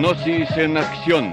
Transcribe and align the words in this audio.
Gnosis 0.00 0.50
en 0.56 0.78
acción, 0.78 1.30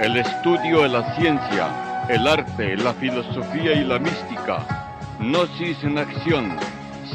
el 0.00 0.16
estudio 0.16 0.84
de 0.84 0.88
la 0.88 1.16
ciencia, 1.16 2.06
el 2.08 2.26
arte, 2.26 2.74
la 2.78 2.94
filosofía 2.94 3.74
y 3.74 3.84
la 3.84 3.98
mística. 3.98 4.66
Gnosis 5.20 5.84
en 5.84 5.98
acción, 5.98 6.56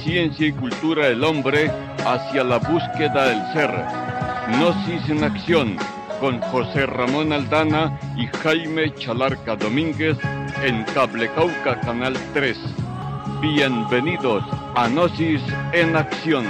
ciencia 0.04 0.46
y 0.46 0.52
cultura 0.52 1.08
del 1.08 1.24
hombre 1.24 1.72
hacia 2.06 2.44
la 2.44 2.60
búsqueda 2.60 3.30
del 3.30 3.42
ser. 3.52 3.72
Gnosis 4.50 5.10
en 5.10 5.24
acción, 5.24 5.76
con 6.20 6.40
José 6.40 6.86
Ramón 6.86 7.34
Aldana 7.34 8.00
y 8.16 8.28
Jaime 8.38 8.94
Chalarca 8.94 9.56
Domínguez 9.56 10.20
en 10.64 10.84
Cable 10.94 11.32
Cauca 11.32 11.80
Canal 11.82 12.14
3. 12.36 12.56
Bienvenidos 13.42 14.44
a 14.76 14.88
Gnosis 14.88 15.42
en 15.74 15.96
acción. 15.96 16.46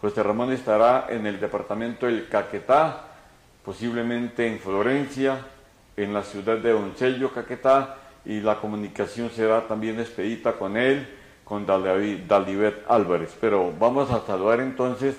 José 0.00 0.22
Ramón 0.22 0.52
estará 0.52 1.06
en 1.08 1.26
el 1.26 1.40
departamento 1.40 2.06
del 2.06 2.28
Caquetá, 2.28 3.06
posiblemente 3.64 4.46
en 4.46 4.58
Florencia, 4.58 5.38
en 5.96 6.12
la 6.12 6.22
ciudad 6.22 6.58
de 6.58 6.72
Doncello, 6.72 7.32
Caquetá, 7.32 7.96
y 8.26 8.40
la 8.40 8.56
comunicación 8.56 9.30
será 9.30 9.66
también 9.66 9.98
expedita 9.98 10.52
con 10.52 10.76
él 10.76 11.19
con 11.50 11.66
Dalibet 11.66 12.84
Álvarez. 12.86 13.36
Pero 13.40 13.72
vamos 13.76 14.08
a 14.12 14.24
saludar 14.24 14.60
entonces 14.60 15.16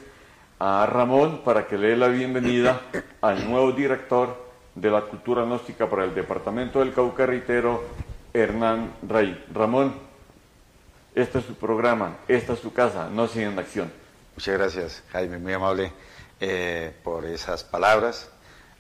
a 0.60 0.86
Ramón 0.86 1.42
para 1.44 1.68
que 1.68 1.78
le 1.78 1.90
dé 1.90 1.98
la 1.98 2.08
bienvenida 2.08 2.80
al 3.20 3.52
nuevo 3.52 3.74
director 3.74 4.42
de 4.74 4.90
la 4.90 5.02
cultura 5.02 5.44
gnóstica 5.44 5.90
para 5.90 6.06
el 6.06 6.16
departamento 6.16 6.80
del 6.80 6.94
Cauca 6.94 7.28
Hernán 8.34 8.94
Rey. 9.10 9.46
Ramón, 9.54 9.94
este 11.14 11.40
es 11.40 11.46
su 11.46 11.56
programa, 11.56 12.20
esta 12.30 12.54
es 12.54 12.60
su 12.60 12.72
casa, 12.72 13.10
no 13.12 13.28
en 13.36 13.60
acción. 13.60 13.92
Muchas 14.34 14.58
gracias, 14.58 15.04
Jaime, 15.12 15.38
muy 15.38 15.52
amable 15.52 15.92
eh, 16.40 16.96
por 17.04 17.26
esas 17.26 17.66
palabras. 17.66 18.32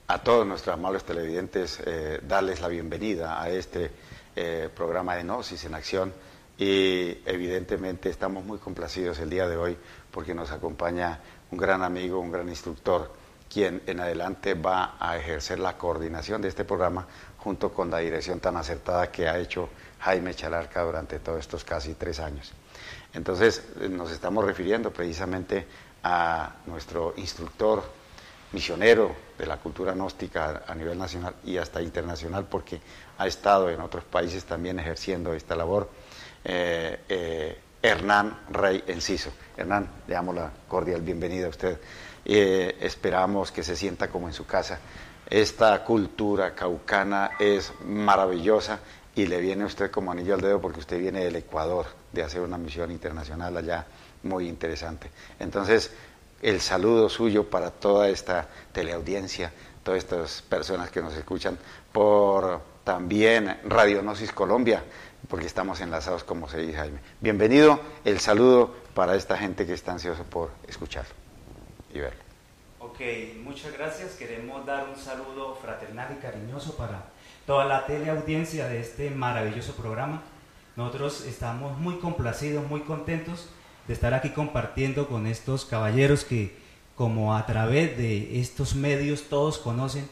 A 0.07 0.19
todos 0.19 0.47
nuestros 0.47 0.73
amables 0.73 1.03
televidentes, 1.03 1.81
eh, 1.85 2.21
darles 2.25 2.61
la 2.61 2.69
bienvenida 2.69 3.41
a 3.41 3.49
este 3.49 3.91
eh, 4.37 4.69
programa 4.73 5.15
de 5.15 5.23
Gnosis 5.23 5.65
en 5.65 5.75
Acción 5.75 6.13
y 6.61 7.17
evidentemente 7.25 8.07
estamos 8.11 8.45
muy 8.45 8.59
complacidos 8.59 9.17
el 9.17 9.31
día 9.31 9.47
de 9.47 9.57
hoy 9.57 9.75
porque 10.11 10.35
nos 10.35 10.51
acompaña 10.51 11.19
un 11.49 11.57
gran 11.57 11.81
amigo, 11.81 12.19
un 12.19 12.31
gran 12.31 12.47
instructor, 12.49 13.11
quien 13.51 13.81
en 13.87 13.99
adelante 13.99 14.53
va 14.53 14.95
a 14.99 15.17
ejercer 15.17 15.57
la 15.57 15.75
coordinación 15.75 16.39
de 16.39 16.49
este 16.49 16.63
programa 16.63 17.07
junto 17.39 17.73
con 17.73 17.89
la 17.89 17.97
dirección 17.97 18.39
tan 18.39 18.57
acertada 18.57 19.11
que 19.11 19.27
ha 19.27 19.39
hecho 19.39 19.69
Jaime 20.01 20.35
Chalarca 20.35 20.83
durante 20.83 21.17
todos 21.17 21.39
estos 21.39 21.63
casi 21.63 21.95
tres 21.95 22.19
años. 22.19 22.53
Entonces 23.11 23.63
nos 23.89 24.11
estamos 24.11 24.45
refiriendo 24.45 24.91
precisamente 24.91 25.65
a 26.03 26.57
nuestro 26.67 27.15
instructor 27.17 27.81
misionero 28.51 29.15
de 29.35 29.47
la 29.47 29.57
cultura 29.57 29.93
gnóstica 29.93 30.61
a 30.67 30.75
nivel 30.75 30.99
nacional 30.99 31.33
y 31.43 31.57
hasta 31.57 31.81
internacional 31.81 32.45
porque 32.45 32.79
ha 33.17 33.25
estado 33.25 33.67
en 33.71 33.81
otros 33.81 34.03
países 34.03 34.45
también 34.45 34.77
ejerciendo 34.77 35.33
esta 35.33 35.55
labor 35.55 35.89
eh, 36.43 36.99
eh, 37.07 37.59
Hernán 37.81 38.41
Rey 38.49 38.83
Enciso. 38.87 39.31
Hernán, 39.57 39.89
le 40.07 40.13
damos 40.13 40.35
la 40.35 40.51
cordial 40.67 41.01
bienvenida 41.01 41.47
a 41.47 41.49
usted. 41.49 41.79
Eh, 42.23 42.77
esperamos 42.81 43.51
que 43.51 43.63
se 43.63 43.75
sienta 43.75 44.07
como 44.07 44.27
en 44.27 44.33
su 44.33 44.45
casa. 44.45 44.79
Esta 45.27 45.83
cultura 45.83 46.53
caucana 46.53 47.31
es 47.39 47.71
maravillosa 47.85 48.79
y 49.15 49.25
le 49.25 49.39
viene 49.39 49.63
a 49.63 49.67
usted 49.67 49.91
como 49.91 50.11
anillo 50.11 50.35
al 50.35 50.41
dedo 50.41 50.61
porque 50.61 50.79
usted 50.79 50.99
viene 50.99 51.23
del 51.23 51.35
Ecuador, 51.35 51.87
de 52.11 52.23
hacer 52.23 52.41
una 52.41 52.57
misión 52.57 52.91
internacional 52.91 53.55
allá 53.57 53.85
muy 54.23 54.47
interesante. 54.47 55.09
Entonces, 55.39 55.91
el 56.41 56.61
saludo 56.61 57.09
suyo 57.09 57.49
para 57.49 57.71
toda 57.71 58.09
esta 58.09 58.47
teleaudiencia, 58.71 59.51
todas 59.83 59.99
estas 59.99 60.41
personas 60.41 60.91
que 60.91 61.01
nos 61.01 61.15
escuchan 61.15 61.57
por 61.91 62.61
también 62.83 63.59
Radionosis 63.65 64.31
Colombia, 64.31 64.83
porque 65.27 65.45
estamos 65.45 65.81
enlazados, 65.81 66.23
como 66.23 66.49
se 66.49 66.59
dice 66.59 66.77
Jaime. 66.77 66.99
Bienvenido, 67.19 67.79
el 68.05 68.19
saludo 68.19 68.73
para 68.93 69.15
esta 69.15 69.37
gente 69.37 69.65
que 69.65 69.73
está 69.73 69.93
ansiosa 69.93 70.23
por 70.23 70.51
escucharlo 70.67 71.13
y 71.93 71.99
verlo. 71.99 72.21
Ok, 72.79 72.99
muchas 73.43 73.73
gracias. 73.73 74.13
Queremos 74.13 74.65
dar 74.65 74.87
un 74.89 74.95
saludo 74.95 75.55
fraternal 75.55 76.15
y 76.17 76.21
cariñoso 76.21 76.75
para 76.75 77.05
toda 77.45 77.65
la 77.65 77.85
teleaudiencia 77.85 78.67
de 78.67 78.79
este 78.79 79.09
maravilloso 79.09 79.73
programa. 79.73 80.23
Nosotros 80.75 81.25
estamos 81.25 81.77
muy 81.77 81.99
complacidos, 81.99 82.67
muy 82.67 82.81
contentos 82.81 83.49
de 83.87 83.93
estar 83.93 84.13
aquí 84.13 84.31
compartiendo 84.31 85.07
con 85.07 85.27
estos 85.27 85.65
caballeros 85.65 86.23
que, 86.23 86.57
como 86.95 87.35
a 87.35 87.45
través 87.45 87.97
de 87.97 88.39
estos 88.39 88.75
medios 88.75 89.23
todos 89.29 89.57
conocen, 89.57 90.09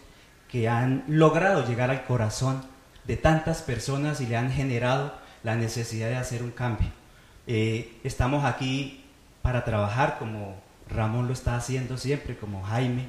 que 0.49 0.67
han 0.67 1.03
logrado 1.07 1.65
llegar 1.65 1.91
al 1.91 2.05
corazón 2.05 2.63
de 3.09 3.17
tantas 3.17 3.63
personas 3.63 4.21
y 4.21 4.27
le 4.27 4.37
han 4.37 4.51
generado 4.51 5.11
la 5.41 5.55
necesidad 5.55 6.09
de 6.09 6.17
hacer 6.17 6.43
un 6.43 6.51
cambio. 6.51 6.89
Eh, 7.47 7.97
estamos 8.03 8.45
aquí 8.45 9.03
para 9.41 9.65
trabajar 9.65 10.19
como 10.19 10.55
Ramón 10.87 11.25
lo 11.25 11.33
está 11.33 11.55
haciendo 11.55 11.97
siempre, 11.97 12.37
como 12.37 12.61
Jaime, 12.61 13.07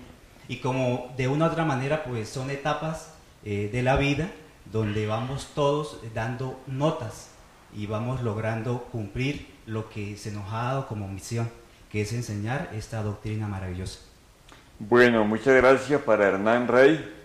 y 0.49 0.57
como 0.57 1.13
de 1.19 1.29
una 1.29 1.45
u 1.45 1.49
otra 1.49 1.67
manera 1.67 2.03
pues 2.05 2.31
son 2.31 2.49
etapas 2.51 3.13
eh, 3.45 3.69
de 3.71 3.83
la 3.83 3.97
vida 3.97 4.31
donde 4.73 5.07
vamos 5.07 5.51
todos 5.55 6.01
dando 6.15 6.59
notas 6.67 7.29
y 7.77 7.85
vamos 7.85 8.23
logrando 8.23 8.85
cumplir 8.85 9.49
lo 9.67 9.91
que 9.91 10.17
se 10.17 10.33
nos 10.33 10.51
ha 10.51 10.63
dado 10.63 10.89
como 10.89 11.09
misión, 11.09 11.51
que 11.91 12.01
es 12.01 12.15
enseñar 12.15 12.71
esta 12.73 13.03
doctrina 13.03 13.49
maravillosa. 13.49 13.99
Bueno, 14.79 15.27
muchas 15.27 15.57
gracias 15.57 16.01
para 16.01 16.27
Hernán 16.27 16.69
Rey 16.69 17.20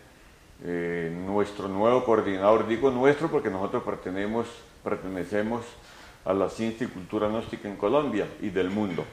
eh, 0.63 1.13
nuestro 1.25 1.67
nuevo 1.67 2.03
coordinador, 2.05 2.67
digo 2.67 2.89
nuestro 2.91 3.29
porque 3.29 3.49
nosotros 3.49 3.83
pertenecemos, 3.83 4.47
pertenecemos 4.83 5.61
a 6.23 6.33
la 6.33 6.49
ciencia 6.49 6.87
y 6.87 6.89
cultura 6.89 7.27
gnóstica 7.27 7.67
en 7.67 7.75
Colombia 7.75 8.27
y 8.41 8.49
del 8.49 8.69
mundo. 8.69 9.03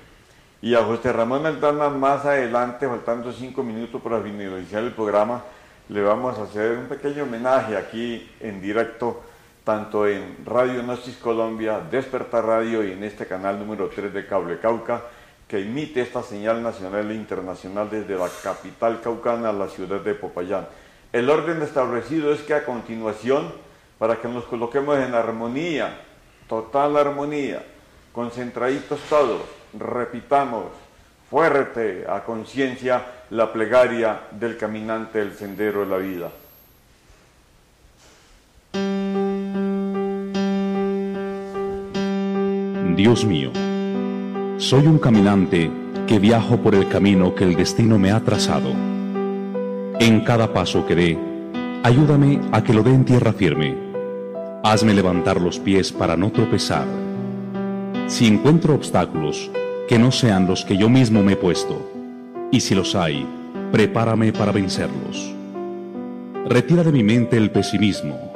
Y 0.62 0.74
a 0.74 0.84
José 0.84 1.12
Ramón 1.12 1.44
Aldana 1.44 1.88
más 1.88 2.24
adelante, 2.24 2.86
faltando 2.86 3.32
cinco 3.32 3.62
minutos 3.62 4.00
para 4.00 4.20
finalizar 4.20 4.82
el 4.84 4.92
programa, 4.92 5.42
le 5.88 6.00
vamos 6.00 6.38
a 6.38 6.44
hacer 6.44 6.78
un 6.78 6.86
pequeño 6.86 7.24
homenaje 7.24 7.76
aquí 7.76 8.30
en 8.40 8.62
directo, 8.62 9.22
tanto 9.64 10.06
en 10.06 10.36
Radio 10.46 10.82
Gnosis 10.82 11.16
Colombia, 11.16 11.80
Despertar 11.80 12.46
Radio 12.46 12.84
y 12.84 12.92
en 12.92 13.02
este 13.02 13.26
canal 13.26 13.58
número 13.58 13.88
3 13.88 14.14
de 14.14 14.26
Cable 14.26 14.58
Cauca, 14.60 15.02
que 15.48 15.58
emite 15.58 16.00
esta 16.00 16.22
señal 16.22 16.62
nacional 16.62 17.10
e 17.10 17.14
internacional 17.14 17.90
desde 17.90 18.16
la 18.16 18.28
capital 18.42 19.00
caucana 19.02 19.50
a 19.50 19.52
la 19.52 19.68
ciudad 19.68 20.00
de 20.00 20.14
Popayán. 20.14 20.66
El 21.12 21.28
orden 21.28 21.60
establecido 21.60 22.32
es 22.32 22.40
que 22.40 22.54
a 22.54 22.64
continuación, 22.64 23.52
para 23.98 24.20
que 24.20 24.28
nos 24.28 24.44
coloquemos 24.44 24.96
en 24.98 25.14
armonía, 25.14 26.00
total 26.48 26.96
armonía, 26.96 27.62
concentraditos 28.12 28.98
todos, 29.10 29.42
repitamos 29.78 30.64
fuerte 31.30 32.06
a 32.08 32.24
conciencia 32.24 33.04
la 33.30 33.52
plegaria 33.52 34.22
del 34.30 34.56
caminante 34.56 35.18
del 35.18 35.34
sendero 35.34 35.80
de 35.80 35.86
la 35.86 35.96
vida. 35.98 36.30
Dios 42.96 43.24
mío, 43.24 43.50
soy 44.56 44.86
un 44.86 44.98
caminante 44.98 45.70
que 46.06 46.18
viajo 46.18 46.56
por 46.56 46.74
el 46.74 46.88
camino 46.88 47.34
que 47.34 47.44
el 47.44 47.54
destino 47.54 47.98
me 47.98 48.12
ha 48.12 48.20
trazado. 48.20 48.91
En 50.02 50.22
cada 50.22 50.52
paso 50.52 50.84
que 50.84 50.96
dé, 50.96 51.16
ayúdame 51.84 52.40
a 52.50 52.64
que 52.64 52.74
lo 52.74 52.82
dé 52.82 52.92
en 52.92 53.04
tierra 53.04 53.32
firme. 53.32 53.72
Hazme 54.64 54.94
levantar 54.94 55.40
los 55.40 55.60
pies 55.60 55.92
para 55.92 56.16
no 56.16 56.32
tropezar. 56.32 56.86
Si 58.08 58.26
encuentro 58.26 58.74
obstáculos, 58.74 59.48
que 59.86 60.00
no 60.00 60.10
sean 60.10 60.48
los 60.48 60.64
que 60.64 60.76
yo 60.76 60.88
mismo 60.88 61.22
me 61.22 61.34
he 61.34 61.36
puesto, 61.36 61.88
y 62.50 62.58
si 62.58 62.74
los 62.74 62.96
hay, 62.96 63.24
prepárame 63.70 64.32
para 64.32 64.50
vencerlos. 64.50 65.32
Retira 66.48 66.82
de 66.82 66.90
mi 66.90 67.04
mente 67.04 67.36
el 67.36 67.52
pesimismo, 67.52 68.32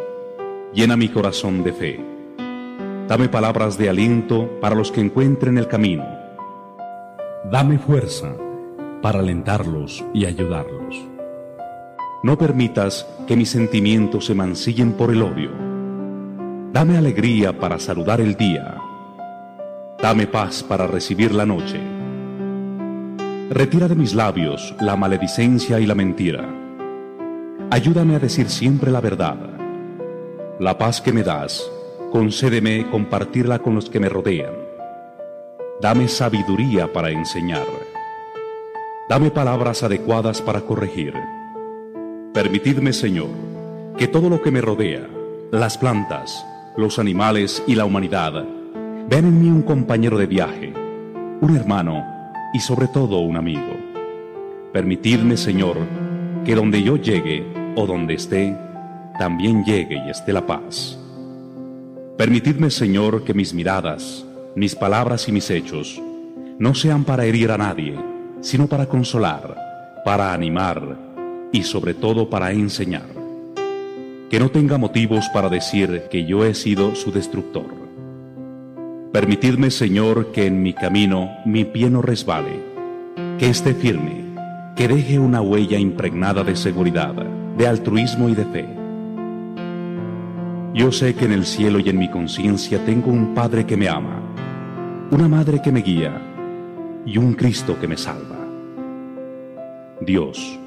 llena 0.72 0.96
mi 0.96 1.08
corazón 1.08 1.64
de 1.64 1.72
fe. 1.72 2.00
Dame 3.08 3.28
palabras 3.28 3.76
de 3.76 3.88
aliento 3.88 4.48
para 4.60 4.76
los 4.76 4.92
que 4.92 5.00
encuentren 5.00 5.58
el 5.58 5.66
camino. 5.66 6.06
Dame 7.50 7.76
fuerza 7.76 8.36
para 9.02 9.18
alentarlos 9.18 10.04
y 10.14 10.26
ayudarlos. 10.26 11.15
No 12.26 12.36
permitas 12.36 13.06
que 13.28 13.36
mis 13.36 13.50
sentimientos 13.50 14.26
se 14.26 14.34
mancillen 14.34 14.94
por 14.94 15.12
el 15.12 15.22
odio. 15.22 15.52
Dame 16.72 16.98
alegría 16.98 17.56
para 17.56 17.78
saludar 17.78 18.20
el 18.20 18.34
día. 18.34 18.78
Dame 20.02 20.26
paz 20.26 20.64
para 20.64 20.88
recibir 20.88 21.32
la 21.32 21.46
noche. 21.46 21.80
Retira 23.48 23.86
de 23.86 23.94
mis 23.94 24.12
labios 24.12 24.74
la 24.80 24.96
maledicencia 24.96 25.78
y 25.78 25.86
la 25.86 25.94
mentira. 25.94 26.44
Ayúdame 27.70 28.16
a 28.16 28.18
decir 28.18 28.48
siempre 28.50 28.90
la 28.90 29.00
verdad. 29.00 29.38
La 30.58 30.76
paz 30.76 31.00
que 31.00 31.12
me 31.12 31.22
das, 31.22 31.70
concédeme 32.10 32.90
compartirla 32.90 33.60
con 33.60 33.76
los 33.76 33.88
que 33.88 34.00
me 34.00 34.08
rodean. 34.08 34.52
Dame 35.80 36.08
sabiduría 36.08 36.92
para 36.92 37.10
enseñar. 37.10 37.68
Dame 39.08 39.30
palabras 39.30 39.84
adecuadas 39.84 40.42
para 40.42 40.62
corregir. 40.62 41.14
Permitidme, 42.36 42.92
Señor, 42.92 43.30
que 43.96 44.08
todo 44.08 44.28
lo 44.28 44.42
que 44.42 44.50
me 44.50 44.60
rodea, 44.60 45.08
las 45.52 45.78
plantas, 45.78 46.44
los 46.76 46.98
animales 46.98 47.64
y 47.66 47.76
la 47.76 47.86
humanidad, 47.86 48.44
vean 49.08 49.24
en 49.24 49.40
mí 49.40 49.48
un 49.48 49.62
compañero 49.62 50.18
de 50.18 50.26
viaje, 50.26 50.70
un 51.40 51.56
hermano, 51.56 52.04
y 52.52 52.60
sobre 52.60 52.88
todo 52.88 53.20
un 53.20 53.38
amigo. 53.38 53.74
Permitidme, 54.70 55.38
Señor, 55.38 55.78
que 56.44 56.54
donde 56.54 56.82
yo 56.82 56.98
llegue 56.98 57.42
o 57.74 57.86
donde 57.86 58.12
esté, 58.12 58.54
también 59.18 59.64
llegue 59.64 59.96
y 60.06 60.10
esté 60.10 60.34
la 60.34 60.46
paz. 60.46 60.98
Permitidme, 62.18 62.70
Señor, 62.70 63.24
que 63.24 63.32
mis 63.32 63.54
miradas, 63.54 64.26
mis 64.54 64.74
palabras 64.74 65.26
y 65.26 65.32
mis 65.32 65.48
hechos 65.48 66.02
no 66.58 66.74
sean 66.74 67.04
para 67.04 67.24
herir 67.24 67.50
a 67.50 67.56
nadie, 67.56 67.94
sino 68.42 68.66
para 68.66 68.84
consolar, 68.84 69.56
para 70.04 70.34
animar 70.34 71.05
y 71.56 71.62
sobre 71.62 71.94
todo 71.94 72.30
para 72.30 72.52
enseñar. 72.52 73.06
Que 74.30 74.38
no 74.40 74.50
tenga 74.50 74.78
motivos 74.78 75.28
para 75.32 75.48
decir 75.48 76.04
que 76.10 76.24
yo 76.24 76.44
he 76.44 76.54
sido 76.54 76.94
su 76.94 77.12
destructor 77.12 77.86
Permitidme, 79.16 79.70
Señor, 79.70 80.30
que 80.30 80.44
en 80.44 80.62
mi 80.62 80.74
camino 80.74 81.38
mi 81.46 81.64
pie 81.64 81.88
no 81.88 82.02
resbale, 82.02 82.60
que 83.38 83.48
esté 83.48 83.72
firme, 83.72 84.26
que 84.76 84.88
deje 84.88 85.18
una 85.18 85.40
huella 85.40 85.78
impregnada 85.78 86.44
de 86.44 86.54
seguridad, 86.54 87.14
de 87.56 87.66
altruismo 87.66 88.28
y 88.28 88.34
de 88.34 88.44
fe. 88.44 88.68
Yo 90.74 90.92
sé 90.92 91.14
que 91.14 91.24
en 91.24 91.32
el 91.32 91.46
cielo 91.46 91.78
y 91.78 91.88
en 91.88 91.98
mi 91.98 92.10
conciencia 92.10 92.84
tengo 92.84 93.10
un 93.10 93.32
Padre 93.32 93.64
que 93.64 93.78
me 93.78 93.88
ama, 93.88 94.20
una 95.10 95.28
Madre 95.28 95.62
que 95.62 95.72
me 95.72 95.80
guía 95.80 96.20
y 97.06 97.16
un 97.16 97.32
Cristo 97.32 97.80
que 97.80 97.88
me 97.88 97.96
salva. 97.96 98.36
Dios. 100.02 100.58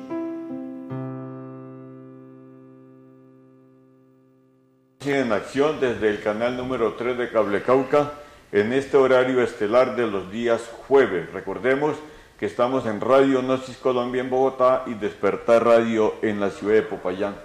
En 5.05 5.31
acción 5.31 5.79
desde 5.79 6.09
el 6.09 6.21
canal 6.21 6.57
número 6.57 6.95
3 6.95 7.17
de 7.17 7.31
Cable 7.31 7.63
Cauca 7.63 8.11
en 8.51 8.73
este 8.73 8.97
horario 8.97 9.41
estelar 9.41 9.95
de 9.95 10.05
los 10.05 10.29
días 10.29 10.69
jueves. 10.89 11.31
Recordemos 11.31 11.95
que 12.37 12.47
estamos 12.47 12.85
en 12.85 12.99
Radio 12.99 13.41
Gnosis 13.41 13.77
Colombia 13.77 14.19
en 14.19 14.29
Bogotá 14.29 14.83
y 14.87 14.95
Despertar 14.95 15.63
Radio 15.63 16.15
en 16.21 16.41
la 16.41 16.49
ciudad 16.49 16.73
de 16.73 16.81
Popayán. 16.81 17.37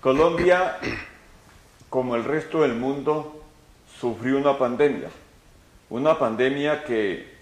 Colombia, 0.00 0.78
como 1.88 2.16
el 2.16 2.24
resto 2.24 2.62
del 2.62 2.74
mundo, 2.74 3.40
sufrió 4.00 4.36
una 4.36 4.58
pandemia. 4.58 5.10
Una 5.90 6.18
pandemia 6.18 6.82
que 6.82 7.32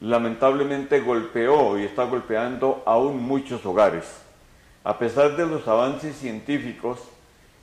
lamentablemente 0.00 1.00
golpeó 1.00 1.78
y 1.78 1.82
está 1.82 2.04
golpeando 2.04 2.82
aún 2.86 3.22
muchos 3.22 3.66
hogares. 3.66 4.06
A 4.82 4.98
pesar 4.98 5.36
de 5.36 5.44
los 5.44 5.68
avances 5.68 6.16
científicos 6.16 7.11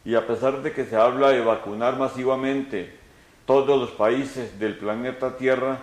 y 0.10 0.16
a 0.16 0.26
pesar 0.26 0.64
de 0.64 0.72
que 0.72 0.86
se 0.86 0.96
habla 0.96 1.30
de 1.30 1.42
vacunar 1.42 1.96
masivamente 1.96 2.92
todos 3.46 3.80
los 3.80 3.92
países 3.92 4.58
del 4.58 4.76
planeta 4.76 5.38
Tierra, 5.38 5.78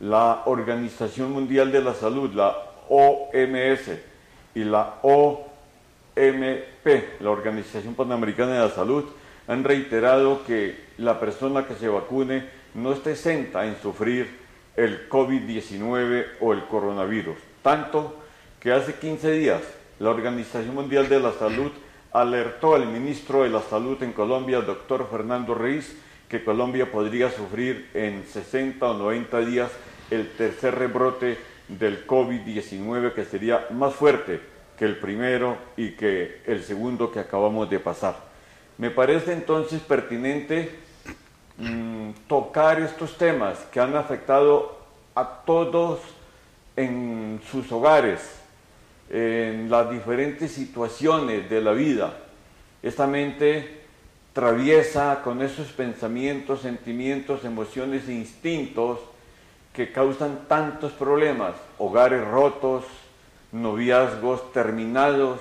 la 0.00 0.44
Organización 0.46 1.30
Mundial 1.30 1.70
de 1.70 1.82
la 1.82 1.92
Salud, 1.92 2.32
la 2.32 2.56
OMS 2.88 3.98
y 4.54 4.64
la 4.64 4.94
OMP, 5.02 6.86
la 7.20 7.30
Organización 7.30 7.94
Panamericana 7.94 8.52
de 8.52 8.60
la 8.60 8.70
Salud, 8.70 9.04
han 9.46 9.62
reiterado 9.62 10.42
que 10.46 10.82
la 10.96 11.20
persona 11.20 11.66
que 11.66 11.74
se 11.74 11.88
vacune 11.88 12.46
no 12.72 12.94
está 12.94 13.10
exenta 13.10 13.66
en 13.66 13.76
sufrir 13.82 14.38
el 14.74 15.06
COVID-19 15.10 16.24
o 16.40 16.54
el 16.54 16.64
coronavirus. 16.64 17.36
Tanto 17.60 18.16
que 18.58 18.72
hace 18.72 18.94
15 18.94 19.32
días 19.32 19.60
la 19.98 20.08
Organización 20.08 20.74
Mundial 20.74 21.10
de 21.10 21.20
la 21.20 21.32
Salud 21.32 21.72
alertó 22.12 22.74
al 22.74 22.86
ministro 22.86 23.42
de 23.42 23.50
la 23.50 23.60
Salud 23.62 24.02
en 24.02 24.12
Colombia, 24.12 24.60
doctor 24.60 25.08
Fernando 25.10 25.54
Reis, 25.54 25.96
que 26.28 26.44
Colombia 26.44 26.90
podría 26.90 27.30
sufrir 27.30 27.90
en 27.94 28.24
60 28.24 28.84
o 28.88 28.94
90 28.94 29.40
días 29.40 29.70
el 30.10 30.30
tercer 30.32 30.76
rebrote 30.76 31.38
del 31.68 32.06
COVID-19 32.06 33.12
que 33.12 33.24
sería 33.24 33.66
más 33.70 33.94
fuerte 33.94 34.40
que 34.78 34.84
el 34.84 34.96
primero 34.96 35.56
y 35.76 35.92
que 35.92 36.40
el 36.46 36.62
segundo 36.64 37.12
que 37.12 37.20
acabamos 37.20 37.68
de 37.68 37.78
pasar. 37.78 38.16
Me 38.78 38.90
parece 38.90 39.32
entonces 39.32 39.80
pertinente 39.80 40.70
mm, 41.58 42.10
tocar 42.26 42.80
estos 42.80 43.18
temas 43.18 43.58
que 43.72 43.78
han 43.78 43.94
afectado 43.94 44.78
a 45.14 45.42
todos 45.44 46.00
en 46.76 47.40
sus 47.50 47.70
hogares, 47.70 48.39
en 49.10 49.68
las 49.68 49.90
diferentes 49.90 50.52
situaciones 50.52 51.50
de 51.50 51.60
la 51.60 51.72
vida. 51.72 52.16
Esta 52.82 53.06
mente 53.06 53.80
traviesa 54.32 55.20
con 55.22 55.42
esos 55.42 55.72
pensamientos, 55.72 56.62
sentimientos, 56.62 57.44
emociones 57.44 58.08
e 58.08 58.14
instintos 58.14 59.00
que 59.72 59.92
causan 59.92 60.46
tantos 60.48 60.92
problemas, 60.92 61.54
hogares 61.78 62.24
rotos, 62.26 62.84
noviazgos 63.52 64.52
terminados, 64.52 65.40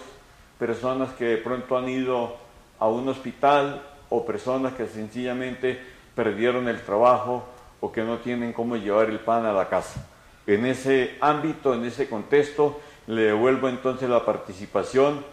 personas 0.57 1.11
que 1.13 1.25
de 1.25 1.37
pronto 1.37 1.77
han 1.77 1.87
ido 1.89 2.37
a 2.79 2.87
un 2.87 3.07
hospital 3.07 3.83
o 4.09 4.25
personas 4.25 4.73
que 4.73 4.87
sencillamente 4.87 5.79
perdieron 6.15 6.67
el 6.67 6.81
trabajo 6.81 7.45
o 7.79 7.91
que 7.91 8.03
no 8.03 8.17
tienen 8.17 8.51
cómo 8.51 8.75
llevar 8.75 9.09
el 9.09 9.19
pan 9.19 9.45
a 9.45 9.53
la 9.53 9.69
casa. 9.69 10.05
En 10.47 10.65
ese 10.65 11.15
ámbito, 11.21 11.75
en 11.75 11.85
ese 11.85 12.09
contexto, 12.09 12.81
le 13.09 13.23
devuelvo 13.23 13.67
entonces 13.67 14.07
la 14.07 14.23
participación 14.23 15.25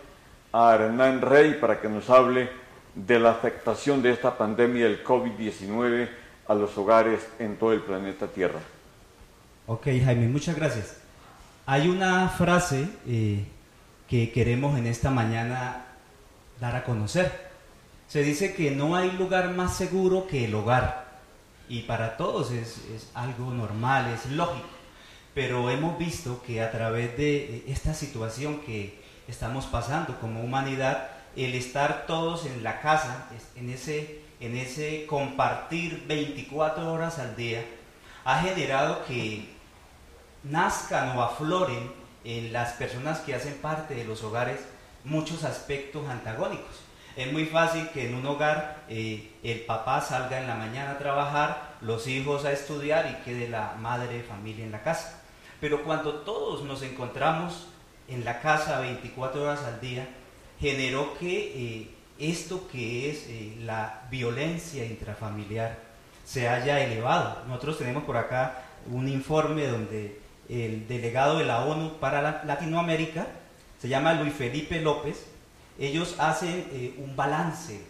a 0.51 0.75
Hernán 0.75 1.21
Rey 1.21 1.59
para 1.61 1.79
que 1.79 1.91
nos 1.91 2.09
hable 2.09 2.49
de 2.95 3.19
la 3.19 3.33
afectación 3.33 4.01
de 4.01 4.13
esta 4.13 4.39
pandemia 4.39 4.87
del 4.87 5.05
COVID-19 5.05 6.09
a 6.49 6.55
los 6.55 6.79
hogares 6.79 7.21
en 7.39 7.59
todo 7.59 7.75
el 7.75 7.83
planeta 7.83 8.29
Tierra. 8.29 8.61
Ok, 9.67 9.89
Jaime, 10.03 10.27
muchas 10.27 10.57
gracias. 10.57 10.97
Hay 11.67 11.91
una 11.91 12.31
frase 12.31 12.89
eh, 13.07 13.45
que 14.09 14.33
queremos 14.33 14.79
en 14.79 14.87
esta 14.87 15.11
mañana 15.11 15.85
dar 16.59 16.77
a 16.77 16.85
conocer. 16.85 17.31
Se 18.09 18.23
dice 18.23 18.55
que 18.55 18.71
no 18.71 18.97
hay 18.97 19.11
lugar 19.13 19.51
más 19.51 19.77
seguro 19.77 20.27
que 20.27 20.47
el 20.47 20.55
hogar. 20.55 21.19
Y 21.69 21.83
para 21.83 22.17
todos 22.17 22.53
es, 22.53 22.79
es 22.95 23.11
algo 23.13 23.51
normal, 23.51 24.07
es 24.15 24.33
lógico. 24.33 24.76
Pero 25.37 25.69
hemos 25.69 25.99
visto 25.99 26.43
que 26.47 26.63
a 26.63 26.73
través 26.73 27.15
de 27.19 27.63
esta 27.69 27.93
situación 27.93 28.61
que 28.61 28.99
estamos 29.29 29.67
pasando 29.67 30.19
como 30.19 30.41
humanidad, 30.41 31.11
el 31.37 31.55
estar 31.55 32.07
todos 32.07 32.47
en 32.47 32.65
la 32.65 32.81
casa, 32.81 33.29
en 33.55 33.69
ese, 33.69 34.23
en 34.41 34.57
ese 34.57 35.05
compartir 35.05 36.07
24 36.09 36.91
horas 36.91 37.19
al 37.19 37.37
día, 37.37 37.63
ha 38.25 38.41
generado 38.41 39.05
que 39.05 39.47
nazcan 40.43 41.19
o 41.19 41.23
afloren 41.23 41.93
en 42.25 42.51
las 42.55 42.73
personas 42.73 43.19
que 43.19 43.35
hacen 43.35 43.59
parte 43.59 43.95
de 43.95 44.07
los 44.07 44.25
hogares 44.25 44.61
muchos 45.05 45.45
aspectos 45.45 46.09
antagónicos. 46.09 46.81
Es 47.15 47.31
muy 47.31 47.45
fácil 47.45 47.91
que 47.91 48.09
en 48.09 48.15
un 48.15 48.25
hogar 48.25 48.85
eh, 48.89 49.33
el 49.43 49.61
papá 49.67 50.01
salga 50.01 50.41
en 50.41 50.47
la 50.47 50.55
mañana 50.55 50.93
a 50.93 50.99
trabajar, 50.99 51.77
los 51.83 52.07
hijos 52.07 52.47
a 52.47 52.53
estudiar 52.53 53.07
y 53.11 53.23
quede 53.23 53.51
la 53.51 53.75
madre 53.79 54.17
de 54.17 54.23
familia 54.23 54.65
en 54.65 54.73
la 54.73 54.83
casa. 54.83 55.25
Pero 55.61 55.85
cuando 55.85 56.15
todos 56.21 56.63
nos 56.65 56.83
encontramos 56.83 57.69
en 58.09 58.25
la 58.25 58.41
casa 58.41 58.81
24 58.81 59.43
horas 59.43 59.65
al 59.65 59.81
día, 59.81 60.07
generó 60.61 61.17
que 61.19 61.53
eh, 61.55 61.91
esto 62.19 62.69
que 62.69 63.11
es 63.11 63.27
eh, 63.29 63.57
la 63.65 64.07
violencia 64.11 64.85
intrafamiliar 64.85 65.79
se 66.25 66.49
haya 66.49 66.81
elevado. 66.81 67.45
Nosotros 67.47 67.79
tenemos 67.79 68.05
por 68.05 68.17
acá 68.17 68.63
un 68.91 69.09
informe 69.09 69.67
donde 69.67 70.21
el 70.49 70.87
delegado 70.87 71.39
de 71.39 71.45
la 71.45 71.65
ONU 71.65 71.99
para 71.99 72.45
Latinoamérica, 72.45 73.27
se 73.81 73.89
llama 73.89 74.15
Luis 74.15 74.35
Felipe 74.35 74.81
López, 74.81 75.27
ellos 75.79 76.17
hacen 76.19 76.67
eh, 76.73 76.95
un 76.99 77.17
balance 77.17 77.81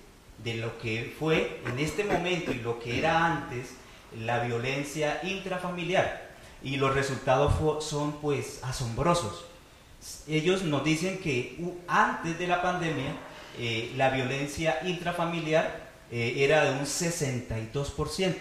de 0.43 0.55
lo 0.55 0.79
que 0.79 1.15
fue 1.19 1.61
en 1.67 1.79
este 1.79 2.05
momento 2.05 2.53
y 2.53 2.57
lo 2.57 2.79
que 2.79 2.99
era 2.99 3.25
antes 3.25 3.75
la 4.25 4.41
violencia 4.41 5.21
intrafamiliar. 5.23 6.26
Y 6.63 6.77
los 6.77 6.95
resultados 6.95 7.85
son 7.85 8.13
pues 8.21 8.61
asombrosos. 8.63 9.45
Ellos 10.29 10.63
nos 10.63 10.85
dicen 10.85 11.19
que 11.19 11.59
antes 11.89 12.39
de 12.39 12.47
la 12.47 12.63
pandemia 12.63 13.17
eh, 13.59 13.93
la 13.97 14.11
violencia 14.11 14.81
intrafamiliar 14.85 15.87
eh, 16.11 16.35
era 16.39 16.65
de 16.65 16.73
un 16.73 16.85
62% 16.85 18.35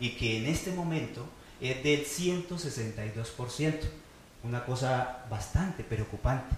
y 0.00 0.10
que 0.10 0.38
en 0.38 0.46
este 0.46 0.70
momento 0.70 1.26
es 1.60 1.82
del 1.82 2.06
162%. 2.06 3.80
Una 4.44 4.64
cosa 4.64 5.24
bastante 5.28 5.82
preocupante. 5.82 6.54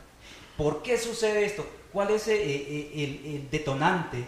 ¿Por 0.57 0.83
qué 0.83 0.99
sucede 0.99 1.47
esto? 1.47 1.67
¿Cuál 1.91 2.11
es 2.11 2.29
eh, 2.29 2.91
el, 2.95 3.49
detonante 3.51 4.27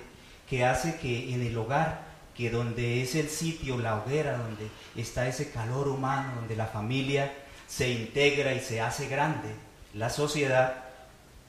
que 0.48 0.64
hace 0.64 0.96
que 0.96 1.34
en 1.34 1.42
el 1.42 1.56
hogar, 1.56 2.11
que 2.34 2.50
donde 2.50 3.02
es 3.02 3.14
el 3.14 3.28
sitio, 3.28 3.78
la 3.78 3.96
hoguera, 3.96 4.38
donde 4.38 4.68
está 4.96 5.28
ese 5.28 5.50
calor 5.50 5.88
humano, 5.88 6.32
donde 6.36 6.56
la 6.56 6.66
familia 6.66 7.32
se 7.66 7.90
integra 7.90 8.54
y 8.54 8.60
se 8.60 8.80
hace 8.80 9.08
grande, 9.08 9.48
la 9.94 10.10
sociedad, 10.10 10.84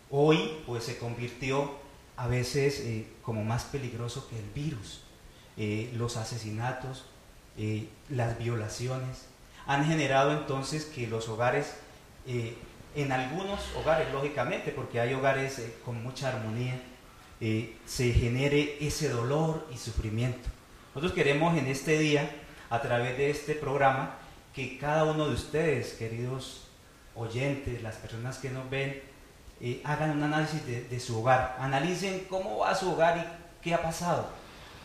hoy 0.10 0.58
pues 0.66 0.84
se 0.84 0.98
convirtió 0.98 1.72
a 2.18 2.28
veces 2.28 2.80
eh, 2.82 3.08
como 3.22 3.44
más 3.44 3.64
peligroso 3.64 4.28
que 4.30 4.38
el 4.38 4.50
virus. 4.52 5.02
Eh, 5.56 5.92
los 5.96 6.18
asesinatos, 6.18 7.06
las 8.10 8.40
violaciones, 8.40 9.26
han 9.68 9.86
generado 9.86 10.32
entonces 10.32 10.86
que 10.86 11.06
los 11.06 11.30
hogares 11.30 11.76
en 12.96 13.12
algunos 13.12 13.60
hogares, 13.76 14.12
lógicamente, 14.12 14.72
porque 14.72 15.00
hay 15.00 15.14
hogares 15.14 15.60
eh, 15.60 15.74
con 15.84 16.02
mucha 16.04 16.30
armonía, 16.30 16.80
eh, 17.42 17.76
se 17.86 18.12
genere 18.14 18.78
ese 18.82 19.10
dolor 19.10 19.68
y 19.74 19.78
sufrimiento. 19.78 20.50
Nosotros 20.94 21.14
queremos 21.14 21.58
en 21.58 21.66
este 21.66 21.98
día, 21.98 22.30
a 22.70 22.80
través 22.80 23.18
de 23.18 23.32
este 23.32 23.56
programa, 23.56 24.16
que 24.54 24.78
cada 24.78 25.06
uno 25.06 25.28
de 25.28 25.34
ustedes, 25.34 25.94
queridos 25.94 26.68
oyentes, 27.16 27.82
las 27.82 27.96
personas 27.96 28.38
que 28.38 28.52
nos 28.52 28.70
ven, 28.70 29.02
eh, 29.60 29.82
hagan 29.86 30.12
un 30.12 30.22
análisis 30.22 30.64
de, 30.66 31.00
su 31.00 31.20
hogar, 31.20 31.58
analicen 31.60 32.28
cómo 32.30 32.60
va 32.60 32.76
su 32.76 32.92
hogar 32.92 33.18
y 33.18 33.64
qué 33.64 33.74
ha 33.74 33.82
pasado, 33.82 34.30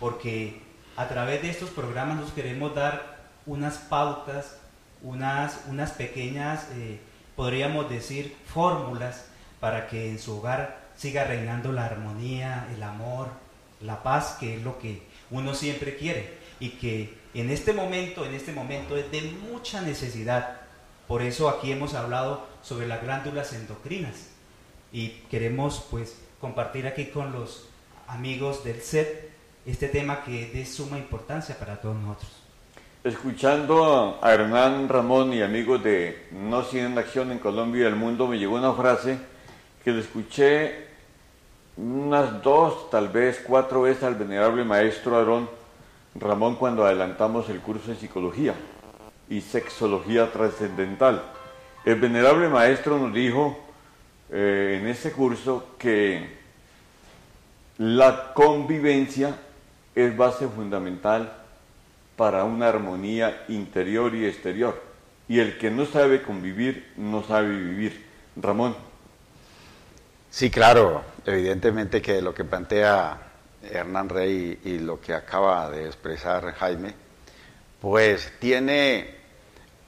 porque 0.01 0.63
a 0.97 1.09
través 1.09 1.43
de 1.43 1.51
estos 1.51 1.69
programas 1.71 2.17
nos 2.19 2.33
queremos 2.33 2.75
dar 2.75 3.19
unas 3.45 3.77
pautas, 3.77 4.57
unas, 5.03 5.61
unas 5.69 5.91
pequeñas 5.91 6.67
podríamos 7.37 7.89
decir, 7.91 8.37
fórmulas 8.47 9.27
para 9.61 9.87
que 9.87 10.11
en 10.11 10.19
su 10.19 10.39
hogar 10.39 10.89
siga 10.97 11.25
reinando 11.25 11.71
la 11.71 11.85
armonía, 11.85 12.67
el 12.75 12.83
amor, 12.83 13.29
la 13.81 14.03
paz, 14.03 14.37
que 14.41 14.57
es 14.57 14.63
lo 14.63 14.79
que 14.79 15.07
uno 15.31 15.55
siempre 15.55 15.97
quiere 15.97 16.39
y 16.61 16.71
que 16.71 17.19
en 17.35 17.51
este 17.51 17.73
momento, 17.73 18.25
en 18.25 18.35
este 18.35 18.53
momento 18.53 18.97
es 18.97 19.11
de 19.11 19.23
mucha 19.23 19.81
necesidad. 19.83 20.61
Por 21.07 21.23
eso 21.23 21.49
aquí 21.49 21.73
hemos 21.73 21.95
hablado 21.95 22.47
sobre 22.63 22.87
las 22.87 23.03
glándulas 23.03 23.53
endocrinas 23.53 24.29
y 24.93 25.09
queremos 25.31 25.87
pues 25.91 26.19
compartir 26.41 26.87
aquí 26.87 27.07
con 27.07 27.33
los 27.33 27.69
amigos 28.07 28.65
del 28.65 28.81
SET 28.81 29.31
este 29.67 29.89
tema 29.89 30.25
que 30.25 30.45
es 30.45 30.53
de 30.53 30.65
suma 30.65 30.99
importancia 30.99 31.59
para 31.59 31.81
todos 31.81 31.97
nosotros. 31.97 32.31
Escuchando 33.05 34.19
a 34.21 34.33
Hernán 34.33 34.89
Ramón 34.89 35.33
y 35.33 35.43
amigos 35.43 35.83
de 35.85 36.27
No 36.33 36.65
Sin 36.65 36.99
Acción 36.99 37.31
en 37.31 37.39
Colombia 37.39 37.85
y 37.85 37.87
el 37.87 37.97
Mundo, 37.97 38.27
me 38.27 38.39
llegó 38.39 38.57
una 38.57 38.73
frase 38.73 39.19
que 39.85 39.93
le 39.93 40.01
escuché 40.01 40.88
unas 41.79 42.43
dos, 42.43 42.91
tal 42.91 43.09
vez 43.09 43.41
cuatro 43.47 43.83
veces 43.83 44.03
al 44.03 44.17
venerable 44.17 44.65
maestro 44.65 45.17
Aarón 45.17 45.49
Ramón 46.17 46.57
cuando 46.57 46.85
adelantamos 46.85 47.49
el 47.49 47.61
curso 47.61 47.91
de 47.91 47.97
psicología 47.97 48.55
y 49.29 49.41
sexología 49.41 50.33
trascendental. 50.33 51.23
El 51.85 52.01
venerable 52.01 52.49
maestro 52.49 52.99
nos 52.99 53.15
dijo 53.15 53.57
eh, 54.31 54.79
en 54.81 54.89
ese 54.89 55.13
curso 55.13 55.77
que 55.79 56.37
la 57.79 58.33
convivencia 58.35 59.37
es 59.95 60.17
base 60.17 60.49
fundamental 60.49 61.33
para 62.17 62.43
una 62.43 62.69
armonía 62.69 63.45
interior 63.49 64.15
y 64.17 64.27
exterior. 64.27 64.83
Y 65.29 65.39
el 65.39 65.59
que 65.59 65.71
no 65.71 65.87
sabe 65.87 66.23
convivir, 66.23 66.91
no 66.97 67.23
sabe 67.23 67.51
vivir. 67.51 68.05
Ramón. 68.35 68.75
Sí, 70.31 70.51
claro, 70.51 71.03
evidentemente 71.29 72.01
que 72.01 72.23
lo 72.23 72.35
que 72.35 72.45
plantea 72.45 73.19
Hernán 73.63 74.09
Rey 74.09 74.61
y 74.65 74.79
lo 74.79 75.01
que 75.01 75.15
acaba 75.15 75.71
de 75.71 75.87
expresar 75.87 76.55
Jaime, 76.55 76.95
pues 77.81 78.33
tiene 78.39 79.17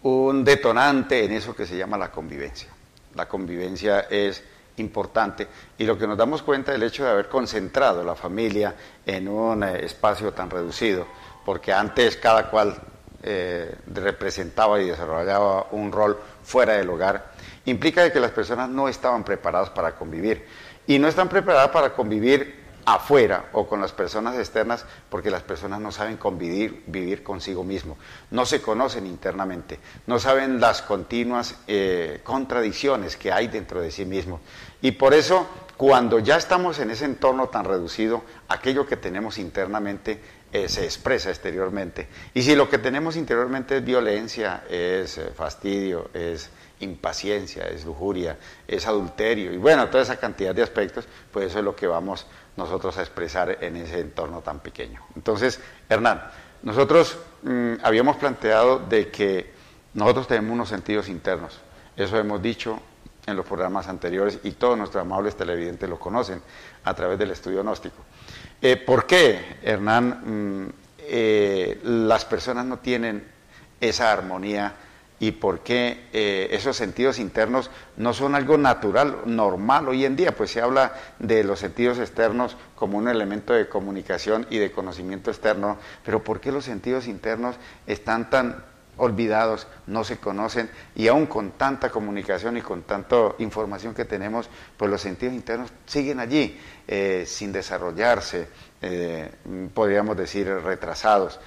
un 0.03 0.45
detonante 0.45 1.25
en 1.25 1.33
eso 1.33 1.55
que 1.55 1.67
se 1.67 1.77
llama 1.77 1.97
la 1.99 2.11
convivencia. 2.11 2.69
La 3.15 3.27
convivencia 3.27 4.01
es 4.11 4.43
importante 4.77 5.47
y 5.79 5.85
lo 5.85 5.99
que 5.99 6.07
nos 6.07 6.17
damos 6.17 6.43
cuenta 6.43 6.73
del 6.73 6.83
hecho 6.83 7.05
de 7.05 7.11
haber 7.11 7.29
concentrado 7.29 8.05
la 8.05 8.15
familia 8.15 8.75
en 9.05 9.29
un 9.29 9.63
eh, 9.63 9.85
espacio 9.85 10.33
tan 10.33 10.49
reducido, 10.51 11.07
porque 11.45 11.73
antes 11.73 12.17
cada 12.17 12.49
cual 12.51 12.77
eh, 13.23 13.75
representaba 13.93 14.81
y 14.81 14.89
desarrollaba 14.89 15.67
un 15.73 15.93
rol 15.93 16.19
fuera 16.43 16.75
del 16.75 16.89
hogar, 16.89 17.33
implica 17.67 18.11
que 18.11 18.21
las 18.21 18.31
personas 18.31 18.69
no 18.69 18.89
estaban 18.89 19.25
preparadas 19.25 19.71
para 19.71 19.95
convivir. 19.95 20.47
Y 20.91 20.99
no 20.99 21.07
están 21.07 21.29
preparadas 21.29 21.69
para 21.69 21.93
convivir 21.93 22.65
afuera 22.85 23.51
o 23.53 23.69
con 23.69 23.81
las 23.81 23.93
personas 23.93 24.37
externas 24.37 24.85
porque 25.09 25.31
las 25.31 25.45
personas 25.45 25.81
no 25.81 25.93
saben 25.93 26.17
convivir 26.17 26.83
vivir 26.89 27.23
consigo 27.23 27.63
mismo, 27.63 27.97
no 28.33 28.45
se 28.45 28.61
conocen 28.61 29.07
internamente, 29.07 29.79
no 30.09 30.19
saben 30.19 30.59
las 30.59 30.83
continuas 30.83 31.55
eh, 31.69 32.23
contradicciones 32.25 33.17
que 33.17 33.31
hay 33.31 33.47
dentro 33.47 33.81
de 33.81 33.93
sí 33.93 34.05
mismo. 34.05 34.41
Y 34.83 34.91
por 34.91 35.15
eso, 35.15 35.47
cuando 35.77 36.19
ya 36.19 36.37
estamos 36.37 36.81
en 36.81 36.91
ese 36.91 37.05
entorno 37.05 37.51
tan 37.51 37.67
reducido, 37.67 38.25
aquello 38.49 38.85
que 38.85 38.97
tenemos 38.97 39.39
internamente 39.39 40.21
eh, 40.53 40.69
se 40.69 40.85
expresa 40.85 41.31
exteriormente. 41.31 42.09
Y 42.35 42.43
si 42.43 42.57
lo 42.57 42.69
que 42.69 42.79
tenemos 42.79 43.17
interiormente 43.17 43.77
es 43.77 43.85
violencia, 43.85 44.65
es 44.69 45.19
eh, 45.19 45.31
fastidio, 45.35 46.11
es 46.13 46.51
impaciencia, 46.81 47.69
es 47.69 47.85
lujuria, 47.85 48.39
es 48.67 48.87
adulterio, 48.87 49.53
y 49.53 49.59
bueno, 49.59 49.89
toda 49.89 50.03
esa 50.03 50.17
cantidad 50.17 50.55
de 50.55 50.63
aspectos, 50.63 51.07
pues 51.31 51.47
eso 51.47 51.59
es 51.59 51.65
lo 51.65 51.77
que 51.77 51.87
vamos 51.87 52.27
nosotros 52.57 52.97
a 52.99 53.03
expresar 53.03 53.59
en 53.61 53.77
ese 53.77 54.01
entorno 54.01 54.41
tan 54.41 54.61
pequeño. 54.61 55.03
Entonces, 55.15 55.61
Hernán, 55.89 56.23
nosotros 56.63 57.19
mm, 57.43 57.75
habíamos 57.83 58.17
planteado 58.17 58.79
de 58.79 59.09
que 59.09 59.53
nosotros 59.95 60.27
tenemos 60.27 60.53
unos 60.53 60.69
sentidos 60.69 61.09
internos, 61.09 61.61
eso 61.97 62.19
hemos 62.19 62.43
dicho 62.43 62.81
en 63.27 63.37
los 63.37 63.47
programas 63.47 63.89
anteriores 63.89 64.39
y 64.43 64.53
todos 64.53 64.77
nuestros 64.77 65.03
amables 65.03 65.37
televidentes 65.37 65.89
lo 65.89 65.99
conocen 65.99 66.43
a 66.85 66.95
través 66.95 67.19
del 67.19 67.31
estudio 67.31 67.63
gnóstico. 67.63 67.97
Eh, 68.63 68.77
¿Por 68.77 69.07
qué, 69.07 69.57
Hernán, 69.63 70.65
mm, 70.67 70.73
eh, 70.99 71.81
las 71.83 72.27
personas 72.27 72.67
no 72.67 72.79
tienen 72.79 73.27
esa 73.81 74.13
armonía 74.13 74.75
y 75.19 75.33
por 75.33 75.61
qué 75.61 76.09
eh, 76.13 76.49
esos 76.53 76.77
sentidos 76.77 77.19
internos 77.19 77.71
no 77.97 78.13
son 78.13 78.35
algo 78.35 78.59
natural, 78.59 79.23
normal 79.25 79.89
hoy 79.89 80.05
en 80.05 80.15
día, 80.15 80.37
pues 80.37 80.51
se 80.51 80.61
habla 80.61 80.95
de 81.19 81.43
los 81.43 81.59
sentidos 81.59 81.99
externos 81.99 82.59
como 82.75 82.99
un 82.99 83.09
elemento 83.09 83.55
de 83.55 83.69
comunicación 83.69 84.47
y 84.51 84.59
de 84.59 84.73
conocimiento 84.73 85.31
externo, 85.31 85.79
pero 86.05 86.23
¿por 86.23 86.41
qué 86.41 86.53
los 86.53 86.67
sentidos 86.67 87.07
internos 87.07 87.57
están 87.87 88.29
tan 88.29 88.63
olvidados, 89.01 89.67
no 89.87 90.05
se 90.05 90.19
conocen 90.19 90.71
y 90.95 91.09
aún 91.09 91.27
con 91.27 91.53
tanta 91.53 91.91
comunicación 91.91 92.59
y 92.59 92.63
con 92.63 92.83
tanta 92.83 93.35
información 93.39 93.95
que 93.95 94.05
tenemos, 94.05 94.49
pues 94.77 94.91
los 94.91 95.01
sentidos 95.01 95.35
internos 95.35 95.73
siguen 95.87 96.21
allí 96.21 96.59
eh, 96.87 97.25
sin 97.27 97.51
desarrollarse, 97.51 98.49
eh, 98.83 99.31
podríamos 99.75 100.17
decir 100.17 100.47
retrasados 100.49 101.41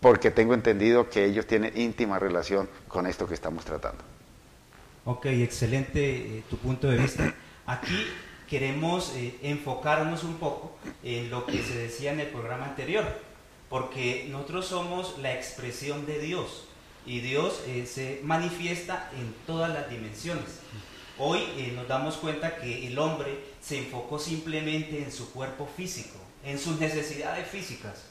porque 0.00 0.30
tengo 0.30 0.54
entendido 0.54 1.08
que 1.10 1.24
ellos 1.24 1.46
tienen 1.46 1.72
íntima 1.76 2.18
relación 2.18 2.68
con 2.88 3.06
esto 3.06 3.26
que 3.26 3.34
estamos 3.34 3.64
tratando. 3.64 4.04
Ok, 5.06 5.26
excelente 5.26 6.00
eh, 6.00 6.42
tu 6.48 6.56
punto 6.58 6.88
de 6.88 6.98
vista. 6.98 7.34
Aquí 7.66 8.06
queremos 8.48 9.14
enfocarnos 9.42 10.22
un 10.22 10.34
poco 10.34 10.76
en 11.02 11.30
lo 11.30 11.46
que 11.46 11.62
se 11.62 11.76
decía 11.76 12.12
en 12.12 12.20
el 12.20 12.28
programa 12.28 12.66
anterior, 12.66 13.04
porque 13.68 14.28
nosotros 14.30 14.66
somos 14.66 15.18
la 15.18 15.34
expresión 15.34 16.06
de 16.06 16.18
Dios 16.18 16.63
y 17.06 17.20
Dios 17.20 17.62
eh, 17.66 17.86
se 17.86 18.20
manifiesta 18.22 19.10
en 19.18 19.34
todas 19.46 19.72
las 19.72 19.88
dimensiones. 19.90 20.60
Hoy 21.18 21.40
nos 21.76 21.86
damos 21.86 22.16
cuenta 22.16 22.56
que 22.56 22.88
el 22.88 22.98
hombre 22.98 23.38
se 23.60 23.78
enfocó 23.78 24.18
simplemente 24.18 25.02
en 25.02 25.12
su 25.12 25.32
cuerpo 25.32 25.68
físico, 25.76 26.18
en 26.44 26.58
sus 26.58 26.80
necesidades 26.80 27.46
físicas, 27.46 28.04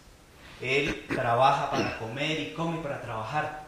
él 0.64 1.06
trabaja 1.08 1.70
para 1.70 2.00
comer 2.00 2.40
y 2.40 2.54
come 2.54 2.78
para 2.78 3.02
trabajar. 3.02 3.66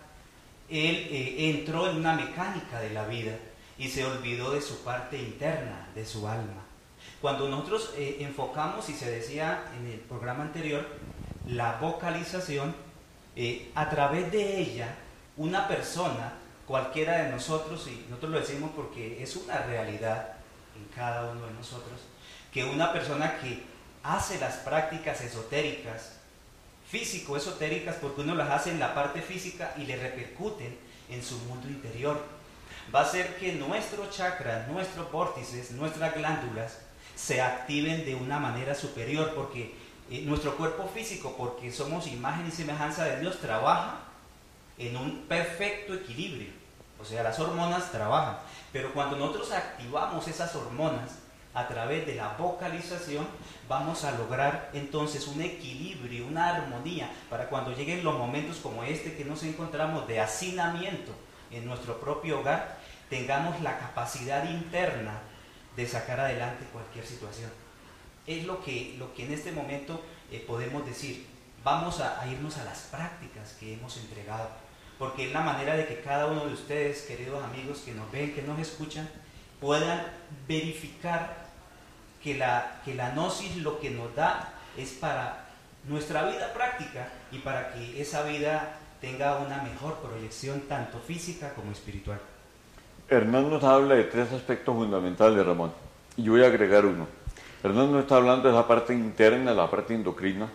Él 0.70 1.08
eh, 1.12 1.50
entró 1.50 1.90
en 1.90 1.98
una 1.98 2.14
mecánica 2.14 2.80
de 2.80 2.92
la 2.92 3.06
vida 3.06 3.38
y 3.78 3.90
se 3.90 4.06
olvidó 4.06 4.52
de 4.52 4.62
su 4.62 4.82
parte 4.84 5.18
interna, 5.18 5.90
de 5.94 6.06
su 6.06 6.28
alma. 6.28 6.64
Cuando 7.22 7.50
nosotros 7.50 7.94
eh, 7.98 8.18
enfocamos, 8.22 8.90
y 8.90 8.94
se 8.94 9.10
decía 9.10 9.66
en 9.78 9.88
el 9.88 10.00
programa 10.00 10.44
anterior, 10.44 10.88
la 11.48 11.74
vocalización, 11.82 12.74
eh, 13.36 13.70
a 13.76 13.90
través 13.90 14.32
de 14.32 14.60
ella, 14.60 14.96
una 15.38 15.68
persona, 15.68 16.34
cualquiera 16.66 17.24
de 17.24 17.30
nosotros, 17.30 17.88
y 17.88 18.06
nosotros 18.10 18.32
lo 18.32 18.40
decimos 18.40 18.72
porque 18.76 19.22
es 19.22 19.36
una 19.36 19.58
realidad 19.60 20.34
en 20.76 20.86
cada 20.96 21.30
uno 21.30 21.46
de 21.46 21.54
nosotros, 21.54 22.00
que 22.52 22.64
una 22.64 22.94
persona 22.94 23.38
que 23.40 23.64
hace 24.04 24.40
las 24.40 24.56
prácticas 24.58 25.22
esotéricas, 25.22 26.14
físico 26.88 27.36
esotéricas 27.36 27.96
porque 27.96 28.22
uno 28.22 28.36
las 28.36 28.50
hace 28.50 28.72
en 28.72 28.80
la 28.80 28.94
parte 28.94 29.22
física 29.22 29.74
y 29.78 29.86
le 29.86 29.98
repercuten 29.98 30.78
en 31.10 31.24
su 31.24 31.38
mundo 31.40 31.68
interior. 31.68 32.24
Va 32.94 33.02
a 33.02 33.04
hacer 33.04 33.36
que 33.38 33.54
nuestros 33.54 34.16
chakras, 34.16 34.68
nuestros 34.68 35.12
vórtices, 35.12 35.72
nuestras 35.72 36.14
glándulas 36.16 36.78
se 37.16 37.42
activen 37.42 38.06
de 38.06 38.16
una 38.16 38.40
manera 38.40 38.76
superior 38.76 39.34
porque 39.36 39.74
eh, 40.12 40.22
nuestro 40.22 40.56
cuerpo 40.56 40.88
físico, 40.88 41.36
porque 41.38 41.72
somos 41.72 42.08
imagen 42.08 42.48
y 42.48 42.52
semejanza 42.52 43.06
de 43.06 43.20
Dios, 43.22 43.40
trabaja 43.40 44.02
en 44.78 44.98
un 44.98 45.26
perfecto 45.28 45.94
equilibrio. 45.94 46.50
O 47.00 47.06
sea, 47.06 47.24
las 47.24 47.40
hormonas 47.40 47.92
trabajan. 47.92 48.38
Pero 48.72 48.94
cuando 48.94 49.18
nosotros 49.18 49.52
activamos 49.52 50.28
esas 50.28 50.56
hormonas, 50.56 51.20
a 51.56 51.70
través 51.70 52.06
de 52.06 52.16
la 52.16 52.36
vocalización, 52.38 53.26
vamos 53.70 54.04
a 54.04 54.12
lograr 54.12 54.70
entonces 54.74 55.26
un 55.28 55.42
equilibrio, 55.42 56.28
una 56.28 56.54
armonía, 56.54 57.10
para 57.30 57.48
cuando 57.48 57.72
lleguen 57.72 58.04
los 58.04 58.18
momentos 58.18 58.58
como 58.58 58.84
este 58.84 59.16
que 59.16 59.24
nos 59.24 59.42
encontramos 59.44 60.06
de 60.06 60.20
hacinamiento 60.20 61.14
en 61.52 61.66
nuestro 61.66 61.98
propio 62.02 62.42
hogar, 62.42 62.78
tengamos 63.10 63.62
la 63.62 63.80
capacidad 63.80 64.44
interna 64.50 65.22
de 65.78 65.88
sacar 65.88 66.20
adelante 66.20 66.66
cualquier 66.74 67.06
situación. 67.06 67.50
Es 68.28 68.46
lo 68.46 68.62
que, 68.62 68.96
lo 69.00 69.14
que 69.14 69.26
en 69.26 69.32
este 69.32 69.54
momento 69.54 70.04
eh, 70.32 70.44
podemos 70.46 70.86
decir. 70.86 71.26
Vamos 71.64 72.00
a, 72.00 72.22
a 72.22 72.28
irnos 72.28 72.58
a 72.58 72.64
las 72.66 72.82
prácticas 72.82 73.54
que 73.60 73.74
hemos 73.74 73.98
entregado, 73.98 74.50
porque 74.98 75.28
es 75.28 75.34
la 75.34 75.42
manera 75.42 75.76
de 75.76 75.86
que 75.86 76.02
cada 76.02 76.28
uno 76.28 76.46
de 76.46 76.54
ustedes, 76.54 77.02
queridos 77.04 77.44
amigos 77.44 77.80
que 77.86 77.94
nos 77.94 78.12
ven, 78.12 78.34
que 78.34 78.42
nos 78.42 78.60
escuchan, 78.60 79.10
puedan 79.60 80.04
verificar 80.48 81.46
que 82.24 82.36
la, 82.38 82.82
que 82.84 82.96
la 82.96 83.12
gnosis 83.12 83.58
lo 83.58 83.80
que 83.80 83.92
nos 83.92 84.14
da 84.16 84.54
es 84.78 84.92
para 84.92 85.46
nuestra 85.88 86.24
vida 86.30 86.54
práctica 86.54 87.10
y 87.32 87.40
para 87.40 87.74
que 87.74 88.02
esa 88.02 88.24
vida 88.24 88.78
tenga 89.02 89.38
una 89.38 89.62
mejor 89.62 89.96
proyección 90.00 90.62
tanto 90.62 91.00
física 91.00 91.54
como 91.54 91.72
espiritual. 91.72 92.20
Hernán 93.08 93.50
nos 93.50 93.64
habla 93.64 93.96
de 93.96 94.06
tres 94.06 94.32
aspectos 94.32 94.74
fundamentales, 94.74 95.46
Ramón, 95.46 95.72
y 96.18 96.24
yo 96.24 96.32
voy 96.32 96.44
a 96.44 96.48
agregar 96.48 96.86
uno. 96.86 97.08
Hernán 97.64 97.92
nos 97.92 98.02
está 98.02 98.16
hablando 98.16 98.48
de 98.48 98.56
la 98.56 98.68
parte 98.68 98.94
interna, 98.94 99.54
la 99.54 99.70
parte 99.70 99.94
endocrina, 99.94 100.50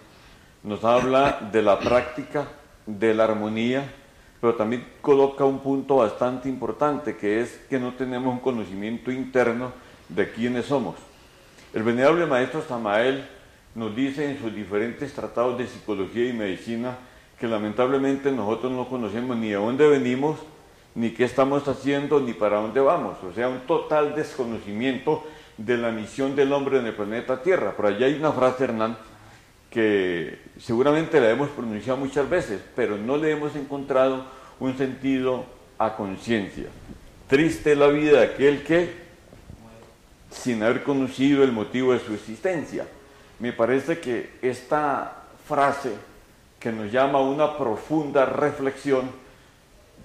nos 0.63 0.83
habla 0.85 1.49
de 1.53 1.63
la 1.63 1.79
práctica, 1.79 2.49
de 2.87 3.15
la 3.15 3.25
armonía, 3.25 3.95
pero 4.41 4.55
también 4.55 4.87
coloca 5.03 5.45
un 5.45 5.59
punto 5.61 5.97
bastante 5.97 6.49
importante, 6.49 7.17
que 7.17 7.41
es 7.41 7.61
que 7.69 7.79
no 7.79 7.95
tenemos 7.95 8.33
un 8.33 8.41
conocimiento 8.41 9.11
interno 9.11 9.73
de 10.09 10.31
quiénes 10.33 10.67
somos. 10.67 10.97
El 11.75 11.83
venerable 11.83 12.27
maestro 12.27 12.63
Samael 12.63 13.25
nos 13.75 13.95
dice 13.95 14.31
en 14.31 14.39
sus 14.41 14.55
diferentes 14.55 15.13
tratados 15.13 15.59
de 15.59 15.67
psicología 15.67 16.29
y 16.29 16.33
medicina 16.33 16.97
que 17.39 17.47
lamentablemente 17.47 18.33
nosotros 18.33 18.73
no 18.73 18.89
conocemos 18.89 19.37
ni 19.37 19.51
de 19.51 19.55
dónde 19.55 19.87
venimos, 19.89 20.39
ni 20.95 21.11
qué 21.11 21.25
estamos 21.25 21.67
haciendo, 21.69 22.21
ni 22.21 22.33
para 22.33 22.61
dónde 22.61 22.81
vamos. 22.81 23.17
O 23.23 23.33
sea, 23.33 23.49
un 23.49 23.61
total 23.61 24.15
desconocimiento 24.15 25.23
de 25.57 25.77
la 25.77 25.91
misión 25.91 26.35
del 26.35 26.53
hombre 26.53 26.79
en 26.79 26.87
el 26.87 26.95
planeta 26.95 27.43
Tierra. 27.43 27.77
Por 27.77 27.87
allá 27.87 28.07
hay 28.07 28.15
una 28.15 28.33
frase, 28.33 28.65
Hernán, 28.65 28.97
que 29.71 30.39
seguramente 30.59 31.21
la 31.21 31.31
hemos 31.31 31.49
pronunciado 31.51 31.99
muchas 31.99 32.29
veces, 32.29 32.61
pero 32.75 32.97
no 32.97 33.17
le 33.17 33.31
hemos 33.31 33.55
encontrado 33.57 34.27
un 34.59 34.77
sentido 34.77 35.45
a 35.79 35.97
conciencia. 35.97 36.67
Triste 37.29 37.77
la 37.77 37.87
vida 37.87 38.19
de 38.19 38.25
aquel 38.25 38.63
que 38.65 39.11
sin 40.31 40.63
haber 40.63 40.83
conocido 40.83 41.43
el 41.43 41.53
motivo 41.53 41.93
de 41.93 42.01
su 42.01 42.15
existencia. 42.15 42.87
Me 43.39 43.53
parece 43.53 43.99
que 43.99 44.39
esta 44.43 45.25
frase 45.47 45.93
que 46.59 46.71
nos 46.71 46.93
llama 46.93 47.19
a 47.19 47.23
una 47.23 47.57
profunda 47.57 48.27
reflexión, 48.27 49.11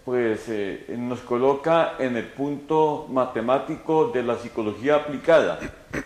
pues 0.06 0.48
eh, 0.50 0.86
nos 1.00 1.20
coloca 1.22 1.96
en 1.98 2.16
el 2.16 2.26
punto 2.26 3.08
matemático 3.10 4.12
de 4.14 4.22
la 4.22 4.38
psicología 4.38 4.98
aplicada. 4.98 5.60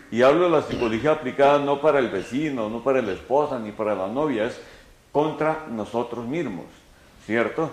Y 0.10 0.22
hablo 0.22 0.46
de 0.46 0.52
la 0.52 0.62
psicología 0.62 1.12
aplicada 1.12 1.60
no 1.60 1.82
para 1.82 2.00
el 2.00 2.08
vecino, 2.08 2.70
no 2.70 2.82
para 2.82 3.02
la 3.02 3.12
esposa, 3.12 3.60
ni 3.60 3.74
para 3.74 3.96
la 3.96 4.08
novia, 4.08 4.46
es 4.46 4.60
contra 5.12 5.66
nosotros 5.70 6.26
mismos, 6.26 6.66
¿cierto? 7.26 7.72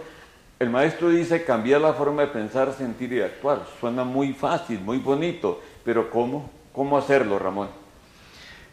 El 0.59 0.71
maestro 0.71 1.11
dice 1.11 1.45
cambiar 1.45 1.83
la 1.83 1.93
forma 1.93 2.23
de 2.23 2.29
pensar, 2.29 2.73
sentir 2.73 3.13
y 3.13 3.21
actuar. 3.21 3.61
Suena 3.79 4.03
muy 4.03 4.33
fácil, 4.33 4.81
muy 4.81 4.99
bonito, 4.99 5.61
pero 5.85 6.11
¿cómo? 6.11 6.51
¿Cómo 6.73 6.99
hacerlo, 6.99 7.39
Ramón? 7.39 7.69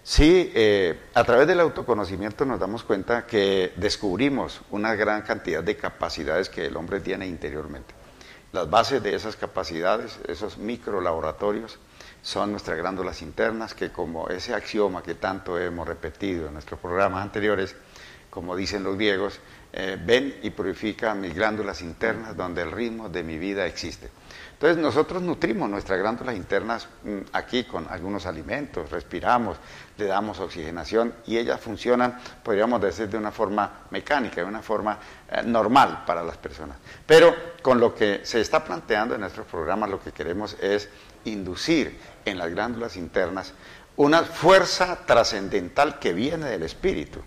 Sí, 0.05 0.51
eh, 0.53 0.99
a 1.13 1.23
través 1.23 1.47
del 1.47 1.61
autoconocimiento 1.61 2.43
nos 2.43 2.59
damos 2.59 2.83
cuenta 2.83 3.25
que 3.25 3.71
descubrimos 3.77 4.59
una 4.69 4.95
gran 4.95 5.21
cantidad 5.21 5.63
de 5.63 5.77
capacidades 5.77 6.49
que 6.49 6.65
el 6.65 6.75
hombre 6.75 6.99
tiene 6.99 7.25
interiormente. 7.25 7.93
Las 8.51 8.69
bases 8.69 9.01
de 9.01 9.15
esas 9.15 9.37
capacidades, 9.37 10.19
esos 10.27 10.57
microlaboratorios, 10.57 11.79
son 12.21 12.51
nuestras 12.51 12.77
glándulas 12.77 13.21
internas, 13.21 13.73
que 13.73 13.91
como 13.91 14.27
ese 14.27 14.53
axioma 14.53 15.01
que 15.03 15.15
tanto 15.15 15.57
hemos 15.57 15.87
repetido 15.87 16.47
en 16.47 16.53
nuestros 16.53 16.81
programas 16.81 17.23
anteriores, 17.23 17.73
como 18.29 18.57
dicen 18.57 18.83
los 18.83 18.97
griegos, 18.97 19.39
eh, 19.71 19.97
ven 20.05 20.37
y 20.43 20.49
purifica 20.49 21.15
mis 21.15 21.33
glándulas 21.33 21.81
internas 21.81 22.35
donde 22.35 22.61
el 22.61 22.71
ritmo 22.71 23.07
de 23.07 23.23
mi 23.23 23.37
vida 23.37 23.65
existe. 23.65 24.11
Entonces 24.63 24.81
nosotros 24.81 25.21
nutrimos 25.21 25.69
nuestras 25.69 25.99
glándulas 25.99 26.37
internas 26.37 26.87
mm, 27.03 27.17
aquí 27.33 27.65
con 27.65 27.85
algunos 27.89 28.25
alimentos, 28.25 28.89
respiramos, 28.89 29.57
le 29.97 30.05
damos 30.05 30.39
oxigenación 30.39 31.13
y 31.27 31.37
ellas 31.37 31.59
funcionan, 31.59 32.17
podríamos 32.41 32.79
decir, 32.79 33.09
de 33.09 33.17
una 33.17 33.33
forma 33.33 33.81
mecánica, 33.89 34.37
de 34.37 34.47
una 34.47 34.61
forma 34.61 34.97
eh, 35.29 35.41
normal 35.43 36.05
para 36.07 36.23
las 36.23 36.37
personas. 36.37 36.77
Pero 37.05 37.35
con 37.61 37.77
lo 37.77 37.93
que 37.93 38.21
se 38.23 38.39
está 38.39 38.63
planteando 38.63 39.15
en 39.15 39.19
nuestros 39.19 39.45
programas, 39.47 39.89
lo 39.89 40.01
que 40.01 40.13
queremos 40.13 40.55
es 40.61 40.87
inducir 41.25 41.99
en 42.23 42.37
las 42.37 42.49
glándulas 42.49 42.95
internas 42.95 43.51
una 43.97 44.23
fuerza 44.23 45.05
trascendental 45.05 45.99
que 45.99 46.13
viene 46.13 46.45
del 46.45 46.63
espíritu. 46.63 47.19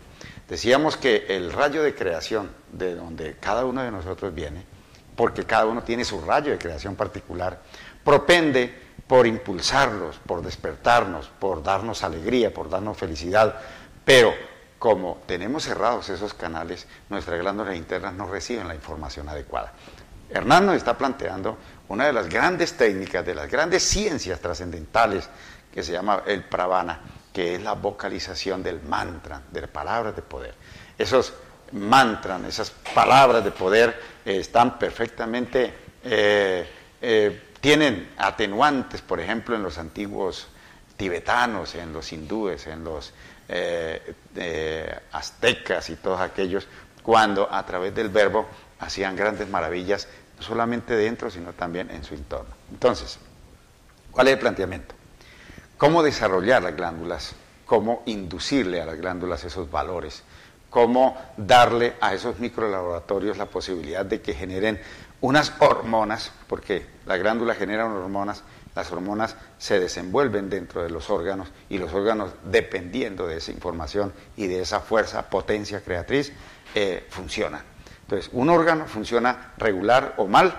Decíamos 0.49 0.97
que 0.97 1.27
el 1.29 1.53
rayo 1.53 1.83
de 1.83 1.95
creación 1.95 2.49
de 2.73 2.95
donde 2.95 3.37
cada 3.39 3.67
uno 3.67 3.83
de 3.83 3.91
nosotros 3.91 4.35
viene, 4.35 4.65
porque 5.17 5.45
cada 5.45 5.67
uno 5.67 5.83
tiene 5.83 6.05
su 6.05 6.21
rayo 6.21 6.53
de 6.53 6.59
creación 6.59 6.95
particular, 6.95 7.59
propende 8.05 8.87
por 9.07 9.27
impulsarlos, 9.27 10.19
por 10.27 10.43
despertarnos, 10.43 11.31
por 11.39 11.63
darnos 11.63 12.05
alegría, 12.05 12.53
por 12.53 12.69
darnos 12.69 12.97
felicidad, 12.97 13.55
pero 14.05 14.33
como 14.79 15.23
tenemos 15.27 15.65
cerrados 15.65 16.09
esos 16.11 16.35
canales, 16.35 16.87
nuestras 17.09 17.41
glándulas 17.41 17.77
internas 17.77 18.13
no 18.15 18.27
reciben 18.27 18.69
la 18.69 18.75
información 18.75 19.29
adecuada. 19.29 19.73
Hernán 20.29 20.67
nos 20.67 20.77
está 20.77 20.99
planteando 20.99 21.57
una 21.89 22.07
de 22.07 22.13
las 22.13 22.29
grandes 22.29 22.77
técnicas, 22.77 23.25
de 23.25 23.35
las 23.35 23.51
grandes 23.51 23.85
ciencias 23.85 24.41
trascendentales 24.41 25.29
que 25.73 25.83
se 25.83 25.93
llama 25.93 26.23
el 26.27 26.45
pravana, 26.45 27.01
que 27.33 27.55
es 27.55 27.63
la 27.63 27.75
vocalización 27.75 28.63
del 28.63 28.83
mantra, 28.83 29.43
de 29.51 29.69
palabras 29.69 30.17
de 30.17 30.23
poder. 30.23 30.55
Esos 30.99 31.33
mantras, 31.73 32.43
esas 32.45 32.71
palabras 32.95 33.45
de 33.45 33.51
poder 33.51 34.16
eh, 34.27 34.39
están 34.39 34.77
perfectamente, 34.77 35.73
eh, 36.03 36.69
eh, 37.01 37.43
tienen 37.61 38.11
atenuantes, 38.19 39.01
por 39.01 39.21
ejemplo, 39.21 39.55
en 39.55 39.63
los 39.63 39.79
antiguos 39.79 40.49
tibetanos, 40.97 41.77
en 41.77 41.93
los 41.93 42.13
hindúes, 42.13 42.67
en 42.67 42.83
los 42.83 43.13
aztecas 45.13 45.91
y 45.91 45.97
todos 45.97 46.21
aquellos, 46.21 46.67
cuando 47.05 47.53
a 47.53 47.65
través 47.65 47.95
del 47.95 48.09
verbo 48.09 48.49
hacían 48.81 49.15
grandes 49.15 49.49
maravillas, 49.49 50.09
no 50.37 50.43
solamente 50.43 50.97
dentro, 50.97 51.31
sino 51.31 51.53
también 51.53 51.89
en 51.93 52.03
su 52.03 52.15
entorno. 52.15 52.53
Entonces, 52.73 53.21
¿cuál 54.11 54.27
es 54.27 54.35
el 54.35 54.41
planteamiento? 54.41 54.97
¿Cómo 55.79 56.03
desarrollar 56.03 56.65
las 56.65 56.75
glándulas? 56.75 57.37
¿Cómo 57.65 58.03
inducirle 58.07 58.81
a 58.81 58.87
las 58.87 58.97
glándulas 58.97 59.45
esos 59.45 59.71
valores? 59.71 60.25
¿Cómo 60.71 61.17
darle 61.37 61.95
a 62.01 62.15
esos 62.15 62.39
microlaboratorios 62.39 63.39
la 63.39 63.47
posibilidad 63.47 64.05
de 64.05 64.21
que 64.21 64.35
generen 64.35 64.81
unas 65.21 65.53
hormonas? 65.61 66.33
Porque 66.49 66.87
la 67.07 67.17
glándula 67.17 67.55
genera 67.55 67.87
hormonas, 67.87 68.43
las 68.75 68.93
hormonas 68.93 69.37
se 69.59 69.81
desenvuelven 69.81 70.51
dentro 70.51 70.83
de 70.83 70.91
los 70.91 71.09
órganos 71.09 71.49
y 71.69 71.79
los 71.79 71.95
órganos, 71.95 72.33
dependiendo 72.45 73.27
de 73.27 73.39
esa 73.39 73.53
información 73.53 74.13
y 74.37 74.49
de 74.49 74.61
esa 74.61 74.81
fuerza, 74.81 75.31
potencia 75.31 75.81
creatriz, 75.81 76.33
eh, 76.75 77.07
funcionan. 77.09 77.63
Entonces, 78.03 78.31
un 78.33 78.51
órgano 78.51 78.87
funciona 78.87 79.55
regular 79.57 80.15
o 80.19 80.27
mal 80.27 80.55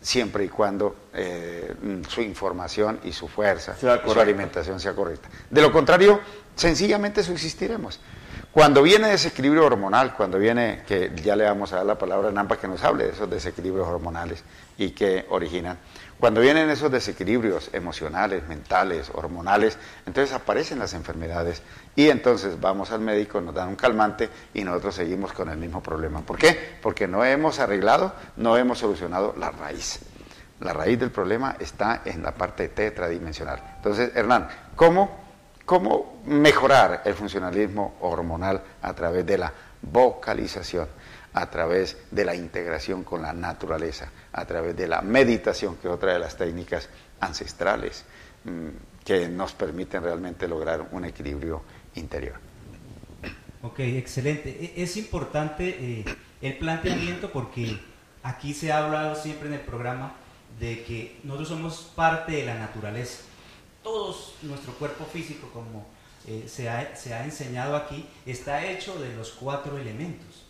siempre 0.00 0.44
y 0.44 0.48
cuando 0.48 0.96
eh, 1.12 1.74
su 2.08 2.22
información 2.22 3.00
y 3.04 3.12
su 3.12 3.28
fuerza, 3.28 3.76
y 3.76 4.10
su 4.10 4.20
alimentación 4.20 4.80
sea 4.80 4.94
correcta. 4.94 5.28
De 5.50 5.60
lo 5.60 5.72
contrario, 5.72 6.20
sencillamente 6.54 7.22
subsistiremos. 7.22 8.00
Cuando 8.52 8.82
viene 8.82 9.08
desequilibrio 9.08 9.66
hormonal, 9.66 10.14
cuando 10.14 10.38
viene, 10.38 10.82
que 10.86 11.12
ya 11.22 11.36
le 11.36 11.44
vamos 11.44 11.72
a 11.72 11.76
dar 11.76 11.86
la 11.86 11.98
palabra 11.98 12.30
a 12.30 12.32
Nampa 12.32 12.56
que 12.56 12.66
nos 12.66 12.82
hable 12.82 13.04
de 13.04 13.10
esos 13.10 13.28
desequilibrios 13.28 13.86
hormonales 13.86 14.42
y 14.78 14.90
que 14.90 15.26
originan, 15.28 15.78
cuando 16.18 16.40
vienen 16.40 16.68
esos 16.70 16.90
desequilibrios 16.90 17.70
emocionales, 17.72 18.48
mentales, 18.48 19.10
hormonales, 19.14 19.78
entonces 20.06 20.34
aparecen 20.34 20.78
las 20.78 20.94
enfermedades 20.94 21.62
y 21.94 22.08
entonces 22.08 22.58
vamos 22.60 22.90
al 22.90 23.00
médico, 23.00 23.40
nos 23.40 23.54
dan 23.54 23.68
un 23.68 23.76
calmante 23.76 24.28
y 24.54 24.64
nosotros 24.64 24.96
seguimos 24.96 25.32
con 25.32 25.50
el 25.50 25.58
mismo 25.58 25.82
problema. 25.82 26.22
¿Por 26.22 26.38
qué? 26.38 26.78
Porque 26.82 27.06
no 27.06 27.24
hemos 27.24 27.60
arreglado, 27.60 28.14
no 28.36 28.56
hemos 28.56 28.78
solucionado 28.78 29.34
la 29.38 29.50
raíz. 29.50 30.00
La 30.60 30.72
raíz 30.72 30.98
del 30.98 31.12
problema 31.12 31.54
está 31.60 32.02
en 32.04 32.22
la 32.22 32.32
parte 32.32 32.68
tetradimensional. 32.68 33.62
Entonces, 33.76 34.10
Hernán, 34.16 34.48
¿cómo, 34.74 35.27
cómo 35.68 36.22
mejorar 36.24 37.02
el 37.04 37.12
funcionalismo 37.12 37.96
hormonal 38.00 38.62
a 38.80 38.94
través 38.94 39.26
de 39.26 39.36
la 39.36 39.52
vocalización? 39.82 40.88
a 41.34 41.50
través 41.50 41.98
de 42.10 42.24
la 42.24 42.34
integración 42.34 43.04
con 43.04 43.20
la 43.20 43.34
naturaleza, 43.34 44.10
a 44.32 44.46
través 44.46 44.74
de 44.74 44.88
la 44.88 45.02
meditación, 45.02 45.76
que 45.76 45.86
es 45.86 45.94
otra 45.94 46.14
de 46.14 46.18
las 46.18 46.36
técnicas 46.36 46.88
ancestrales 47.20 48.06
mm, 48.44 49.04
que 49.04 49.28
nos 49.28 49.52
permiten 49.52 50.02
realmente 50.02 50.48
lograr 50.48 50.88
un 50.90 51.04
equilibrio 51.04 51.62
interior. 51.94 52.36
Ok, 53.62 53.80
excelente. 53.80 54.48
E, 54.48 54.82
es 54.82 54.96
importante 54.96 55.68
eh, 55.68 56.04
el 56.40 56.56
planteamiento 56.56 57.30
porque 57.30 57.78
aquí 58.22 58.54
se 58.54 58.72
ha 58.72 58.84
hablado 58.84 59.14
siempre 59.14 59.48
en 59.48 59.54
el 59.54 59.60
programa 59.60 60.14
de 60.58 60.82
que 60.82 61.20
nosotros 61.22 61.50
somos 61.50 61.92
parte 61.94 62.32
de 62.32 62.46
la 62.46 62.54
naturaleza. 62.54 63.20
Todos 63.88 64.34
nuestro 64.42 64.74
cuerpo 64.74 65.06
físico, 65.06 65.48
como 65.50 65.86
eh, 66.26 66.44
se, 66.46 66.68
ha, 66.68 66.94
se 66.94 67.14
ha 67.14 67.24
enseñado 67.24 67.74
aquí, 67.74 68.04
está 68.26 68.66
hecho 68.66 69.00
de 69.00 69.16
los 69.16 69.30
cuatro 69.30 69.78
elementos. 69.78 70.44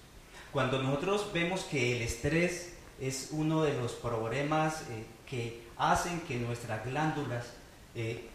Cuando 0.50 0.82
nosotros 0.82 1.30
vemos 1.32 1.60
que 1.60 1.94
el 1.94 2.02
estrés 2.02 2.74
es 3.00 3.28
uno 3.30 3.62
de 3.62 3.74
los 3.74 3.92
problemas 3.92 4.82
eh, 4.90 5.04
que 5.24 5.62
hacen 5.76 6.18
que 6.22 6.34
nuestras 6.34 6.84
glándulas 6.84 7.46
eh, 7.94 8.28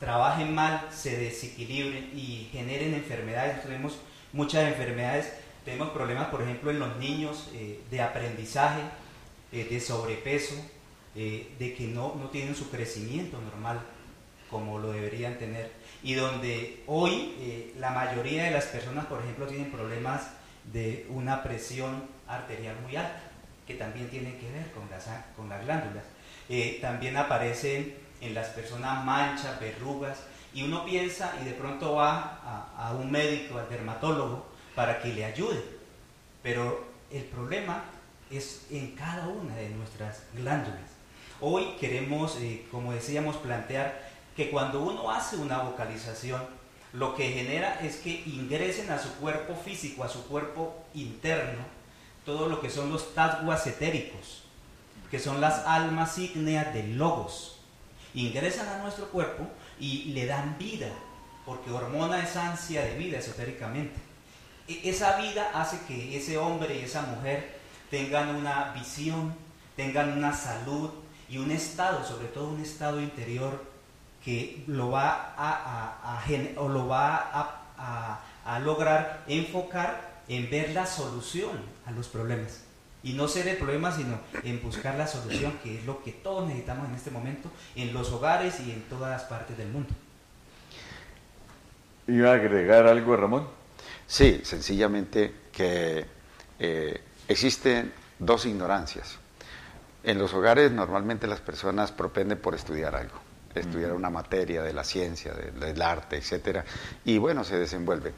trabajen 0.00 0.54
mal, 0.54 0.88
se 0.90 1.18
desequilibren 1.18 2.18
y 2.18 2.48
generen 2.50 2.94
enfermedades, 2.94 3.62
tenemos 3.62 3.98
muchas 4.32 4.66
enfermedades, 4.68 5.34
tenemos 5.66 5.90
problemas, 5.90 6.28
por 6.28 6.40
ejemplo, 6.40 6.70
en 6.70 6.78
los 6.78 6.96
niños 6.96 7.50
de 7.90 8.00
aprendizaje, 8.00 8.80
de 9.52 9.80
sobrepeso, 9.80 10.54
de 11.14 11.74
que 11.76 11.90
no, 11.92 12.14
no 12.14 12.30
tienen 12.30 12.54
su 12.54 12.70
crecimiento 12.70 13.38
normal 13.40 13.80
como 14.56 14.78
lo 14.78 14.92
deberían 14.92 15.36
tener. 15.36 15.70
Y 16.02 16.14
donde 16.14 16.82
hoy 16.86 17.72
la 17.78 17.90
mayoría 17.90 18.44
de 18.44 18.52
las 18.52 18.64
personas, 18.64 19.04
por 19.04 19.20
ejemplo, 19.20 19.46
tienen 19.46 19.70
problemas 19.70 20.30
de 20.72 21.06
una 21.10 21.42
presión 21.42 22.04
arterial 22.26 22.74
muy 22.82 22.96
alta, 22.96 23.20
que 23.66 23.74
también 23.74 24.08
tiene 24.08 24.38
que 24.38 24.50
ver 24.50 24.72
con 24.72 24.88
las, 24.90 25.06
con 25.36 25.50
las 25.50 25.62
glándulas. 25.62 26.04
Eh, 26.48 26.78
también 26.80 27.18
aparecen 27.18 27.94
en 28.22 28.32
las 28.32 28.48
personas 28.48 29.04
manchas, 29.04 29.60
verrugas, 29.60 30.18
y 30.54 30.62
uno 30.62 30.86
piensa 30.86 31.34
y 31.42 31.44
de 31.44 31.52
pronto 31.52 31.96
va 31.96 32.40
a, 32.42 32.88
a 32.88 32.92
un 32.94 33.10
médico, 33.10 33.58
al 33.58 33.68
dermatólogo, 33.68 34.46
para 34.74 35.02
que 35.02 35.08
le 35.08 35.26
ayude. 35.26 35.62
Pero 36.42 36.86
el 37.10 37.24
problema 37.24 37.84
es 38.30 38.66
en 38.70 38.92
cada 38.94 39.28
una 39.28 39.54
de 39.56 39.68
nuestras 39.68 40.22
glándulas. 40.34 40.96
Hoy 41.42 41.74
queremos, 41.78 42.38
eh, 42.40 42.64
como 42.70 42.94
decíamos, 42.94 43.36
plantear 43.36 44.05
que 44.36 44.50
cuando 44.50 44.80
uno 44.82 45.10
hace 45.10 45.36
una 45.36 45.58
vocalización, 45.58 46.42
lo 46.92 47.14
que 47.14 47.30
genera 47.30 47.80
es 47.80 47.96
que 47.96 48.22
ingresen 48.26 48.90
a 48.90 48.98
su 48.98 49.14
cuerpo 49.14 49.54
físico, 49.54 50.04
a 50.04 50.08
su 50.08 50.26
cuerpo 50.26 50.84
interno, 50.94 51.64
todo 52.24 52.48
lo 52.48 52.60
que 52.60 52.68
son 52.68 52.92
los 52.92 53.14
taguas 53.14 53.66
etéricos, 53.66 54.42
que 55.10 55.18
son 55.18 55.40
las 55.40 55.66
almas 55.66 56.18
ígneas 56.18 56.72
de 56.74 56.82
logos. 56.84 57.60
Ingresan 58.14 58.68
a 58.68 58.78
nuestro 58.78 59.08
cuerpo 59.08 59.46
y 59.80 60.12
le 60.12 60.26
dan 60.26 60.56
vida, 60.58 60.88
porque 61.46 61.70
hormona 61.70 62.22
es 62.22 62.36
ansia 62.36 62.84
de 62.84 62.96
vida 62.96 63.18
esotéricamente. 63.18 63.96
E, 64.68 64.90
esa 64.90 65.16
vida 65.16 65.50
hace 65.54 65.78
que 65.86 66.16
ese 66.16 66.36
hombre 66.36 66.78
y 66.78 66.84
esa 66.84 67.02
mujer 67.02 67.58
tengan 67.90 68.34
una 68.34 68.72
visión, 68.72 69.34
tengan 69.76 70.16
una 70.16 70.32
salud 70.32 70.90
y 71.28 71.38
un 71.38 71.50
estado, 71.50 72.04
sobre 72.04 72.28
todo 72.28 72.48
un 72.48 72.60
estado 72.60 73.00
interior 73.00 73.75
que 74.26 74.64
lo 74.66 74.90
va 74.90 75.34
a, 75.38 76.24
o 76.56 76.68
lo 76.68 76.88
va 76.88 77.30
a, 78.44 78.58
lograr 78.58 79.22
enfocar 79.28 80.22
en 80.26 80.50
ver 80.50 80.70
la 80.70 80.84
solución 80.84 81.52
a 81.86 81.92
los 81.92 82.08
problemas. 82.08 82.64
Y 83.04 83.12
no 83.12 83.28
ser 83.28 83.46
el 83.46 83.56
problema, 83.56 83.92
sino 83.92 84.18
en 84.42 84.60
buscar 84.60 84.96
la 84.96 85.06
solución, 85.06 85.56
que 85.62 85.78
es 85.78 85.86
lo 85.86 86.02
que 86.02 86.10
todos 86.10 86.44
necesitamos 86.48 86.88
en 86.88 86.96
este 86.96 87.12
momento, 87.12 87.52
en 87.76 87.94
los 87.94 88.10
hogares 88.10 88.58
y 88.58 88.72
en 88.72 88.82
todas 88.88 89.10
las 89.10 89.22
partes 89.28 89.56
del 89.56 89.68
mundo. 89.68 89.90
¿Iba 92.08 92.32
a 92.32 92.34
agregar 92.34 92.88
algo, 92.88 93.16
Ramón? 93.16 93.46
Sí, 94.08 94.40
sencillamente 94.42 95.34
que 95.52 96.04
eh, 96.58 97.00
existen 97.28 97.92
dos 98.18 98.44
ignorancias. 98.44 99.18
En 100.02 100.18
los 100.18 100.34
hogares 100.34 100.72
normalmente 100.72 101.28
las 101.28 101.40
personas 101.40 101.92
propenden 101.92 102.38
por 102.38 102.56
estudiar 102.56 102.96
algo 102.96 103.25
estudiar 103.60 103.92
una 103.92 104.10
materia 104.10 104.62
de 104.62 104.72
la 104.72 104.84
ciencia, 104.84 105.32
del 105.32 105.80
arte, 105.82 106.16
etcétera, 106.16 106.64
y 107.04 107.18
bueno, 107.18 107.44
se 107.44 107.58
desenvuelve. 107.58 108.12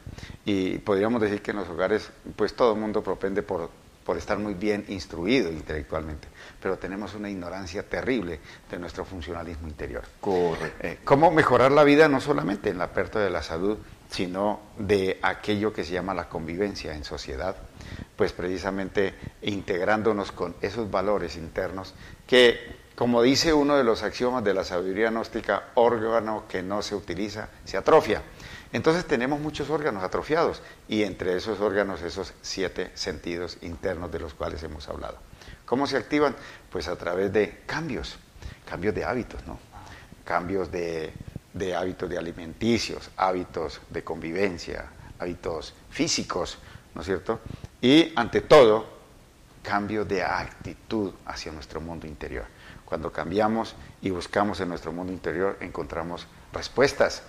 Y 0.44 0.78
podríamos 0.78 1.20
decir 1.20 1.42
que 1.42 1.50
en 1.52 1.58
los 1.58 1.68
hogares, 1.68 2.10
pues 2.36 2.54
todo 2.54 2.74
el 2.74 2.80
mundo 2.80 3.02
propende 3.02 3.42
por, 3.42 3.70
por 4.08 4.16
estar 4.16 4.38
muy 4.38 4.54
bien 4.54 4.86
instruido 4.88 5.52
intelectualmente, 5.52 6.28
pero 6.62 6.78
tenemos 6.78 7.14
una 7.14 7.28
ignorancia 7.28 7.82
terrible 7.82 8.40
de 8.70 8.78
nuestro 8.78 9.04
funcionalismo 9.04 9.68
interior. 9.68 10.04
Correcto. 10.20 10.86
Eh, 10.86 10.98
¿Cómo 11.04 11.30
mejorar 11.30 11.72
la 11.72 11.84
vida 11.84 12.08
no 12.08 12.18
solamente 12.20 12.70
en 12.70 12.78
la 12.78 12.92
pérdida 12.92 13.22
de 13.22 13.28
la 13.28 13.42
salud, 13.42 13.76
sino 14.10 14.60
de 14.78 15.18
aquello 15.20 15.74
que 15.74 15.84
se 15.84 15.92
llama 15.92 16.14
la 16.14 16.28
convivencia 16.28 16.94
en 16.94 17.04
sociedad? 17.04 17.56
Pues 18.16 18.32
precisamente 18.32 19.14
integrándonos 19.42 20.32
con 20.32 20.56
esos 20.62 20.90
valores 20.90 21.36
internos 21.36 21.94
que 22.26 22.87
como 22.98 23.22
dice 23.22 23.54
uno 23.54 23.76
de 23.76 23.84
los 23.84 24.02
axiomas 24.02 24.42
de 24.42 24.52
la 24.52 24.64
sabiduría 24.64 25.10
gnóstica, 25.10 25.68
órgano 25.74 26.46
que 26.48 26.64
no 26.64 26.82
se 26.82 26.96
utiliza 26.96 27.48
se 27.64 27.76
atrofia. 27.76 28.22
Entonces 28.72 29.04
tenemos 29.04 29.38
muchos 29.38 29.70
órganos 29.70 30.02
atrofiados 30.02 30.62
y 30.88 31.04
entre 31.04 31.36
esos 31.36 31.60
órganos 31.60 32.02
esos 32.02 32.34
siete 32.42 32.90
sentidos 32.94 33.58
internos 33.60 34.10
de 34.10 34.18
los 34.18 34.34
cuales 34.34 34.64
hemos 34.64 34.88
hablado. 34.88 35.16
¿Cómo 35.64 35.86
se 35.86 35.96
activan? 35.96 36.34
Pues 36.72 36.88
a 36.88 36.96
través 36.96 37.32
de 37.32 37.62
cambios, 37.66 38.18
cambios 38.68 38.96
de 38.96 39.04
hábitos, 39.04 39.46
¿no? 39.46 39.60
Cambios 40.24 40.68
de, 40.72 41.14
hábitos 41.76 42.10
alimenticios, 42.10 43.10
hábitos 43.16 43.80
de 43.90 44.02
convivencia, 44.02 44.90
hábitos 45.20 45.72
físicos, 45.88 46.58
¿no 46.96 47.02
es 47.02 47.06
cierto? 47.06 47.38
Y 47.80 48.12
ante 48.16 48.40
todo, 48.40 48.98
cambio 49.62 50.04
de 50.04 50.20
actitud 50.24 51.12
hacia 51.26 51.52
nuestro 51.52 51.80
mundo 51.80 52.04
interior. 52.04 52.57
Cuando 52.88 53.12
cambiamos 53.12 53.74
y 54.00 54.08
buscamos 54.08 54.60
en 54.60 54.70
nuestro 54.70 54.92
mundo 54.92 55.12
interior, 55.12 55.58
encontramos 55.60 56.26
respuestas 56.54 57.22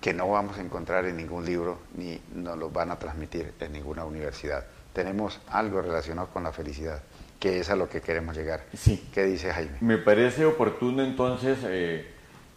que 0.00 0.12
no 0.12 0.28
vamos 0.28 0.58
a 0.58 0.60
encontrar 0.60 1.04
en 1.04 1.16
ningún 1.16 1.46
libro 1.46 1.78
ni 1.96 2.20
nos 2.34 2.58
lo 2.58 2.68
van 2.68 2.90
a 2.90 2.98
transmitir 2.98 3.54
en 3.60 3.72
ninguna 3.72 4.04
universidad. 4.04 4.66
Tenemos 4.92 5.38
algo 5.46 5.80
relacionado 5.82 6.30
con 6.32 6.42
la 6.42 6.50
felicidad, 6.50 7.00
que 7.38 7.60
es 7.60 7.70
a 7.70 7.76
lo 7.76 7.88
que 7.88 8.00
queremos 8.00 8.36
llegar. 8.36 8.64
Sí. 8.76 9.08
¿Qué 9.14 9.22
dice 9.22 9.52
Jaime? 9.52 9.76
Me 9.82 9.98
parece 9.98 10.46
oportuno 10.46 11.04
entonces, 11.04 11.58
eh, 11.62 12.10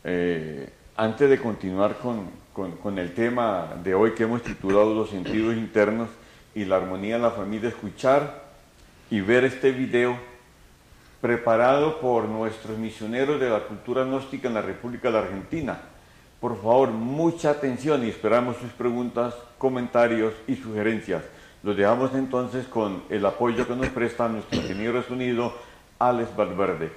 eh, 0.04 0.68
antes 0.96 1.30
de 1.30 1.38
continuar 1.38 2.00
con, 2.00 2.32
con, 2.82 2.98
el 2.98 3.14
tema 3.14 3.76
de 3.84 3.94
hoy 3.94 4.16
que 4.16 4.24
hemos 4.24 4.42
titulado 4.42 4.96
Los 4.96 5.12
sentidos 5.12 5.56
internos 5.56 6.10
y 6.56 6.66
la 6.66 6.78
armonía 6.78 7.18
en 7.18 7.22
la 7.22 7.30
familia, 7.30 7.70
escuchar 7.70 8.46
y 9.12 9.22
ver 9.22 9.44
este 9.44 9.72
video 9.72 10.18
preparado 11.28 12.00
por 12.00 12.24
nuestros 12.24 12.78
misioneros 12.78 13.38
de 13.38 13.50
la 13.50 13.60
cultura 13.60 14.06
gnóstica 14.06 14.48
en 14.48 14.54
la 14.54 14.62
República 14.62 15.10
de 15.10 15.14
la 15.14 15.20
Argentina. 15.20 15.78
Por 16.40 16.56
favor, 16.56 16.92
mucha 16.92 17.50
atención 17.50 18.06
y 18.06 18.10
esperamos 18.10 18.56
sus 18.56 18.72
preguntas, 18.72 19.36
comentarios 19.58 20.34
y 20.48 20.56
sugerencias. 20.56 21.24
Los 21.64 21.76
dejamos 21.76 22.16
entonces 22.16 22.66
con 22.68 23.04
el 23.10 23.26
apoyo 23.26 23.68
que 23.68 23.76
nos 23.76 23.90
presta 23.90 24.30
nuestro 24.30 24.58
ingeniero 24.58 25.04
sonido, 25.04 25.54
Alex 26.00 26.34
Valverde. 26.34 26.94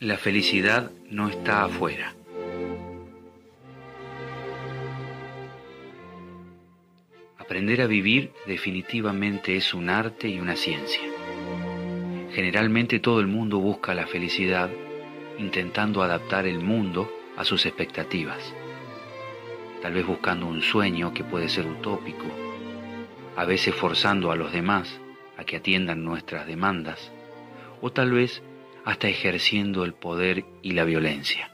La 0.00 0.18
felicidad 0.18 0.90
no 1.08 1.30
está 1.30 1.64
afuera. 1.64 2.12
Aprender 7.38 7.80
a 7.80 7.86
vivir 7.86 8.32
definitivamente 8.46 9.56
es 9.56 9.72
un 9.72 9.88
arte 9.88 10.28
y 10.28 10.38
una 10.38 10.54
ciencia. 10.54 11.17
Generalmente 12.38 13.00
todo 13.00 13.18
el 13.18 13.26
mundo 13.26 13.58
busca 13.58 13.96
la 13.96 14.06
felicidad 14.06 14.70
intentando 15.38 16.04
adaptar 16.04 16.46
el 16.46 16.60
mundo 16.60 17.12
a 17.36 17.44
sus 17.44 17.66
expectativas, 17.66 18.54
tal 19.82 19.94
vez 19.94 20.06
buscando 20.06 20.46
un 20.46 20.62
sueño 20.62 21.12
que 21.12 21.24
puede 21.24 21.48
ser 21.48 21.66
utópico, 21.66 22.26
a 23.34 23.44
veces 23.44 23.74
forzando 23.74 24.30
a 24.30 24.36
los 24.36 24.52
demás 24.52 25.00
a 25.36 25.42
que 25.42 25.56
atiendan 25.56 26.04
nuestras 26.04 26.46
demandas, 26.46 27.10
o 27.80 27.90
tal 27.90 28.12
vez 28.12 28.40
hasta 28.84 29.08
ejerciendo 29.08 29.82
el 29.82 29.94
poder 29.94 30.44
y 30.62 30.74
la 30.74 30.84
violencia. 30.84 31.50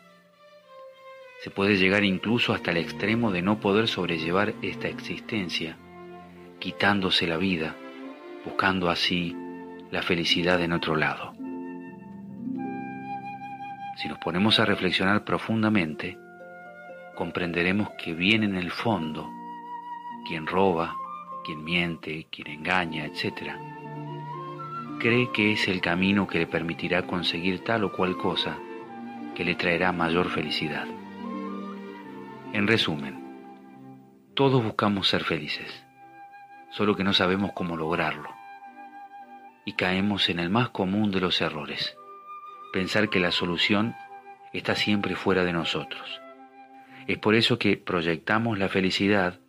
Se 1.41 1.49
puede 1.49 1.79
llegar 1.79 2.05
incluso 2.05 2.53
hasta 2.53 2.73
el 2.73 2.77
extremo 2.77 3.31
de 3.31 3.41
no 3.41 3.59
poder 3.59 3.89
sobrellevar 3.89 4.53
esta 4.61 4.89
existencia, 4.89 5.79
quitándose 6.59 7.27
la 7.27 7.39
vida, 7.39 7.75
buscando 8.45 8.91
así 8.91 9.35
la 9.95 10.03
felicidad 10.03 10.61
en 10.61 10.73
otro 10.73 10.97
lado. 10.97 11.35
Si 13.95 14.09
nos 14.09 14.19
ponemos 14.19 14.59
a 14.59 14.65
reflexionar 14.65 15.23
profundamente, 15.23 16.19
comprenderemos 17.15 17.91
que 17.91 18.13
bien 18.13 18.43
en 18.43 18.57
el 18.57 18.73
fondo, 18.73 19.31
quien 20.27 20.49
roba, 20.49 20.97
quien 21.45 21.63
miente, 21.63 22.27
quien 22.29 22.49
engaña, 22.49 23.05
etc., 23.05 23.53
cree 24.99 25.31
que 25.31 25.53
es 25.53 25.69
el 25.69 25.81
camino 25.81 26.27
que 26.27 26.41
le 26.41 26.49
permitirá 26.49 27.07
conseguir 27.07 27.63
tal 27.63 27.85
o 27.85 27.93
cual 27.93 28.17
cosa 28.17 28.59
que 29.37 29.45
le 29.45 29.55
traerá 29.55 29.93
mayor 29.93 30.29
felicidad. 30.29 30.89
En 32.53 32.67
resumen, 32.67 33.23
todos 34.35 34.61
buscamos 34.61 35.07
ser 35.07 35.23
felices, 35.23 35.87
solo 36.71 36.97
que 36.97 37.05
no 37.05 37.13
sabemos 37.13 37.53
cómo 37.53 37.77
lograrlo 37.77 38.44
y 39.65 39.73
caemos 39.73 40.29
en 40.29 40.39
el 40.39 40.51
más 40.51 40.69
común 40.71 41.11
de 41.11 41.21
los 41.21 41.41
errores, 41.41 41.97
pensar 42.73 43.09
que 43.09 43.21
la 43.21 43.31
solución 43.31 43.95
está 44.53 44.75
siempre 44.75 45.15
fuera 45.15 45.45
de 45.45 45.53
nosotros. 45.53 46.21
Es 47.07 47.19
por 47.19 47.35
eso 47.35 47.59
que 47.59 47.77
proyectamos 47.77 48.59
la 48.59 48.69
felicidad 48.69 49.41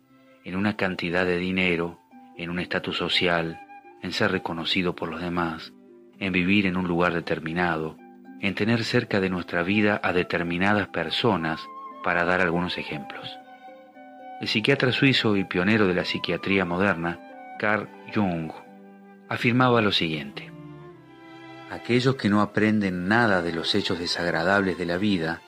en 0.44 0.56
una 0.56 0.76
cantidad 0.76 1.24
de 1.24 1.38
dinero, 1.38 1.98
en 2.36 2.50
un 2.50 2.58
estatus 2.58 2.96
social, 2.96 3.60
en 4.02 4.12
ser 4.12 4.30
reconocido 4.30 4.94
por 4.94 5.08
los 5.08 5.20
demás, 5.20 5.72
en 6.18 6.32
vivir 6.32 6.66
en 6.66 6.76
un 6.76 6.86
lugar 6.86 7.14
determinado, 7.14 7.96
en 8.40 8.54
tener 8.54 8.84
cerca 8.84 9.20
de 9.20 9.30
nuestra 9.30 9.62
vida 9.62 10.00
a 10.02 10.12
determinadas 10.12 10.88
personas, 10.88 11.60
para 12.04 12.24
dar 12.24 12.40
algunos 12.40 12.78
ejemplos. 12.78 13.36
El 14.40 14.46
psiquiatra 14.46 14.92
suizo 14.92 15.36
y 15.36 15.44
pionero 15.44 15.88
de 15.88 15.94
la 15.94 16.04
psiquiatría 16.04 16.64
moderna, 16.64 17.18
Carl 17.58 17.88
Jung, 18.14 18.52
afirmaba 19.28 19.80
lo 19.80 19.92
siguiente. 19.92 20.50
Aquellos 21.70 22.16
que 22.16 22.28
no 22.28 22.40
aprenden 22.40 23.08
nada 23.08 23.42
de 23.42 23.52
los 23.52 23.74
hechos 23.74 23.98
desagradables 23.98 24.78
de 24.78 24.86
la 24.86 24.98
vida, 24.98 25.42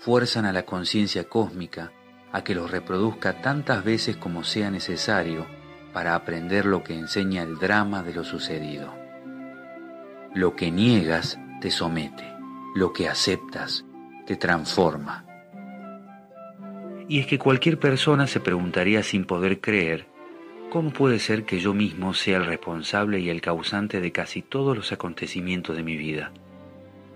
fuerzan 0.00 0.44
a 0.44 0.52
la 0.52 0.64
conciencia 0.64 1.24
cósmica 1.24 1.92
a 2.32 2.44
que 2.44 2.54
los 2.54 2.70
reproduzca 2.70 3.40
tantas 3.40 3.84
veces 3.84 4.16
como 4.16 4.44
sea 4.44 4.70
necesario 4.70 5.46
para 5.92 6.14
aprender 6.14 6.66
lo 6.66 6.84
que 6.84 6.94
enseña 6.94 7.42
el 7.42 7.58
drama 7.58 8.02
de 8.02 8.14
lo 8.14 8.24
sucedido. 8.24 8.94
Lo 10.34 10.54
que 10.54 10.70
niegas 10.70 11.38
te 11.60 11.70
somete, 11.70 12.30
lo 12.74 12.92
que 12.92 13.08
aceptas 13.08 13.84
te 14.26 14.36
transforma. 14.36 15.24
Y 17.08 17.20
es 17.20 17.26
que 17.26 17.38
cualquier 17.38 17.78
persona 17.78 18.26
se 18.26 18.40
preguntaría 18.40 19.02
sin 19.02 19.24
poder 19.24 19.60
creer 19.60 20.06
¿Cómo 20.70 20.90
puede 20.90 21.18
ser 21.18 21.44
que 21.44 21.60
yo 21.60 21.72
mismo 21.72 22.12
sea 22.12 22.36
el 22.36 22.44
responsable 22.44 23.20
y 23.20 23.30
el 23.30 23.40
causante 23.40 24.02
de 24.02 24.12
casi 24.12 24.42
todos 24.42 24.76
los 24.76 24.92
acontecimientos 24.92 25.74
de 25.74 25.82
mi 25.82 25.96
vida? 25.96 26.30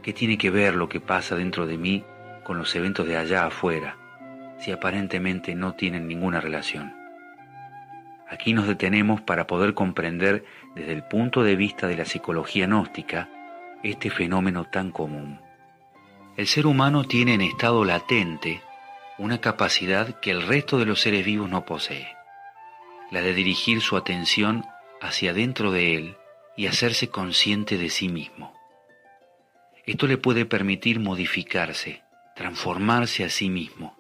¿Qué 0.03 0.15
tiene 0.15 0.39
que 0.39 0.49
ver 0.49 0.75
lo 0.75 0.89
que 0.89 1.01
pasa 1.01 1.37
dentro 1.37 1.67
de 1.67 1.77
mí 1.77 2.03
con 2.45 2.57
los 2.57 2.75
eventos 2.75 3.07
de 3.07 3.19
allá 3.19 3.45
afuera, 3.45 3.99
si 4.59 4.73
aparentemente 4.73 5.55
no 5.55 5.75
tienen 5.75 6.09
ninguna 6.09 6.41
relación? 6.41 6.95
Aquí 8.27 8.55
nos 8.55 8.67
detenemos 8.67 9.21
para 9.21 9.47
poder 9.47 9.75
comprender 9.75 10.47
desde 10.75 10.93
el 10.93 11.03
punto 11.03 11.43
de 11.43 11.55
vista 11.55 11.87
de 11.89 11.99
la 11.99 12.07
psicología 12.07 12.67
gnóstica 12.67 13.29
este 13.83 14.09
fenómeno 14.09 14.65
tan 14.65 14.91
común. 14.93 15.43
El 16.39 16.47
ser 16.47 16.67
humano 16.67 17.05
tiene 17.05 17.35
en 17.35 17.43
estado 17.43 17.85
latente 17.85 18.63
una 19.19 19.43
capacidad 19.43 20.21
que 20.21 20.31
el 20.31 20.41
resto 20.41 20.79
de 20.79 20.87
los 20.87 21.03
seres 21.03 21.27
vivos 21.27 21.51
no 21.51 21.67
posee 21.67 22.22
la 23.13 23.21
de 23.21 23.35
dirigir 23.35 23.83
su 23.83 23.99
atención 23.99 24.65
hacia 25.03 25.35
dentro 25.35 25.71
de 25.71 25.95
él 25.97 26.17
y 26.57 26.67
hacerse 26.67 27.11
consciente 27.11 27.77
de 27.77 27.91
sí 27.91 28.09
mismo. 28.09 28.55
Esto 29.85 30.07
le 30.07 30.17
puede 30.17 30.47
permitir 30.47 30.99
modificarse, 30.99 32.03
transformarse 32.35 33.23
a 33.23 33.29
sí 33.29 33.51
mismo, 33.51 33.99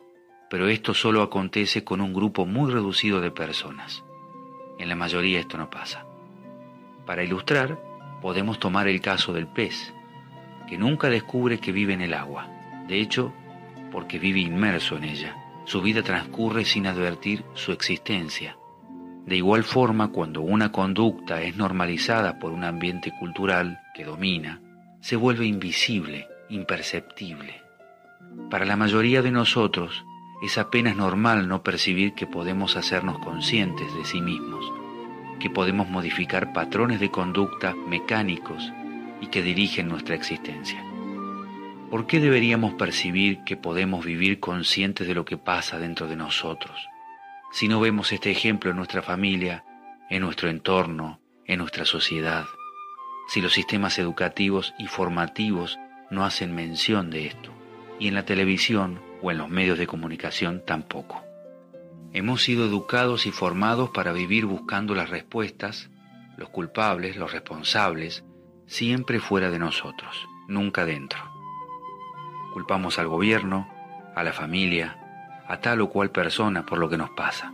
pero 0.48 0.68
esto 0.68 0.94
solo 0.94 1.20
acontece 1.20 1.84
con 1.84 2.00
un 2.00 2.14
grupo 2.14 2.46
muy 2.46 2.72
reducido 2.72 3.20
de 3.20 3.30
personas. 3.30 4.02
En 4.78 4.88
la 4.88 4.96
mayoría 4.96 5.40
esto 5.40 5.58
no 5.58 5.68
pasa. 5.68 6.06
Para 7.04 7.22
ilustrar, 7.22 7.78
podemos 8.22 8.58
tomar 8.58 8.88
el 8.88 9.02
caso 9.02 9.34
del 9.34 9.46
pez, 9.46 9.92
que 10.66 10.78
nunca 10.78 11.10
descubre 11.10 11.58
que 11.58 11.72
vive 11.72 11.92
en 11.92 12.00
el 12.00 12.14
agua. 12.14 12.48
De 12.88 12.98
hecho, 12.98 13.34
porque 13.90 14.18
vive 14.18 14.40
inmerso 14.40 14.96
en 14.96 15.04
ella. 15.04 15.36
Su 15.66 15.82
vida 15.82 16.02
transcurre 16.02 16.64
sin 16.64 16.86
advertir 16.86 17.44
su 17.52 17.72
existencia 17.72 18.56
de 19.26 19.36
igual 19.36 19.62
forma, 19.62 20.08
cuando 20.08 20.42
una 20.42 20.72
conducta 20.72 21.42
es 21.42 21.56
normalizada 21.56 22.38
por 22.38 22.52
un 22.52 22.64
ambiente 22.64 23.12
cultural 23.18 23.80
que 23.94 24.04
domina, 24.04 24.60
se 25.00 25.16
vuelve 25.16 25.46
invisible, 25.46 26.28
imperceptible. 26.48 27.62
Para 28.50 28.64
la 28.64 28.76
mayoría 28.76 29.22
de 29.22 29.30
nosotros, 29.30 30.04
es 30.42 30.58
apenas 30.58 30.96
normal 30.96 31.46
no 31.46 31.62
percibir 31.62 32.14
que 32.14 32.26
podemos 32.26 32.76
hacernos 32.76 33.18
conscientes 33.20 33.94
de 33.94 34.04
sí 34.04 34.20
mismos, 34.20 34.64
que 35.38 35.50
podemos 35.50 35.88
modificar 35.88 36.52
patrones 36.52 36.98
de 36.98 37.10
conducta 37.10 37.74
mecánicos 37.74 38.72
y 39.20 39.28
que 39.28 39.42
dirigen 39.42 39.88
nuestra 39.88 40.16
existencia. 40.16 40.84
¿Por 41.90 42.06
qué 42.06 42.18
deberíamos 42.18 42.74
percibir 42.74 43.44
que 43.44 43.56
podemos 43.56 44.04
vivir 44.04 44.40
conscientes 44.40 45.06
de 45.06 45.14
lo 45.14 45.24
que 45.24 45.36
pasa 45.36 45.78
dentro 45.78 46.08
de 46.08 46.16
nosotros? 46.16 46.88
Si 47.52 47.68
no 47.68 47.80
vemos 47.80 48.12
este 48.12 48.30
ejemplo 48.30 48.70
en 48.70 48.76
nuestra 48.76 49.02
familia, 49.02 49.64
en 50.08 50.22
nuestro 50.22 50.48
entorno, 50.48 51.20
en 51.46 51.58
nuestra 51.58 51.84
sociedad, 51.84 52.46
si 53.28 53.42
los 53.42 53.52
sistemas 53.52 53.98
educativos 53.98 54.74
y 54.78 54.86
formativos 54.86 55.78
no 56.10 56.24
hacen 56.24 56.54
mención 56.54 57.10
de 57.10 57.26
esto, 57.26 57.52
y 57.98 58.08
en 58.08 58.14
la 58.14 58.24
televisión 58.24 59.00
o 59.22 59.30
en 59.30 59.38
los 59.38 59.50
medios 59.50 59.78
de 59.78 59.86
comunicación 59.86 60.62
tampoco. 60.66 61.22
Hemos 62.14 62.42
sido 62.42 62.64
educados 62.64 63.26
y 63.26 63.32
formados 63.32 63.90
para 63.90 64.12
vivir 64.12 64.46
buscando 64.46 64.94
las 64.94 65.10
respuestas, 65.10 65.90
los 66.36 66.48
culpables, 66.48 67.16
los 67.16 67.32
responsables, 67.32 68.24
siempre 68.66 69.20
fuera 69.20 69.50
de 69.50 69.58
nosotros, 69.58 70.26
nunca 70.48 70.86
dentro. 70.86 71.20
Culpamos 72.54 72.98
al 72.98 73.08
gobierno, 73.08 73.68
a 74.14 74.22
la 74.22 74.32
familia, 74.32 75.01
a 75.52 75.60
tal 75.60 75.82
o 75.82 75.90
cual 75.90 76.10
persona 76.10 76.64
por 76.64 76.78
lo 76.78 76.88
que 76.88 76.96
nos 76.96 77.10
pasa. 77.10 77.52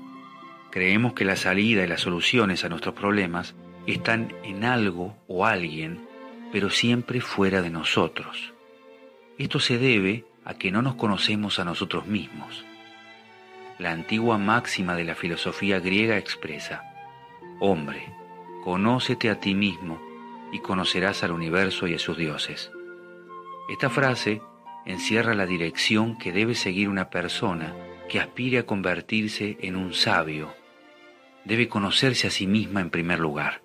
Creemos 0.71 1.15
que 1.15 1.25
la 1.25 1.35
salida 1.35 1.83
y 1.83 1.89
las 1.89 2.03
soluciones 2.03 2.65
a 2.65 2.69
nuestros 2.69 2.95
problemas 2.95 3.57
están 3.89 4.33
en 4.45 4.65
algo 4.65 5.17
o 5.27 5.45
alguien, 5.45 6.07
pero 6.53 6.71
siempre 6.71 7.21
fuera 7.21 7.61
de 7.61 7.71
nosotros. 7.71 8.55
Esto 9.37 9.59
se 9.59 9.79
debe 9.79 10.25
a 10.45 10.55
que 10.55 10.71
no 10.71 10.81
nos 10.81 10.95
conocemos 10.95 11.59
a 11.59 11.65
nosotros 11.65 12.07
mismos. 12.07 12.65
La 13.81 13.91
antigua 13.91 14.39
máxima 14.39 14.95
de 14.95 15.03
la 15.03 15.17
filosofía 15.17 15.81
griega 15.81 16.19
expresa, 16.19 16.85
Hombre, 17.59 18.15
conócete 18.63 19.29
a 19.29 19.41
ti 19.41 19.57
mismo 19.57 20.01
y 20.53 20.61
conocerás 20.61 21.25
al 21.25 21.33
universo 21.33 21.89
y 21.89 21.95
a 21.95 21.99
sus 21.99 22.17
dioses. 22.17 22.71
Esta 23.69 23.91
frase 23.91 24.41
encierra 24.87 25.35
la 25.35 25.47
dirección 25.47 26.17
que 26.17 26.31
debe 26.31 26.55
seguir 26.55 26.89
una 26.89 27.11
persona 27.11 27.75
que 28.09 28.21
aspire 28.21 28.59
a 28.59 28.67
convertirse 28.67 29.59
en 29.61 29.77
un 29.77 29.95
sabio. 29.95 30.55
Debe 31.45 31.69
conocerse 31.69 32.27
a 32.27 32.31
sí 32.31 32.47
misma 32.47 32.81
en 32.81 32.91
primer 32.91 33.21
lugar. 33.21 33.63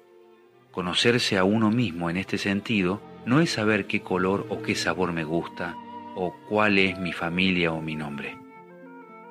Conocerse 0.71 1.38
a 1.38 1.43
uno 1.43 1.71
mismo 1.71 2.10
en 2.10 2.17
este 2.17 2.38
sentido 2.38 3.01
no 3.25 3.39
es 3.39 3.51
saber 3.51 3.88
qué 3.88 4.01
color 4.01 4.45
o 4.49 4.62
qué 4.62 4.75
sabor 4.75 5.13
me 5.13 5.23
gusta 5.23 5.75
o 6.15 6.36
cuál 6.49 6.77
es 6.77 6.99
mi 6.99 7.13
familia 7.13 7.71
o 7.71 7.82
mi 7.82 7.95
nombre. 7.95 8.38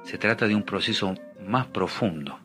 Se 0.05 0.18
trata 0.18 0.48
de 0.48 0.55
un 0.55 0.64
proceso 0.64 1.14
más 1.46 1.66
profundo. 1.66 2.40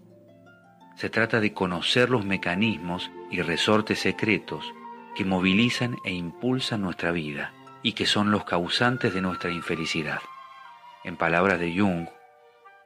Se 0.95 1.09
trata 1.09 1.39
de 1.39 1.53
conocer 1.53 2.09
los 2.09 2.25
mecanismos 2.25 3.11
y 3.31 3.41
resortes 3.41 3.99
secretos 3.99 4.73
que 5.15 5.25
movilizan 5.25 5.97
e 6.05 6.13
impulsan 6.13 6.81
nuestra 6.81 7.11
vida 7.11 7.53
y 7.81 7.93
que 7.93 8.05
son 8.05 8.31
los 8.31 8.45
causantes 8.45 9.13
de 9.13 9.21
nuestra 9.21 9.51
infelicidad. 9.51 10.19
En 11.03 11.15
palabras 11.15 11.59
de 11.59 11.73
Jung, 11.77 12.07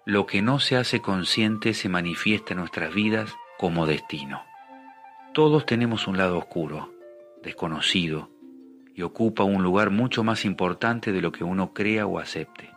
lo 0.06 0.26
que 0.26 0.42
no 0.42 0.60
se 0.60 0.78
hace 0.78 1.00
consciente 1.00 1.74
se 1.74 1.88
manifiesta 1.88 2.54
en 2.54 2.60
nuestras 2.60 2.94
vidas 2.94 3.36
como 3.60 3.86
destino. 3.86 4.44
Todos 5.34 5.66
tenemos 5.66 6.08
un 6.08 6.18
lado 6.18 6.40
oscuro, 6.40 6.92
desconocido, 7.44 8.30
y 8.96 9.04
ocupa 9.04 9.44
un 9.44 9.64
lugar 9.64 9.92
mucho 9.92 10.24
más 10.24 10.44
importante 10.44 11.12
de 11.12 11.22
lo 11.22 11.32
que 11.32 11.44
uno 11.44 11.74
crea 11.74 12.08
o 12.08 12.20
acepte. 12.20 12.72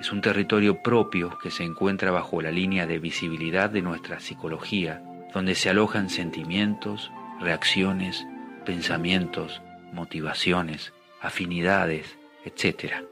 Es 0.00 0.12
un 0.12 0.20
territorio 0.20 0.82
propio 0.82 1.36
que 1.42 1.50
se 1.50 1.64
encuentra 1.64 2.10
bajo 2.12 2.40
la 2.40 2.52
línea 2.52 2.86
de 2.86 2.98
visibilidad 2.98 3.68
de 3.68 3.82
nuestra 3.82 4.20
psicología, 4.20 5.02
donde 5.34 5.54
se 5.54 5.68
alojan 5.68 6.10
sentimientos, 6.10 7.10
reacciones, 7.40 8.24
pensamientos, 8.64 9.62
motivaciones, 9.92 10.92
afinidades, 11.20 12.16
etc. 12.44 13.04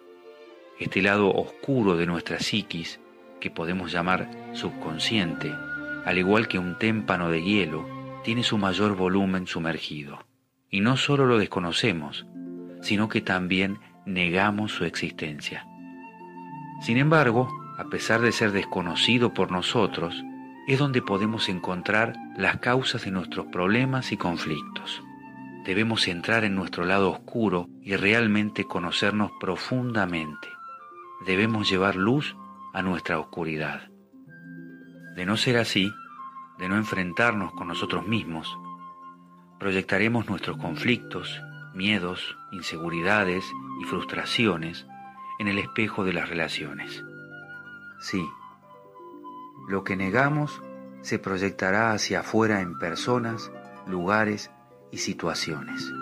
Este 0.79 1.03
lado 1.03 1.33
oscuro 1.35 1.97
de 1.97 2.07
nuestra 2.07 2.39
psiquis, 2.39 3.01
que 3.45 3.51
podemos 3.51 3.93
llamar 3.93 4.31
subconsciente, 4.55 5.55
al 6.07 6.17
igual 6.17 6.49
que 6.49 6.59
un 6.59 6.79
témpano 6.79 7.29
de 7.29 7.43
hielo, 7.43 7.87
tiene 8.25 8.43
su 8.43 8.57
mayor 8.57 8.97
volumen 8.97 9.47
sumergido. 9.47 10.25
Y 10.71 10.81
no 10.81 10.97
solo 10.97 11.27
lo 11.27 11.37
desconocemos, 11.37 12.25
sino 12.81 13.11
que 13.11 13.21
también 13.21 13.81
negamos 14.07 14.73
su 14.73 14.87
existencia. 14.87 15.67
Sin 16.81 16.97
embargo, 16.97 17.51
a 17.77 17.85
pesar 17.91 18.23
de 18.23 18.33
ser 18.33 18.51
desconocido 18.53 19.35
por 19.35 19.53
nosotros, 19.53 20.25
es 20.67 20.79
donde 20.79 21.03
podemos 21.03 21.51
encontrar 21.51 22.15
las 22.39 22.61
causas 22.61 23.05
de 23.05 23.11
nuestros 23.11 23.45
problemas 23.49 24.11
y 24.11 24.17
conflictos. 24.17 25.03
Debemos 25.67 26.09
entrar 26.09 26.45
en 26.45 26.55
nuestro 26.55 26.87
lado 26.87 27.11
oscuro 27.11 27.69
y 27.83 27.95
realmente 27.97 28.65
conocernos 28.65 29.33
profundamente. 29.39 30.49
Debemos 31.27 31.69
llevar 31.69 31.97
luz 31.97 32.35
a 32.75 32.83
nuestra 32.83 33.19
oscuridad. 33.19 33.89
De 35.15 35.25
no 35.25 35.37
ser 35.37 35.57
así, 35.59 35.95
de 36.59 36.69
no 36.69 36.77
enfrentarnos 36.77 37.53
con 37.53 37.69
nosotros 37.69 38.07
mismos, 38.07 38.59
proyectaremos 39.61 40.29
nuestros 40.29 40.57
conflictos, 40.59 41.41
miedos, 41.73 42.37
inseguridades 42.51 43.45
y 43.81 43.85
frustraciones 43.85 44.87
en 45.39 45.49
el 45.49 45.59
espejo 45.59 46.05
de 46.05 46.13
las 46.13 46.29
relaciones. 46.29 47.05
Sí, 48.01 48.29
lo 49.69 49.85
que 49.85 49.97
negamos 49.97 50.61
se 51.01 51.21
proyectará 51.21 51.93
hacia 51.93 52.21
afuera 52.21 52.61
en 52.61 52.79
personas, 52.79 53.53
lugares 53.87 54.51
y 54.91 54.99
situaciones. 54.99 55.93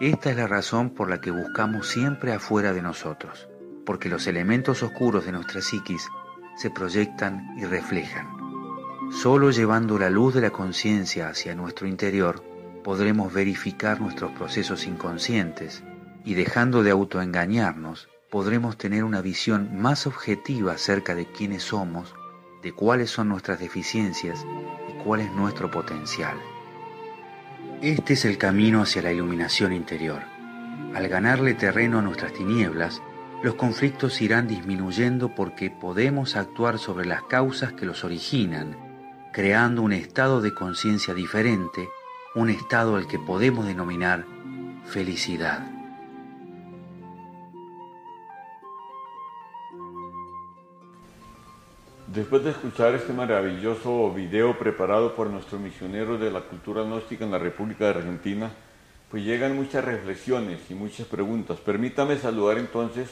Esta 0.00 0.30
es 0.30 0.36
la 0.36 0.46
razón 0.46 0.90
por 0.90 1.10
la 1.10 1.20
que 1.20 1.30
buscamos 1.30 1.88
siempre 1.88 2.32
afuera 2.32 2.72
de 2.72 2.82
nosotros, 2.82 3.48
porque 3.86 4.10
los 4.10 4.26
elementos 4.26 4.82
oscuros 4.82 5.24
de 5.24 5.32
nuestra 5.32 5.62
psiquis 5.62 6.08
se 6.56 6.68
proyectan 6.70 7.54
y 7.56 7.64
reflejan. 7.64 8.28
Solo 9.10 9.50
llevando 9.50 9.98
la 9.98 10.10
luz 10.10 10.34
de 10.34 10.40
la 10.42 10.50
conciencia 10.50 11.28
hacia 11.28 11.54
nuestro 11.54 11.86
interior 11.86 12.42
podremos 12.82 13.32
verificar 13.32 14.00
nuestros 14.00 14.32
procesos 14.32 14.86
inconscientes 14.86 15.82
y 16.24 16.34
dejando 16.34 16.82
de 16.82 16.90
autoengañarnos, 16.90 18.08
podremos 18.30 18.76
tener 18.76 19.04
una 19.04 19.22
visión 19.22 19.80
más 19.80 20.06
objetiva 20.06 20.72
acerca 20.72 21.14
de 21.14 21.26
quiénes 21.26 21.62
somos, 21.62 22.14
de 22.62 22.72
cuáles 22.72 23.10
son 23.10 23.28
nuestras 23.28 23.60
deficiencias 23.60 24.44
y 24.88 25.02
cuál 25.04 25.20
es 25.20 25.32
nuestro 25.32 25.70
potencial. 25.70 26.36
Este 27.80 28.14
es 28.14 28.24
el 28.24 28.38
camino 28.38 28.82
hacia 28.82 29.02
la 29.02 29.12
iluminación 29.12 29.72
interior. 29.72 30.22
Al 30.94 31.08
ganarle 31.08 31.54
terreno 31.54 32.00
a 32.00 32.02
nuestras 32.02 32.32
tinieblas, 32.32 33.02
los 33.46 33.54
conflictos 33.54 34.20
irán 34.22 34.48
disminuyendo 34.48 35.32
porque 35.36 35.70
podemos 35.70 36.34
actuar 36.34 36.80
sobre 36.80 37.06
las 37.06 37.22
causas 37.22 37.72
que 37.74 37.86
los 37.86 38.02
originan, 38.02 38.76
creando 39.32 39.82
un 39.82 39.92
estado 39.92 40.40
de 40.40 40.52
conciencia 40.52 41.14
diferente, 41.14 41.88
un 42.34 42.50
estado 42.50 42.96
al 42.96 43.06
que 43.06 43.20
podemos 43.20 43.64
denominar 43.64 44.24
felicidad. 44.84 45.64
Después 52.08 52.42
de 52.42 52.50
escuchar 52.50 52.96
este 52.96 53.12
maravilloso 53.12 54.12
video 54.12 54.58
preparado 54.58 55.14
por 55.14 55.30
nuestros 55.30 55.60
misioneros 55.60 56.18
de 56.18 56.32
la 56.32 56.40
cultura 56.40 56.82
gnóstica 56.82 57.24
en 57.24 57.30
la 57.30 57.38
República 57.38 57.84
de 57.84 57.90
Argentina, 58.00 58.50
pues 59.08 59.22
llegan 59.22 59.54
muchas 59.54 59.84
reflexiones 59.84 60.68
y 60.68 60.74
muchas 60.74 61.06
preguntas. 61.06 61.60
Permítame 61.60 62.16
saludar 62.18 62.58
entonces 62.58 63.08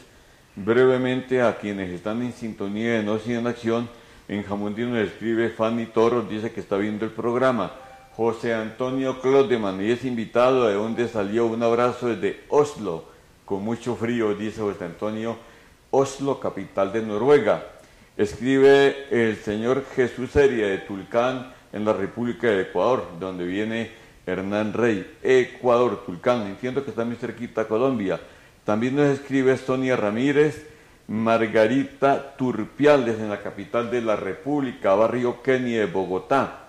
brevemente 0.56 1.42
a 1.42 1.56
quienes 1.56 1.90
están 1.90 2.22
en 2.22 2.32
sintonía 2.32 2.94
de 2.94 3.02
Gnosis 3.02 3.36
en 3.36 3.46
Acción 3.46 3.88
en 4.26 4.42
Jamundino 4.42 4.96
escribe 4.98 5.50
Fanny 5.50 5.86
Toro, 5.86 6.22
dice 6.22 6.50
que 6.50 6.60
está 6.60 6.76
viendo 6.76 7.04
el 7.04 7.10
programa. 7.10 7.72
José 8.16 8.54
Antonio 8.54 9.20
Clodeman, 9.20 9.82
y 9.82 9.90
es 9.90 10.04
invitado 10.04 10.68
de 10.68 10.74
donde 10.74 11.08
salió 11.08 11.46
un 11.46 11.62
abrazo 11.62 12.08
desde 12.08 12.40
Oslo, 12.48 13.04
con 13.44 13.62
mucho 13.62 13.96
frío, 13.96 14.34
dice 14.34 14.60
José 14.60 14.84
Antonio, 14.84 15.36
Oslo, 15.90 16.38
capital 16.38 16.92
de 16.92 17.02
Noruega. 17.02 17.66
Escribe 18.16 19.08
el 19.10 19.36
señor 19.36 19.84
Jesús 19.94 20.30
Seria 20.30 20.68
de 20.68 20.78
Tulcán, 20.78 21.52
en 21.72 21.84
la 21.84 21.92
República 21.92 22.46
de 22.46 22.62
Ecuador, 22.62 23.04
donde 23.18 23.44
viene 23.44 23.90
Hernán 24.24 24.72
Rey, 24.72 25.16
Ecuador, 25.22 26.04
Tulcán, 26.06 26.46
entiendo 26.46 26.84
que 26.84 26.90
está 26.90 27.04
muy 27.04 27.16
cerquita 27.16 27.66
Colombia. 27.66 28.20
También 28.64 28.96
nos 28.96 29.08
escribe 29.08 29.56
Sonia 29.58 29.96
Ramírez, 29.96 30.66
Margarita 31.06 32.34
Turpiales 32.36 33.18
en 33.18 33.28
la 33.28 33.42
capital 33.42 33.90
de 33.90 34.00
la 34.00 34.16
República, 34.16 34.94
barrio 34.94 35.42
Kenia 35.42 35.80
de 35.80 35.86
Bogotá. 35.86 36.60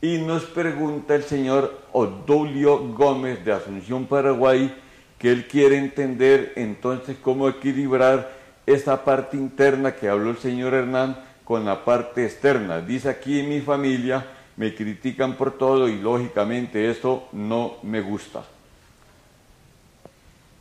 Y 0.00 0.18
nos 0.18 0.44
pregunta 0.44 1.14
el 1.14 1.24
señor 1.24 1.82
Odulio 1.92 2.78
Gómez 2.94 3.44
de 3.44 3.52
Asunción, 3.52 4.06
Paraguay, 4.06 4.74
que 5.18 5.30
él 5.30 5.46
quiere 5.46 5.76
entender 5.76 6.52
entonces 6.56 7.16
cómo 7.22 7.48
equilibrar 7.48 8.32
esa 8.66 9.04
parte 9.04 9.36
interna 9.36 9.94
que 9.94 10.08
habló 10.08 10.30
el 10.30 10.38
señor 10.38 10.72
Hernán 10.72 11.18
con 11.44 11.64
la 11.64 11.84
parte 11.84 12.24
externa. 12.24 12.80
Dice 12.80 13.10
aquí 13.10 13.40
en 13.40 13.50
mi 13.50 13.60
familia 13.60 14.26
me 14.56 14.74
critican 14.74 15.36
por 15.36 15.58
todo 15.58 15.88
y 15.88 15.98
lógicamente 15.98 16.90
eso 16.90 17.28
no 17.32 17.76
me 17.82 18.00
gusta. 18.00 18.44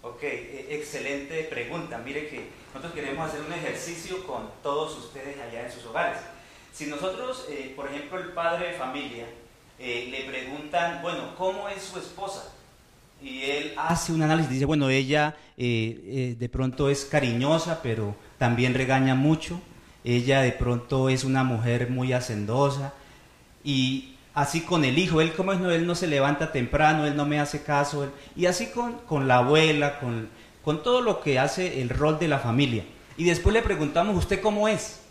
Ok, 0.02 0.24
excelente 0.70 1.44
pregunta. 1.44 1.98
Mire 2.00 2.28
que 2.28 2.48
nosotros 2.74 2.94
queremos 2.94 3.30
hacer 3.30 3.42
un 3.42 3.54
ejercicio 3.54 4.26
con 4.26 4.50
todos 4.62 4.98
ustedes 4.98 5.38
allá 5.40 5.66
en 5.66 5.72
sus 5.72 5.86
hogares. 5.86 6.20
Si 6.74 6.88
nosotros, 6.88 7.46
eh, 7.50 7.72
por 7.76 7.88
ejemplo, 7.88 8.18
el 8.20 8.30
padre 8.30 8.70
de 8.70 8.74
familia, 8.74 9.26
eh, 9.78 10.08
le 10.10 10.24
preguntan, 10.30 11.02
bueno, 11.02 11.36
¿cómo 11.38 11.70
es 11.70 11.84
su 11.84 12.00
esposa? 12.00 12.52
Y 13.22 13.44
él 13.44 13.74
hace 13.78 14.12
un 14.12 14.24
análisis, 14.24 14.52
dice, 14.52 14.66
bueno, 14.66 14.90
ella 14.90 15.38
eh, 15.58 16.36
de 16.38 16.50
pronto 16.50 16.90
es 16.90 17.06
cariñosa, 17.06 17.82
pero 17.84 18.16
también 18.38 18.74
regaña 18.74 19.16
mucho. 19.16 19.62
Ella 20.04 20.42
de 20.42 20.52
pronto 20.52 21.10
es 21.10 21.24
una 21.24 21.44
mujer 21.44 21.90
muy 21.90 22.12
hacendosa. 22.12 22.94
Y 23.64 24.16
así 24.34 24.62
con 24.62 24.84
el 24.84 24.98
hijo, 24.98 25.22
él 25.22 25.34
como 25.34 25.54
es, 25.54 25.60
no, 25.60 25.72
él 25.72 25.86
no 25.86 25.96
se 25.96 26.08
levanta 26.08 26.52
temprano, 26.52 27.06
él 27.06 27.16
no 27.16 27.26
me 27.26 27.40
hace 27.40 27.64
caso. 27.64 28.12
y 28.36 28.48
así 28.48 28.68
con, 28.68 28.94
con 29.08 29.28
la 29.28 29.38
abuela, 29.38 30.00
con 30.00 30.28
con 30.64 30.84
todo 30.84 31.02
lo 31.02 31.22
que 31.22 31.40
hace 31.40 31.82
el 31.82 31.90
rol 31.90 32.20
de 32.20 32.28
la 32.28 32.40
familia. 32.40 32.86
Y 33.18 33.26
después 33.26 33.54
le 33.54 33.62
preguntamos, 33.62 34.18
¿usted 34.18 34.42
cómo 34.42 34.68
es? 34.68 35.04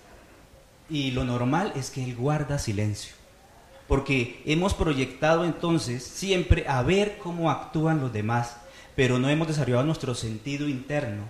y 0.93 1.11
lo 1.13 1.25
normal 1.25 1.73
es 1.75 1.91
que 1.91 2.05
él 2.05 2.15
guarda 2.15 2.59
silencio. 2.59 3.15
Porque 3.89 4.43
hemos 4.45 4.75
proyectado 4.75 5.45
entonces 5.45 6.05
siempre 6.05 6.67
a 6.69 6.83
ver 6.83 7.17
cómo 7.17 7.51
actúan 7.51 8.01
los 8.01 8.13
demás, 8.13 8.59
pero 8.95 9.19
no 9.19 9.31
hemos 9.31 9.49
desarrollado 9.49 9.85
nuestro 9.85 10.15
sentido 10.15 10.69
interno 10.69 11.25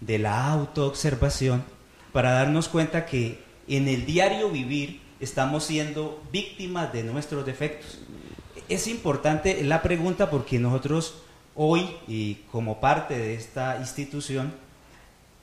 de 0.00 0.20
la 0.20 0.46
autoobservación 0.52 1.64
para 2.12 2.30
darnos 2.30 2.68
cuenta 2.68 3.04
que 3.04 3.42
en 3.66 3.88
el 3.88 4.06
diario 4.06 4.48
vivir 4.48 5.00
estamos 5.18 5.64
siendo 5.64 6.22
víctimas 6.32 6.92
de 6.92 7.02
nuestros 7.02 7.44
defectos. 7.44 7.98
Es 8.68 8.86
importante 8.86 9.62
la 9.64 9.82
pregunta 9.82 10.30
porque 10.30 10.60
nosotros 10.60 11.22
hoy, 11.54 11.96
y 12.06 12.36
como 12.52 12.80
parte 12.80 13.18
de 13.18 13.34
esta 13.34 13.78
institución, 13.78 14.52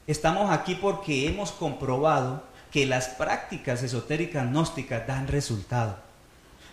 estamos 0.08 0.52
aquí 0.52 0.76
porque 0.76 1.28
hemos 1.28 1.52
comprobado 1.52 2.44
que 2.72 2.86
las 2.86 3.10
prácticas 3.10 3.84
esotéricas 3.84 4.46
gnósticas 4.50 5.08
dan 5.08 5.28
resultado, 5.28 5.98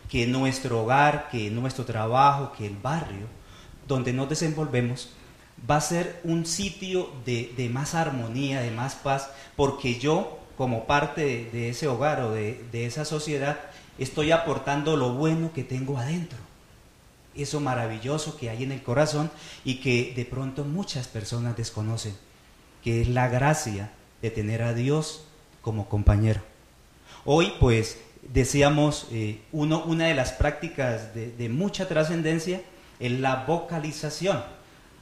que 0.08 0.26
nuestro 0.26 0.82
hogar, 0.82 1.28
que 1.30 1.50
nuestro 1.50 1.84
trabajo, 1.84 2.52
que 2.56 2.66
el 2.66 2.76
barrio 2.76 3.26
donde 3.86 4.12
nos 4.12 4.28
desenvolvemos 4.28 5.10
va 5.68 5.76
a 5.76 5.80
ser 5.80 6.20
un 6.24 6.46
sitio 6.46 7.10
de, 7.24 7.70
más 7.72 7.94
armonía, 7.94 8.60
de 8.60 8.70
más 8.70 8.94
paz, 8.94 9.30
porque 9.56 9.98
yo, 9.98 10.38
como 10.56 10.86
parte 10.86 11.48
de, 11.52 11.68
ese 11.68 11.86
hogar 11.88 12.20
o 12.20 12.32
de, 12.32 12.64
de 12.70 12.86
esa 12.86 13.04
sociedad, 13.04 13.58
estoy 13.98 14.32
aportando 14.32 14.96
lo 14.96 15.14
bueno 15.14 15.52
que 15.52 15.64
tengo 15.64 15.98
adentro 15.98 16.38
eso 17.36 17.60
maravilloso 17.60 18.36
que 18.36 18.50
hay 18.50 18.62
en 18.62 18.72
el 18.72 18.82
corazón 18.82 19.30
y 19.64 19.76
que 19.76 20.12
de 20.14 20.24
pronto 20.24 20.64
muchas 20.64 21.08
personas 21.08 21.56
desconocen, 21.56 22.16
que 22.82 23.02
es 23.02 23.08
la 23.08 23.28
gracia 23.28 23.90
de 24.22 24.30
tener 24.30 24.62
a 24.62 24.74
Dios 24.74 25.24
como 25.62 25.88
compañero. 25.88 26.40
Hoy 27.24 27.52
pues 27.58 27.98
decíamos, 28.32 29.06
eh, 29.10 29.40
uno, 29.52 29.84
una 29.84 30.06
de 30.06 30.14
las 30.14 30.32
prácticas 30.32 31.14
de, 31.14 31.48
mucha 31.48 31.88
trascendencia 31.88 32.62
es 33.00 33.12
la 33.12 33.44
vocalización, 33.44 34.42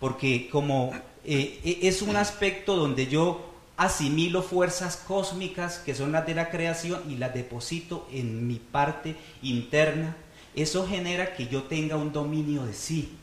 porque 0.01 0.49
como 0.51 0.93
eh, 1.25 1.61
e, 1.65 1.89
es 1.89 2.03
un 2.03 2.17
aspecto 2.17 2.77
donde 2.77 3.07
yo 3.07 3.53
asimilo 3.77 4.43
fuerzas 4.43 4.97
cósmicas 4.97 5.79
que 5.79 5.95
son 5.95 6.13
las 6.13 6.27
de 6.27 6.35
la 6.35 6.51
creación 6.51 7.03
y 7.09 7.17
las 7.17 7.35
deposito 7.35 8.07
en 8.13 8.47
mi 8.47 8.57
parte 8.57 9.17
interna, 9.43 10.17
eso 10.55 10.87
genera 10.87 11.35
que 11.35 11.49
yo 11.49 11.65
tenga 11.65 11.97
un 11.97 12.13
dominio 12.13 12.65
de 12.65 12.75
sí, 12.75 13.17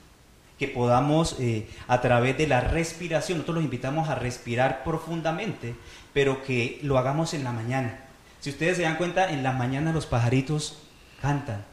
que 0.58 0.68
podamos 0.68 1.38
eh, 1.40 1.68
a 1.88 2.02
través 2.02 2.38
de 2.38 2.48
la 2.48 2.62
respiración, 2.62 3.38
nosotros 3.38 3.56
los 3.56 3.64
invitamos 3.64 4.10
a 4.10 4.16
respirar 4.16 4.84
profundamente, 4.84 5.76
pero 6.14 6.44
que 6.44 6.80
lo 6.84 6.98
hagamos 6.98 7.34
en 7.34 7.46
la 7.46 7.54
mañana. 7.54 8.00
Si 8.42 8.50
ustedes 8.50 8.78
se 8.78 8.84
dan 8.84 8.98
cuenta, 8.98 9.32
en 9.32 9.42
la 9.42 9.54
mañana 9.54 9.94
los 9.94 10.06
pajaritos 10.06 10.80
cantan, 11.22 11.64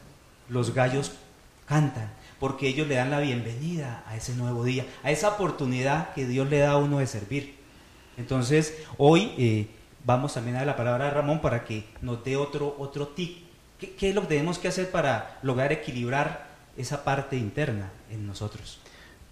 los 0.47 0.73
gallos 0.73 1.11
cantan, 1.65 2.11
porque 2.39 2.67
ellos 2.67 2.87
le 2.87 2.95
dan 2.95 3.11
la 3.11 3.19
bienvenida 3.19 4.03
a 4.07 4.15
ese 4.15 4.35
nuevo 4.35 4.63
día, 4.63 4.85
a 5.03 5.11
esa 5.11 5.29
oportunidad 5.29 6.13
que 6.13 6.25
Dios 6.25 6.49
le 6.49 6.59
da 6.59 6.71
a 6.71 6.77
uno 6.77 6.99
de 6.99 7.07
servir. 7.07 7.57
Entonces, 8.15 8.77
hoy 8.97 9.33
eh, 9.37 9.67
vamos 10.05 10.33
también 10.33 10.55
a 10.57 10.65
la 10.65 10.75
palabra 10.75 11.05
de 11.05 11.11
Ramón 11.11 11.41
para 11.41 11.65
que 11.65 11.85
nos 12.01 12.23
dé 12.23 12.37
otro, 12.37 12.75
otro 12.79 13.09
tip 13.09 13.46
¿Qué, 13.79 14.09
es 14.09 14.15
lo 14.15 14.21
que 14.21 14.27
tenemos 14.27 14.57
que 14.57 14.67
hacer 14.67 14.89
para 14.89 15.37
lograr 15.43 15.71
equilibrar 15.71 16.47
esa 16.75 17.03
parte 17.03 17.35
interna 17.35 17.91
en 18.09 18.25
nosotros? 18.25 18.79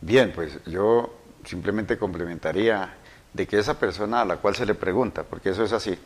Bien, 0.02 0.32
pues 0.34 0.60
yo 0.66 1.18
simplemente 1.46 1.98
complementaría 1.98 2.94
de 3.34 3.48
que 3.48 3.58
esa 3.58 3.80
persona 3.80 4.22
a 4.22 4.26
la 4.26 4.38
cual 4.38 4.56
se 4.56 4.66
le 4.66 4.76
pregunta, 4.76 5.24
porque 5.24 5.50
eso 5.50 5.64
es 5.64 5.74
así, 5.74 5.98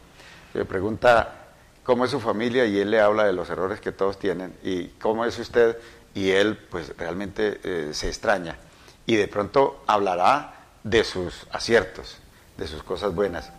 se 0.53 0.57
le 0.57 0.65
pregunta 0.65 1.47
cómo 1.83 2.05
es 2.05 2.11
su 2.11 2.19
familia 2.19 2.65
y 2.65 2.79
él 2.79 2.91
le 2.91 3.01
habla 3.01 3.25
de 3.25 3.33
los 3.33 3.49
errores 3.49 3.81
que 3.81 3.91
todos 3.91 4.19
tienen 4.19 4.53
y 4.63 4.87
cómo 4.99 5.25
es 5.25 5.37
usted 5.37 5.77
y 6.13 6.31
él 6.31 6.57
pues 6.69 6.93
realmente 6.97 7.59
eh, 7.63 7.89
se 7.93 8.07
extraña 8.07 8.57
y 9.05 9.15
de 9.15 9.27
pronto 9.27 9.83
hablará 9.87 10.53
de 10.83 11.03
sus 11.03 11.45
aciertos, 11.51 12.17
de 12.57 12.67
sus 12.67 12.83
cosas 12.83 13.13
buenas. 13.13 13.51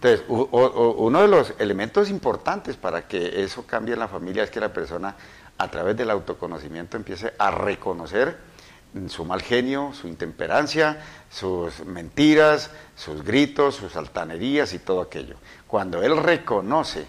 Entonces, 0.00 0.24
uno 0.28 1.22
de 1.22 1.28
los 1.28 1.54
elementos 1.58 2.08
importantes 2.08 2.76
para 2.76 3.08
que 3.08 3.42
eso 3.42 3.66
cambie 3.66 3.94
en 3.94 4.00
la 4.00 4.06
familia 4.06 4.44
es 4.44 4.50
que 4.50 4.60
la 4.60 4.72
persona, 4.72 5.16
a 5.58 5.70
través 5.72 5.96
del 5.96 6.10
autoconocimiento, 6.10 6.96
empiece 6.96 7.34
a 7.36 7.50
reconocer 7.50 8.38
su 9.08 9.24
mal 9.24 9.42
genio, 9.42 9.92
su 9.92 10.06
intemperancia, 10.06 11.02
sus 11.28 11.84
mentiras, 11.84 12.70
sus 12.94 13.24
gritos, 13.24 13.74
sus 13.74 13.96
altanerías 13.96 14.72
y 14.72 14.78
todo 14.78 15.00
aquello. 15.00 15.34
Cuando 15.66 16.00
él 16.00 16.16
reconoce 16.16 17.04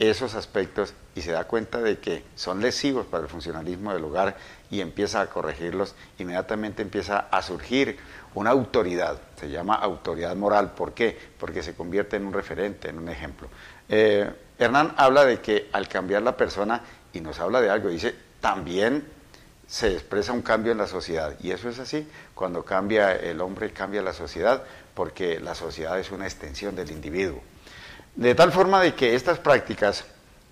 esos 0.00 0.34
aspectos 0.34 0.94
y 1.14 1.20
se 1.20 1.30
da 1.30 1.44
cuenta 1.44 1.80
de 1.80 1.98
que 1.98 2.24
son 2.34 2.60
lesivos 2.60 3.06
para 3.06 3.22
el 3.22 3.28
funcionalismo 3.28 3.94
del 3.94 4.02
hogar 4.02 4.36
y 4.68 4.80
empieza 4.80 5.20
a 5.20 5.26
corregirlos, 5.28 5.94
inmediatamente 6.18 6.82
empieza 6.82 7.18
a 7.30 7.40
surgir 7.40 7.98
una 8.34 8.50
autoridad, 8.50 9.18
se 9.38 9.50
llama 9.50 9.74
autoridad 9.74 10.34
moral. 10.36 10.72
¿Por 10.72 10.92
qué? 10.92 11.18
Porque 11.38 11.62
se 11.62 11.74
convierte 11.74 12.16
en 12.16 12.26
un 12.26 12.32
referente, 12.32 12.88
en 12.88 12.98
un 12.98 13.08
ejemplo. 13.08 13.48
Eh, 13.88 14.30
Hernán 14.58 14.94
habla 14.96 15.24
de 15.24 15.40
que 15.40 15.68
al 15.72 15.88
cambiar 15.88 16.22
la 16.22 16.36
persona, 16.36 16.82
y 17.12 17.20
nos 17.20 17.38
habla 17.40 17.60
de 17.60 17.70
algo, 17.70 17.88
dice, 17.88 18.14
también 18.40 19.06
se 19.66 19.92
expresa 19.92 20.32
un 20.32 20.42
cambio 20.42 20.72
en 20.72 20.78
la 20.78 20.86
sociedad. 20.86 21.34
Y 21.40 21.50
eso 21.50 21.68
es 21.68 21.78
así, 21.78 22.06
cuando 22.34 22.64
cambia 22.64 23.14
el 23.14 23.40
hombre, 23.40 23.72
cambia 23.72 24.02
la 24.02 24.12
sociedad, 24.12 24.62
porque 24.94 25.40
la 25.40 25.54
sociedad 25.54 25.98
es 25.98 26.10
una 26.10 26.26
extensión 26.26 26.76
del 26.76 26.90
individuo. 26.90 27.40
De 28.14 28.34
tal 28.34 28.52
forma 28.52 28.82
de 28.82 28.94
que 28.94 29.14
estas 29.14 29.38
prácticas, 29.38 30.04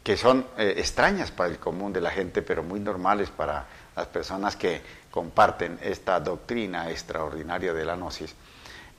que 0.02 0.16
son 0.16 0.46
eh, 0.56 0.74
extrañas 0.78 1.30
para 1.30 1.50
el 1.50 1.58
común 1.58 1.92
de 1.92 2.00
la 2.00 2.10
gente, 2.10 2.40
pero 2.40 2.62
muy 2.62 2.80
normales 2.80 3.28
para 3.28 3.66
las 3.94 4.06
personas 4.06 4.56
que 4.56 4.80
comparten 5.10 5.78
esta 5.82 6.20
doctrina 6.20 6.90
extraordinaria 6.90 7.72
de 7.72 7.84
la 7.84 7.96
gnosis, 7.96 8.34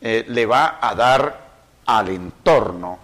eh, 0.01 0.25
le 0.27 0.45
va 0.45 0.79
a 0.81 0.93
dar 0.95 1.51
al 1.85 2.09
entorno 2.09 2.99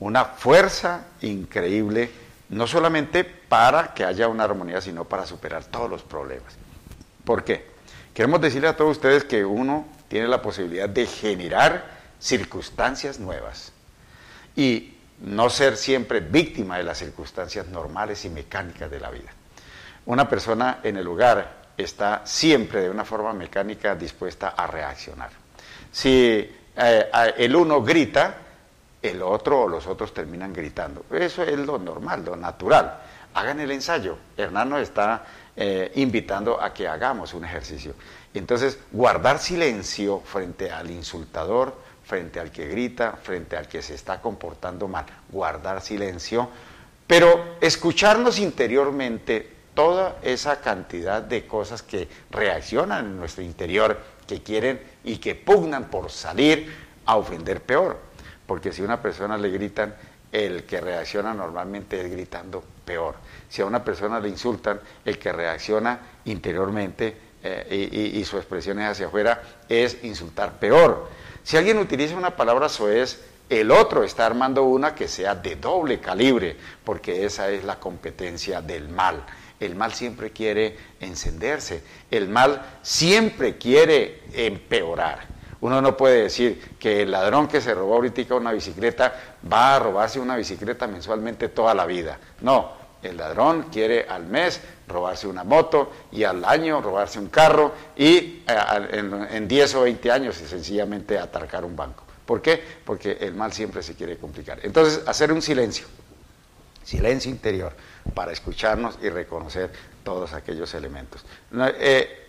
una 0.00 0.24
fuerza 0.24 1.06
increíble, 1.20 2.10
no 2.48 2.66
solamente 2.66 3.24
para 3.24 3.94
que 3.94 4.04
haya 4.04 4.28
una 4.28 4.44
armonía, 4.44 4.80
sino 4.80 5.04
para 5.04 5.26
superar 5.26 5.64
todos 5.64 5.88
los 5.88 6.02
problemas. 6.02 6.54
¿Por 7.24 7.44
qué? 7.44 7.70
Queremos 8.14 8.40
decirle 8.40 8.68
a 8.68 8.76
todos 8.76 8.96
ustedes 8.96 9.24
que 9.24 9.44
uno 9.44 9.86
tiene 10.08 10.26
la 10.26 10.42
posibilidad 10.42 10.88
de 10.88 11.06
generar 11.06 11.84
circunstancias 12.18 13.20
nuevas 13.20 13.72
y 14.56 14.96
no 15.20 15.50
ser 15.50 15.76
siempre 15.76 16.20
víctima 16.20 16.78
de 16.78 16.82
las 16.82 16.98
circunstancias 16.98 17.68
normales 17.68 18.24
y 18.24 18.30
mecánicas 18.30 18.90
de 18.90 19.00
la 19.00 19.10
vida. 19.10 19.30
Una 20.06 20.28
persona 20.28 20.80
en 20.82 20.96
el 20.96 21.04
lugar 21.04 21.59
está 21.80 22.22
siempre 22.24 22.82
de 22.82 22.90
una 22.90 23.04
forma 23.04 23.32
mecánica 23.32 23.94
dispuesta 23.94 24.54
a 24.56 24.66
reaccionar. 24.66 25.30
Si 25.92 26.10
eh, 26.76 27.10
el 27.36 27.56
uno 27.56 27.82
grita, 27.82 28.36
el 29.02 29.22
otro 29.22 29.62
o 29.62 29.68
los 29.68 29.86
otros 29.86 30.12
terminan 30.12 30.52
gritando. 30.52 31.04
Eso 31.10 31.42
es 31.42 31.58
lo 31.58 31.78
normal, 31.78 32.24
lo 32.24 32.36
natural. 32.36 33.00
Hagan 33.34 33.60
el 33.60 33.70
ensayo. 33.70 34.16
Hernán 34.36 34.70
nos 34.70 34.82
está 34.82 35.24
eh, 35.56 35.92
invitando 35.96 36.60
a 36.60 36.72
que 36.72 36.86
hagamos 36.86 37.34
un 37.34 37.44
ejercicio. 37.44 37.94
Entonces, 38.34 38.78
guardar 38.92 39.38
silencio 39.38 40.20
frente 40.20 40.70
al 40.70 40.90
insultador, 40.90 41.74
frente 42.04 42.40
al 42.40 42.50
que 42.50 42.68
grita, 42.68 43.18
frente 43.22 43.56
al 43.56 43.68
que 43.68 43.82
se 43.82 43.94
está 43.94 44.20
comportando 44.20 44.88
mal. 44.88 45.06
Guardar 45.30 45.80
silencio, 45.80 46.48
pero 47.06 47.56
escucharnos 47.60 48.38
interiormente 48.38 49.59
toda 49.80 50.16
esa 50.20 50.60
cantidad 50.60 51.22
de 51.22 51.46
cosas 51.46 51.80
que 51.82 52.06
reaccionan 52.30 53.06
en 53.06 53.16
nuestro 53.16 53.42
interior, 53.42 53.98
que 54.26 54.42
quieren 54.42 54.78
y 55.04 55.16
que 55.16 55.34
pugnan 55.34 55.88
por 55.88 56.10
salir 56.10 56.70
a 57.06 57.16
ofender 57.16 57.62
peor. 57.62 57.98
Porque 58.46 58.74
si 58.74 58.82
a 58.82 58.84
una 58.84 59.00
persona 59.00 59.38
le 59.38 59.48
gritan, 59.48 59.94
el 60.30 60.64
que 60.64 60.82
reacciona 60.82 61.32
normalmente 61.32 61.98
es 61.98 62.10
gritando 62.10 62.62
peor. 62.84 63.14
Si 63.48 63.62
a 63.62 63.64
una 63.64 63.82
persona 63.82 64.20
le 64.20 64.28
insultan, 64.28 64.78
el 65.02 65.18
que 65.18 65.32
reacciona 65.32 65.98
interiormente 66.26 67.16
eh, 67.42 68.12
y, 68.14 68.22
su 68.26 68.36
expresión 68.36 68.80
es 68.80 68.90
hacia 68.90 69.06
afuera 69.06 69.40
es 69.66 70.04
insultar 70.04 70.58
peor. 70.58 71.08
Si 71.42 71.56
alguien 71.56 71.78
utiliza 71.78 72.18
una 72.18 72.36
palabra 72.36 72.68
soez, 72.68 73.18
el 73.48 73.70
otro 73.70 74.04
está 74.04 74.26
armando 74.26 74.62
una 74.62 74.94
que 74.94 75.08
sea 75.08 75.34
de 75.34 75.56
doble 75.56 76.00
calibre, 76.00 76.54
porque 76.84 77.24
esa 77.24 77.48
es 77.48 77.64
la 77.64 77.80
competencia 77.80 78.60
del 78.60 78.90
mal. 78.90 79.24
El 79.60 79.76
mal 79.76 79.92
siempre 79.92 80.30
quiere 80.30 80.76
encenderse, 81.00 81.82
el 82.10 82.28
mal 82.28 82.78
siempre 82.82 83.58
quiere 83.58 84.22
empeorar. 84.32 85.28
Uno 85.60 85.82
no 85.82 85.96
puede 85.96 86.22
decir 86.22 86.76
que 86.78 87.02
el 87.02 87.10
ladrón 87.10 87.46
que 87.46 87.60
se 87.60 87.74
robó 87.74 87.96
ahorita 87.96 88.34
una 88.34 88.52
bicicleta 88.52 89.38
va 89.50 89.76
a 89.76 89.78
robarse 89.78 90.18
una 90.18 90.36
bicicleta 90.36 90.86
mensualmente 90.86 91.50
toda 91.50 91.74
la 91.74 91.84
vida. 91.84 92.18
No, 92.40 92.72
el 93.02 93.18
ladrón 93.18 93.66
quiere 93.70 94.06
al 94.08 94.26
mes 94.26 94.60
robarse 94.88 95.26
una 95.26 95.44
moto 95.44 95.92
y 96.12 96.24
al 96.24 96.44
año 96.44 96.80
robarse 96.80 97.18
un 97.18 97.28
carro 97.28 97.74
y 97.96 98.42
eh, 98.46 99.28
en, 99.32 99.46
10 99.46 99.74
o 99.74 99.82
20 99.82 100.10
años 100.10 100.36
sencillamente 100.36 101.18
atracar 101.18 101.64
un 101.64 101.76
banco. 101.76 102.04
¿Por 102.24 102.40
qué? 102.40 102.62
Porque 102.84 103.18
el 103.20 103.34
mal 103.34 103.52
siempre 103.52 103.82
se 103.82 103.94
quiere 103.94 104.16
complicar. 104.16 104.60
Entonces, 104.62 105.02
hacer 105.06 105.30
un 105.32 105.42
silencio 105.42 105.86
silencio 106.90 107.30
interior, 107.30 107.72
para 108.14 108.32
escucharnos 108.32 108.98
y 109.02 109.08
reconocer 109.08 109.70
todos 110.04 110.32
aquellos 110.32 110.74
elementos. 110.74 111.24
Eh, 111.78 112.26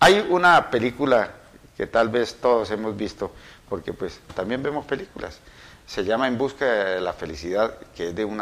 hay 0.00 0.26
una 0.28 0.70
película 0.70 1.30
que 1.76 1.86
tal 1.86 2.08
vez 2.08 2.36
todos 2.36 2.70
hemos 2.70 2.96
visto, 2.96 3.32
porque 3.68 3.92
pues 3.92 4.20
también 4.34 4.62
vemos 4.62 4.84
películas, 4.86 5.38
se 5.86 6.04
llama 6.04 6.28
En 6.28 6.38
busca 6.38 6.64
de 6.66 7.00
la 7.00 7.12
felicidad, 7.12 7.76
que 7.94 8.08
es 8.08 8.14
de 8.14 8.24
un, 8.24 8.40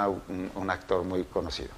actor 0.71 1.05
muy 1.05 1.25
conocido. 1.25 1.71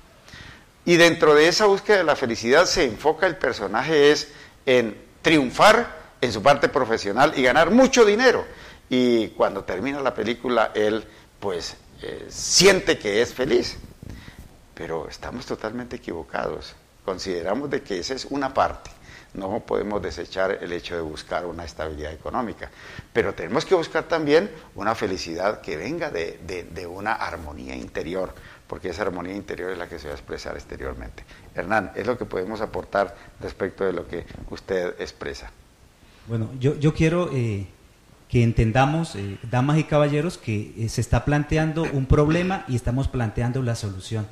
Y 0.84 0.96
dentro 0.96 1.34
de 1.34 1.48
esa 1.48 1.66
búsqueda 1.66 1.98
de 1.98 2.04
la 2.04 2.16
felicidad 2.16 2.66
se 2.66 2.84
enfoca 2.84 3.26
el 3.26 3.36
personaje 3.36 4.10
es 4.10 4.30
en 4.66 5.00
triunfar 5.22 6.04
en 6.20 6.32
su 6.32 6.42
parte 6.42 6.68
profesional 6.68 7.32
y 7.36 7.42
ganar 7.42 7.70
mucho 7.70 8.04
dinero. 8.04 8.44
Y 8.90 9.28
cuando 9.28 9.64
termina 9.64 10.00
la 10.00 10.12
película, 10.12 10.72
él 10.74 11.04
pues 11.40 11.76
eh, 12.02 12.26
siente 12.28 12.98
que 12.98 13.22
es 13.22 13.32
feliz. 13.32 13.78
Pero 14.74 15.08
estamos 15.08 15.46
totalmente 15.46 15.96
equivocados. 15.96 16.74
Consideramos 17.04 17.70
de 17.70 17.82
que 17.82 17.98
esa 17.98 18.14
es 18.14 18.24
una 18.24 18.52
parte. 18.52 18.90
No 19.34 19.60
podemos 19.60 20.00
desechar 20.00 20.58
el 20.62 20.72
hecho 20.72 20.94
de 20.94 21.00
buscar 21.00 21.44
una 21.44 21.64
estabilidad 21.64 22.12
económica. 22.12 22.70
Pero 23.12 23.34
tenemos 23.34 23.64
que 23.64 23.74
buscar 23.74 24.04
también 24.04 24.50
una 24.76 24.94
felicidad 24.94 25.60
que 25.60 25.76
venga 25.76 26.10
de, 26.10 26.86
una 26.86 27.14
armonía 27.14 27.74
interior, 27.74 28.32
porque 28.68 28.90
esa 28.90 29.02
armonía 29.02 29.34
interior 29.34 29.72
es 29.72 29.78
la 29.78 29.88
que 29.88 29.98
se 29.98 30.06
va 30.06 30.12
a 30.12 30.16
expresar 30.16 30.54
exteriormente. 30.54 31.24
Hernán, 31.54 31.90
es 31.96 32.06
lo 32.06 32.16
que 32.16 32.24
podemos 32.24 32.60
aportar 32.60 33.16
respecto 33.40 33.84
de 33.84 33.92
lo 33.92 34.06
que 34.06 34.24
usted 34.50 34.94
expresa. 35.00 35.50
Bueno, 36.28 36.50
yo, 36.60 36.78
yo 36.78 36.94
quiero 36.94 37.30
eh, 37.32 37.66
que 38.28 38.42
entendamos, 38.42 39.16
eh, 39.16 39.38
damas 39.50 39.78
y 39.78 39.84
caballeros, 39.84 40.38
que 40.38 40.72
eh, 40.78 40.88
se 40.88 41.00
está 41.00 41.24
planteando 41.24 41.82
un 41.82 42.06
problema 42.06 42.64
y 42.68 42.76
estamos 42.76 43.08
planteando 43.08 43.62
la 43.62 43.74
solución. 43.74 44.26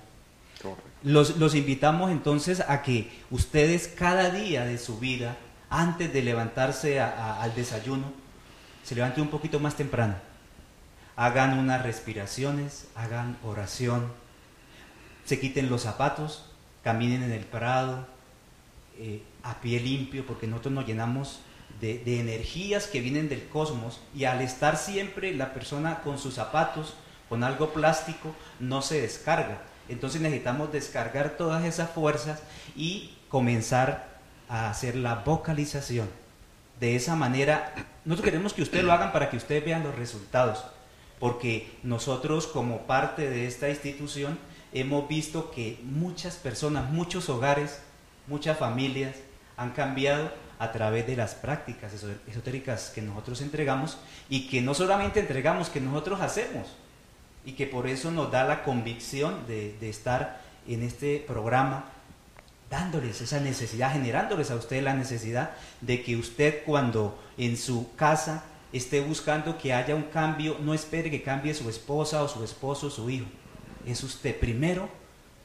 Los, 1.02 1.36
los 1.36 1.54
invitamos 1.54 2.10
entonces 2.10 2.60
a 2.60 2.82
que 2.82 3.10
ustedes 3.30 3.88
cada 3.88 4.30
día 4.30 4.64
de 4.64 4.78
su 4.78 4.98
vida, 4.98 5.36
antes 5.68 6.12
de 6.12 6.22
levantarse 6.22 7.00
al 7.00 7.54
desayuno, 7.54 8.12
se 8.84 8.94
levanten 8.94 9.24
un 9.24 9.30
poquito 9.30 9.58
más 9.60 9.76
temprano. 9.76 10.14
Hagan 11.16 11.58
unas 11.58 11.82
respiraciones, 11.82 12.88
hagan 12.94 13.36
oración, 13.44 14.10
se 15.24 15.38
quiten 15.38 15.70
los 15.70 15.82
zapatos, 15.82 16.46
caminen 16.82 17.22
en 17.22 17.32
el 17.32 17.44
prado, 17.44 18.06
a 19.42 19.60
pie 19.60 19.80
limpio, 19.80 20.26
porque 20.26 20.46
nosotros 20.46 20.74
nos 20.74 20.86
llenamos 20.86 21.40
de, 21.80 22.20
energías 22.20 22.86
que 22.86 23.00
vienen 23.00 23.28
del 23.28 23.48
cosmos 23.48 24.00
y 24.14 24.24
al 24.24 24.40
estar 24.40 24.76
siempre 24.76 25.34
la 25.34 25.52
persona 25.52 26.00
con 26.00 26.18
sus 26.18 26.34
zapatos, 26.34 26.94
con 27.28 27.44
algo 27.44 27.70
plástico, 27.72 28.34
no 28.60 28.82
se 28.82 29.00
descarga. 29.00 29.62
Entonces 29.88 30.20
necesitamos 30.20 30.72
descargar 30.72 31.36
todas 31.36 31.64
esas 31.64 31.90
fuerzas 31.90 32.42
y 32.76 33.16
comenzar 33.28 34.08
a 34.48 34.70
hacer 34.70 34.96
la 34.96 35.16
vocalización. 35.16 36.08
De 36.80 36.96
esa 36.96 37.16
manera, 37.16 37.74
nosotros 38.04 38.24
queremos 38.24 38.52
que 38.52 38.62
ustedes 38.62 38.84
lo 38.84 38.92
hagan 38.92 39.12
para 39.12 39.30
que 39.30 39.36
ustedes 39.36 39.64
vean 39.64 39.84
los 39.84 39.94
resultados, 39.94 40.64
porque 41.18 41.70
nosotros 41.82 42.46
como 42.46 42.82
parte 42.82 43.30
de 43.30 43.46
esta 43.46 43.68
institución 43.68 44.38
hemos 44.72 45.08
visto 45.08 45.50
que 45.50 45.78
muchas 45.84 46.36
personas, 46.36 46.90
muchos 46.90 47.28
hogares, 47.28 47.80
muchas 48.26 48.58
familias 48.58 49.16
han 49.56 49.70
cambiado 49.70 50.32
a 50.58 50.72
través 50.72 51.06
de 51.06 51.16
las 51.16 51.34
prácticas 51.34 51.92
esotéricas 52.26 52.90
que 52.94 53.02
nosotros 53.02 53.40
entregamos 53.40 53.98
y 54.28 54.48
que 54.48 54.60
no 54.60 54.74
solamente 54.74 55.20
entregamos, 55.20 55.68
que 55.68 55.80
nosotros 55.80 56.20
hacemos 56.20 56.68
y 57.44 57.52
que 57.52 57.66
por 57.66 57.86
eso 57.86 58.10
nos 58.10 58.30
da 58.30 58.44
la 58.44 58.62
convicción 58.62 59.46
de, 59.46 59.76
estar 59.88 60.40
en 60.66 60.82
este 60.82 61.24
programa 61.26 61.86
dándoles 62.70 63.20
esa 63.20 63.40
necesidad, 63.40 63.92
generándoles 63.92 64.50
a 64.50 64.56
usted 64.56 64.82
la 64.82 64.94
necesidad 64.94 65.50
de 65.80 66.02
que 66.02 66.16
usted 66.16 66.62
cuando 66.64 67.18
en 67.36 67.56
su 67.56 67.94
casa 67.96 68.44
esté 68.72 69.00
buscando 69.00 69.58
que 69.58 69.74
haya 69.74 69.94
un 69.94 70.04
cambio, 70.04 70.56
no 70.60 70.72
espere 70.72 71.10
que 71.10 71.22
cambie 71.22 71.52
su 71.52 71.68
esposa 71.68 72.22
o 72.22 72.28
su 72.28 72.42
esposo 72.44 72.86
o 72.86 72.90
su 72.90 73.10
hijo. 73.10 73.26
Es 73.86 74.02
usted 74.02 74.38
primero, 74.38 74.88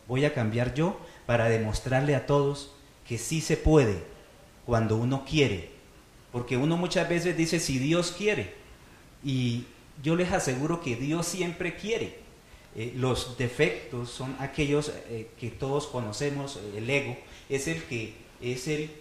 voy 0.07 0.23
a 0.23 0.33
cambiar 0.33 0.73
yo 0.73 0.99
para 1.25 1.49
demostrarle 1.49 2.15
a 2.15 2.25
todos 2.25 2.71
que 3.05 3.17
sí 3.17 3.41
se 3.41 3.57
puede, 3.57 4.03
cuando 4.65 4.95
uno 4.97 5.25
quiere. 5.25 5.71
Porque 6.31 6.55
uno 6.57 6.77
muchas 6.77 7.09
veces 7.09 7.35
dice 7.35 7.59
si 7.59 7.79
Dios 7.79 8.13
quiere. 8.15 8.53
Y 9.23 9.65
yo 10.03 10.15
les 10.15 10.31
aseguro 10.31 10.81
que 10.81 10.95
Dios 10.95 11.27
siempre 11.27 11.75
quiere. 11.75 12.15
Eh, 12.75 12.93
los 12.95 13.37
defectos 13.37 14.11
son 14.11 14.35
aquellos 14.39 14.91
eh, 15.09 15.29
que 15.39 15.49
todos 15.49 15.87
conocemos, 15.87 16.59
el 16.75 16.89
ego, 16.89 17.17
es 17.49 17.67
el 17.67 17.83
que 17.83 18.13
es 18.41 18.67
el 18.67 18.91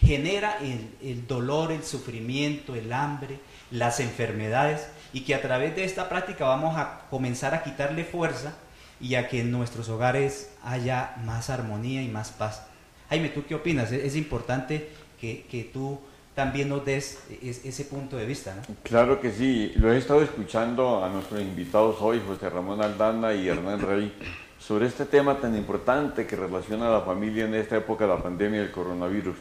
genera 0.00 0.58
el, 0.60 1.26
dolor, 1.26 1.72
el 1.72 1.82
sufrimiento, 1.82 2.74
el 2.74 2.92
hambre, 2.92 3.38
las 3.70 4.00
enfermedades, 4.00 4.86
y 5.12 5.22
que 5.22 5.34
a 5.34 5.42
través 5.42 5.74
de 5.74 5.84
esta 5.84 6.08
práctica 6.08 6.44
vamos 6.44 6.76
a 6.76 7.06
comenzar 7.10 7.54
a 7.54 7.62
quitarle 7.62 8.04
fuerza 8.04 8.54
y 9.00 9.14
a 9.14 9.28
que 9.28 9.40
en 9.40 9.50
nuestros 9.50 9.88
hogares 9.88 10.50
haya 10.62 11.14
más 11.24 11.50
armonía 11.50 12.02
y 12.02 12.08
más 12.08 12.30
paz. 12.30 12.62
Jaime, 13.08 13.28
¿tú 13.30 13.44
qué 13.46 13.54
opinas? 13.54 13.90
Es, 13.90 14.16
importante 14.16 14.90
que, 15.20 15.70
tú 15.72 15.98
también 16.38 16.68
nos 16.68 16.84
des 16.84 17.18
ese 17.42 17.84
punto 17.86 18.16
de 18.16 18.24
vista. 18.24 18.54
¿no? 18.54 18.76
Claro 18.84 19.20
que 19.20 19.32
sí, 19.32 19.72
lo 19.74 19.92
he 19.92 19.98
estado 19.98 20.22
escuchando 20.22 21.04
a 21.04 21.08
nuestros 21.08 21.40
invitados 21.40 21.96
hoy, 21.98 22.22
José 22.24 22.48
Ramón 22.48 22.80
Aldana 22.80 23.34
y 23.34 23.48
Hernán 23.48 23.80
Rey, 23.80 24.12
sobre 24.56 24.86
este 24.86 25.04
tema 25.04 25.40
tan 25.40 25.56
importante 25.56 26.28
que 26.28 26.36
relaciona 26.36 26.86
a 26.86 26.92
la 26.92 27.00
familia 27.00 27.46
en 27.46 27.56
esta 27.56 27.78
época 27.78 28.04
de 28.06 28.14
la 28.14 28.22
pandemia 28.22 28.60
del 28.60 28.70
coronavirus. 28.70 29.34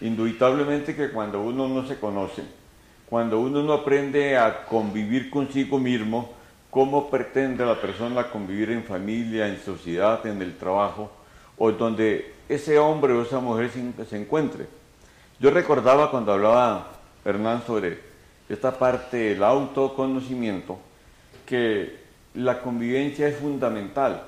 Indubitablemente 0.00 0.96
que 0.96 1.10
cuando 1.10 1.42
uno 1.42 1.68
no 1.68 1.86
se 1.86 1.98
conoce, 1.98 2.44
cuando 3.10 3.40
uno 3.40 3.62
no 3.62 3.74
aprende 3.74 4.38
a 4.38 4.64
convivir 4.64 5.28
consigo 5.28 5.78
mismo, 5.78 6.32
¿cómo 6.70 7.10
pretende 7.10 7.66
la 7.66 7.78
persona 7.78 8.30
convivir 8.30 8.70
en 8.70 8.84
familia, 8.84 9.48
en 9.48 9.58
sociedad, 9.60 10.26
en 10.26 10.40
el 10.40 10.56
trabajo, 10.56 11.12
o 11.58 11.70
donde 11.72 12.36
ese 12.48 12.78
hombre 12.78 13.12
o 13.12 13.20
esa 13.20 13.38
mujer 13.38 13.70
se 14.08 14.16
encuentre? 14.16 14.77
Yo 15.40 15.50
recordaba 15.50 16.10
cuando 16.10 16.32
hablaba 16.32 16.88
Hernán 17.24 17.62
sobre 17.64 18.00
esta 18.48 18.76
parte 18.76 19.16
del 19.16 19.44
autoconocimiento, 19.44 20.78
que 21.46 21.96
la 22.34 22.60
convivencia 22.60 23.28
es 23.28 23.36
fundamental, 23.36 24.24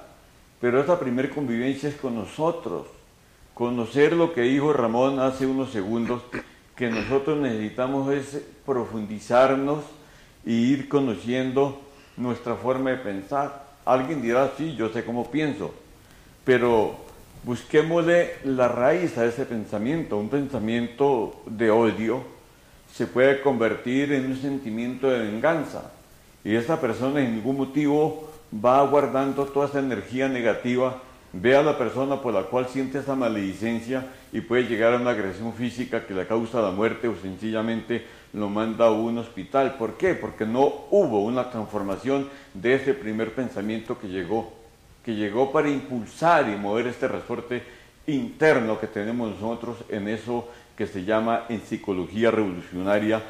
pero 0.61 0.78
esta 0.78 1.00
primera 1.00 1.28
convivencia 1.28 1.88
es 1.88 1.96
con 1.96 2.14
nosotros, 2.14 2.86
conocer 3.54 4.12
lo 4.12 4.32
que 4.32 4.42
dijo 4.42 4.72
Ramón 4.72 5.18
hace 5.18 5.46
unos 5.46 5.70
segundos, 5.70 6.22
que 6.76 6.88
nosotros 6.88 7.38
necesitamos 7.38 8.12
es 8.12 8.40
profundizarnos 8.64 9.82
y 10.46 10.52
ir 10.52 10.88
conociendo 10.88 11.80
nuestra 12.16 12.54
forma 12.54 12.90
de 12.90 12.98
pensar. 12.98 13.66
Alguien 13.84 14.22
dirá, 14.22 14.52
sí, 14.56 14.76
yo 14.76 14.90
sé 14.90 15.04
cómo 15.04 15.28
pienso, 15.28 15.74
pero 16.44 17.09
Busquémosle 17.43 18.34
la 18.45 18.68
raíz 18.68 19.16
a 19.16 19.24
ese 19.24 19.47
pensamiento. 19.47 20.18
Un 20.18 20.28
pensamiento 20.28 21.41
de 21.47 21.70
odio 21.70 22.22
se 22.93 23.07
puede 23.07 23.41
convertir 23.41 24.12
en 24.12 24.26
un 24.26 24.36
sentimiento 24.36 25.09
de 25.09 25.20
venganza. 25.20 25.91
Y 26.45 26.55
esa 26.55 26.78
persona 26.82 27.22
en 27.22 27.36
ningún 27.36 27.57
motivo 27.57 28.30
va 28.53 28.84
guardando 28.86 29.47
toda 29.47 29.68
esa 29.68 29.78
energía 29.78 30.28
negativa, 30.28 31.01
ve 31.32 31.57
a 31.57 31.62
la 31.62 31.78
persona 31.78 32.20
por 32.20 32.34
la 32.34 32.43
cual 32.43 32.66
siente 32.68 32.99
esa 32.99 33.14
maledicencia 33.14 34.07
y 34.32 34.43
puede 34.43 34.64
llegar 34.64 34.93
a 34.93 34.99
una 34.99 35.11
agresión 35.11 35.55
física 35.55 36.07
que 36.07 36.12
le 36.12 36.26
causa 36.26 36.61
la 36.61 36.72
muerte 36.72 37.09
o 37.09 37.16
sencillamente 37.16 38.05
lo 38.34 38.51
manda 38.51 38.88
a 38.88 38.91
un 38.91 39.16
hospital. 39.16 39.76
¿Por 39.78 39.97
qué? 39.97 40.14
Porque 40.14 40.45
no 40.45 40.86
hubo 40.91 41.24
una 41.24 41.51
transformación 41.51 42.28
de 42.53 42.74
ese 42.74 42.93
primer 42.93 43.34
pensamiento 43.34 43.99
que 43.99 44.09
llegó 44.09 44.59
que 45.11 45.16
llegó 45.16 45.50
para 45.50 45.68
impulsar 45.68 46.48
y 46.48 46.56
mover 46.56 46.86
este 46.86 47.08
resorte 47.08 47.64
interno 48.06 48.78
que 48.78 48.86
tenemos 48.86 49.32
nosotros 49.32 49.78
en 49.88 50.06
eso 50.06 50.48
que 50.76 50.86
se 50.86 51.04
llama 51.04 51.46
en 51.48 51.61
psicología 51.62 52.30
revolucionaria 52.30 53.20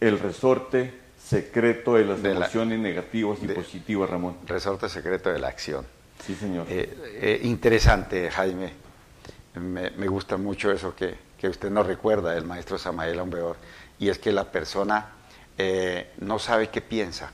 el 0.00 0.18
resorte 0.18 0.92
secreto 1.22 1.94
de 1.94 2.04
las 2.04 2.24
emociones 2.24 2.80
negativas 2.80 3.38
y 3.42 3.46
positivas, 3.46 4.10
Ramón. 4.10 4.38
Resorte 4.44 4.88
secreto 4.88 5.30
de 5.30 5.38
la 5.38 5.48
acción. 5.48 5.86
Sí, 6.24 6.34
señor. 6.34 6.66
Eh, 6.68 6.96
eh, 7.20 7.40
interesante, 7.44 8.28
Jaime. 8.30 8.72
Me, 9.54 10.08
gusta 10.08 10.36
mucho 10.36 10.72
eso 10.72 10.94
que, 10.96 11.16
usted 11.48 11.70
nos 11.70 11.86
recuerda 11.86 12.32
del 12.32 12.44
maestro 12.44 12.76
Samael 12.76 13.20
Aumbeor, 13.20 13.56
y 14.00 14.08
es 14.08 14.18
que 14.18 14.32
la 14.32 14.50
persona 14.50 15.10
eh, 15.56 16.10
no 16.18 16.40
sabe 16.40 16.68
qué 16.70 16.80
piensa, 16.80 17.30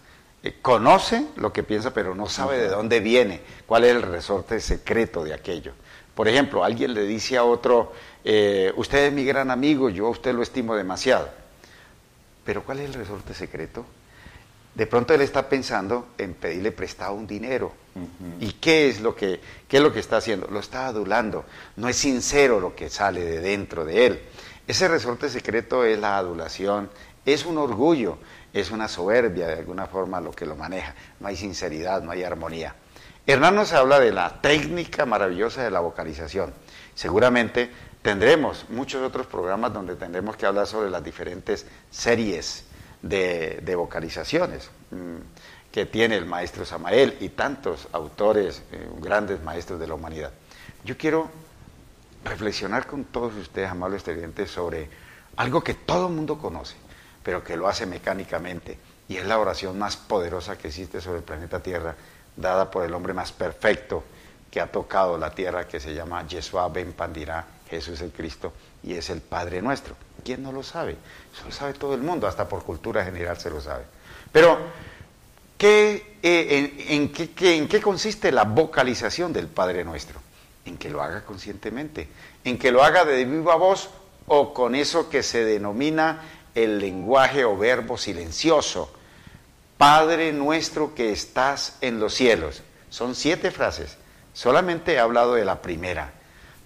conoce 0.60 1.26
lo 1.36 1.52
que 1.52 1.62
piensa, 1.62 1.94
pero 1.94 2.14
no 2.14 2.28
sabe 2.28 2.58
de 2.58 2.68
dónde 2.68 3.00
viene, 3.00 3.40
cuál 3.66 3.84
es 3.84 3.92
el 3.92 4.02
resorte 4.02 4.60
secreto 4.60 5.24
de 5.24 5.34
aquello. 5.34 5.72
Por 6.14 6.28
ejemplo, 6.28 6.64
alguien 6.64 6.94
le 6.94 7.02
dice 7.04 7.36
a 7.36 7.44
otro, 7.44 7.92
eh, 8.24 8.72
usted 8.76 9.06
es 9.06 9.12
mi 9.12 9.24
gran 9.24 9.50
amigo, 9.50 9.88
yo 9.88 10.06
a 10.06 10.10
usted 10.10 10.34
lo 10.34 10.42
estimo 10.42 10.74
demasiado. 10.74 11.28
Pero 12.44 12.64
¿cuál 12.64 12.80
es 12.80 12.86
el 12.86 12.94
resorte 12.94 13.34
secreto? 13.34 13.86
de 14.74 14.86
pronto 14.86 15.12
él 15.12 15.20
está 15.20 15.48
pensando 15.48 16.08
en 16.18 16.34
pedirle 16.34 16.72
prestado 16.72 17.12
un 17.14 17.26
dinero. 17.26 17.72
¿Y 18.40 18.52
qué 18.54 18.88
es, 18.88 19.00
lo 19.00 19.14
que, 19.14 19.38
qué 19.68 19.76
es 19.76 19.82
lo 19.82 19.92
que 19.92 20.00
está 20.00 20.16
haciendo? 20.16 20.48
Lo 20.50 20.60
está 20.60 20.86
adulando. 20.86 21.44
No 21.76 21.88
es 21.88 21.96
sincero 21.96 22.58
lo 22.58 22.74
que 22.74 22.88
sale 22.88 23.22
de 23.22 23.40
dentro 23.40 23.84
de 23.84 24.06
él. 24.06 24.22
Ese 24.66 24.88
resorte 24.88 25.28
secreto 25.28 25.84
es 25.84 25.98
la 25.98 26.16
adulación, 26.16 26.88
es 27.26 27.44
un 27.44 27.58
orgullo, 27.58 28.16
es 28.52 28.70
una 28.70 28.88
soberbia 28.88 29.46
de 29.46 29.54
alguna 29.54 29.86
forma 29.86 30.20
lo 30.20 30.32
que 30.32 30.46
lo 30.46 30.56
maneja. 30.56 30.94
No 31.20 31.28
hay 31.28 31.36
sinceridad, 31.36 32.02
no 32.02 32.10
hay 32.10 32.22
armonía. 32.22 32.74
Hernán 33.26 33.54
nos 33.54 33.72
habla 33.72 34.00
de 34.00 34.12
la 34.12 34.40
técnica 34.40 35.06
maravillosa 35.06 35.62
de 35.62 35.70
la 35.70 35.80
vocalización. 35.80 36.52
Seguramente 36.94 37.70
tendremos 38.02 38.66
muchos 38.68 39.02
otros 39.02 39.26
programas 39.26 39.72
donde 39.72 39.94
tendremos 39.94 40.36
que 40.36 40.44
hablar 40.44 40.66
sobre 40.66 40.90
las 40.90 41.04
diferentes 41.04 41.66
series 41.90 42.64
de, 43.00 43.74
vocalizaciones 43.76 44.70
mm, 44.90 45.16
que 45.70 45.86
tiene 45.86 46.16
el 46.16 46.26
maestro 46.26 46.64
Samael 46.64 47.16
y 47.20 47.30
tantos 47.30 47.88
autores, 47.92 48.62
eh, 48.72 48.88
grandes 49.00 49.42
maestros 49.42 49.78
de 49.80 49.86
la 49.86 49.94
humanidad. 49.94 50.32
Yo 50.84 50.98
quiero 50.98 51.30
reflexionar 52.24 52.86
con 52.86 53.04
todos 53.04 53.34
ustedes, 53.34 53.70
amables 53.70 54.02
televidentes, 54.02 54.50
sobre 54.50 54.88
algo 55.36 55.62
que 55.62 55.74
todo 55.74 56.08
el 56.08 56.14
mundo 56.14 56.38
conoce, 56.38 56.76
pero 57.22 57.42
que 57.44 57.56
lo 57.56 57.68
hace 57.68 57.86
mecánicamente, 57.86 58.78
y 59.08 59.16
es 59.16 59.26
la 59.26 59.38
oración 59.38 59.78
más 59.78 59.96
poderosa 59.96 60.56
que 60.56 60.68
existe 60.68 61.00
sobre 61.00 61.18
el 61.18 61.24
planeta 61.24 61.60
Tierra, 61.60 61.94
dada 62.36 62.70
por 62.70 62.84
el 62.84 62.94
hombre 62.94 63.12
más 63.12 63.32
perfecto 63.32 64.04
que 64.50 64.60
ha 64.60 64.66
tocado 64.70 65.16
la 65.16 65.30
tierra, 65.30 65.66
que 65.66 65.80
se 65.80 65.94
llama 65.94 66.26
Yeshua 66.26 66.68
Ben 66.68 66.92
Pandirá, 66.92 67.46
Jesús 67.70 68.02
el 68.02 68.12
Cristo, 68.12 68.52
y 68.82 68.92
es 68.92 69.08
el 69.08 69.22
Padre 69.22 69.62
nuestro. 69.62 69.96
¿Quién 70.22 70.42
no 70.42 70.52
lo 70.52 70.62
sabe? 70.62 70.96
Eso 71.32 71.46
lo 71.46 71.52
sabe 71.52 71.72
todo 71.72 71.94
el 71.94 72.02
mundo, 72.02 72.26
hasta 72.26 72.46
por 72.46 72.62
cultura 72.62 73.02
general 73.02 73.38
se 73.38 73.48
lo 73.48 73.62
sabe. 73.62 73.84
Pero, 74.30 74.58
¿qué, 75.56 76.18
eh, 76.22 76.86
en, 76.90 77.10
qué, 77.10 77.56
¿en 77.56 77.66
qué 77.66 77.80
consiste 77.80 78.30
la 78.30 78.44
vocalización 78.44 79.32
del 79.32 79.46
Padre 79.46 79.84
nuestro? 79.84 80.20
En 80.66 80.76
que 80.76 80.90
lo 80.90 81.02
haga 81.02 81.24
conscientemente, 81.24 82.08
en 82.44 82.58
que 82.58 82.70
lo 82.70 82.84
haga 82.84 83.06
de 83.06 83.24
viva 83.24 83.56
voz 83.56 83.88
o 84.26 84.52
con 84.52 84.74
eso 84.74 85.08
que 85.08 85.22
se 85.22 85.44
denomina 85.44 86.20
el 86.54 86.78
lenguaje 86.78 87.44
o 87.44 87.56
verbo 87.56 87.98
silencioso. 87.98 88.92
Padre 89.78 90.32
nuestro 90.32 90.94
que 90.94 91.12
estás 91.12 91.76
en 91.80 91.98
los 91.98 92.14
cielos. 92.14 92.62
Son 92.90 93.14
siete 93.14 93.50
frases. 93.50 93.96
Solamente 94.32 94.94
he 94.94 94.98
hablado 94.98 95.34
de 95.34 95.44
la 95.44 95.60
primera. 95.62 96.12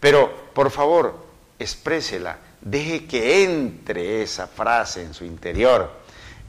Pero, 0.00 0.50
por 0.52 0.70
favor, 0.70 1.26
exprésela 1.58 2.38
deje 2.60 3.06
que 3.06 3.44
entre 3.44 4.22
esa 4.22 4.48
frase 4.48 5.02
en 5.02 5.14
su 5.14 5.24
interior, 5.24 5.90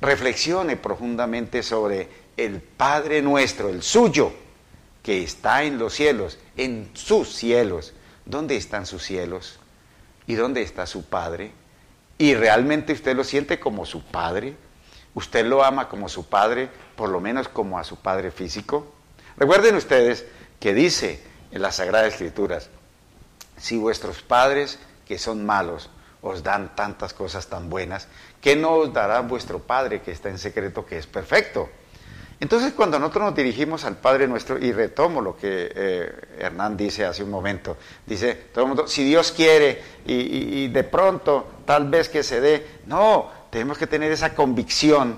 reflexione 0.01 0.75
profundamente 0.75 1.61
sobre 1.61 2.09
el 2.35 2.59
Padre 2.59 3.21
nuestro, 3.21 3.69
el 3.69 3.83
suyo, 3.83 4.31
que 5.03 5.23
está 5.23 5.63
en 5.63 5.77
los 5.77 5.93
cielos, 5.93 6.37
en 6.55 6.89
sus 6.93 7.33
cielos. 7.35 7.93
¿Dónde 8.25 8.57
están 8.57 8.85
sus 8.85 9.03
cielos? 9.03 9.59
¿Y 10.25 10.35
dónde 10.35 10.61
está 10.61 10.85
su 10.87 11.05
Padre? 11.05 11.51
¿Y 12.17 12.33
realmente 12.33 12.93
usted 12.93 13.15
lo 13.15 13.23
siente 13.23 13.59
como 13.59 13.85
su 13.85 14.03
Padre? 14.03 14.55
¿Usted 15.13 15.45
lo 15.45 15.63
ama 15.63 15.89
como 15.89 16.09
su 16.09 16.27
Padre, 16.27 16.69
por 16.95 17.09
lo 17.09 17.19
menos 17.19 17.47
como 17.47 17.77
a 17.79 17.83
su 17.83 17.97
Padre 17.97 18.31
físico? 18.31 18.93
Recuerden 19.37 19.75
ustedes 19.75 20.25
que 20.59 20.73
dice 20.73 21.23
en 21.51 21.61
las 21.61 21.75
Sagradas 21.75 22.13
Escrituras, 22.13 22.69
si 23.57 23.77
vuestros 23.77 24.21
padres 24.21 24.79
que 25.07 25.17
son 25.17 25.45
malos 25.45 25.89
os 26.21 26.43
dan 26.43 26.75
tantas 26.75 27.13
cosas 27.13 27.47
tan 27.47 27.69
buenas, 27.69 28.07
¿qué 28.41 28.55
no 28.55 28.73
os 28.73 28.93
dará 28.93 29.21
vuestro 29.21 29.59
Padre 29.59 30.01
que 30.01 30.11
está 30.11 30.29
en 30.29 30.37
secreto, 30.37 30.85
que 30.85 30.97
es 30.97 31.07
perfecto? 31.07 31.69
Entonces 32.39 32.73
cuando 32.73 32.99
nosotros 32.99 33.25
nos 33.25 33.35
dirigimos 33.35 33.83
al 33.85 33.97
Padre 33.97 34.27
nuestro, 34.27 34.59
y 34.59 34.71
retomo 34.71 35.21
lo 35.21 35.35
que 35.35 35.71
eh, 35.73 36.11
Hernán 36.39 36.77
dice 36.77 37.05
hace 37.05 37.23
un 37.23 37.31
momento, 37.31 37.77
dice, 38.05 38.35
todo 38.53 38.65
el 38.65 38.67
mundo, 38.67 38.87
si 38.87 39.03
Dios 39.03 39.31
quiere 39.31 39.81
y, 40.05 40.63
y 40.63 40.67
de 40.67 40.83
pronto 40.83 41.47
tal 41.65 41.89
vez 41.89 42.09
que 42.09 42.21
se 42.21 42.39
dé, 42.39 42.67
no, 42.85 43.31
tenemos 43.49 43.77
que 43.77 43.87
tener 43.87 44.11
esa 44.11 44.35
convicción 44.35 45.17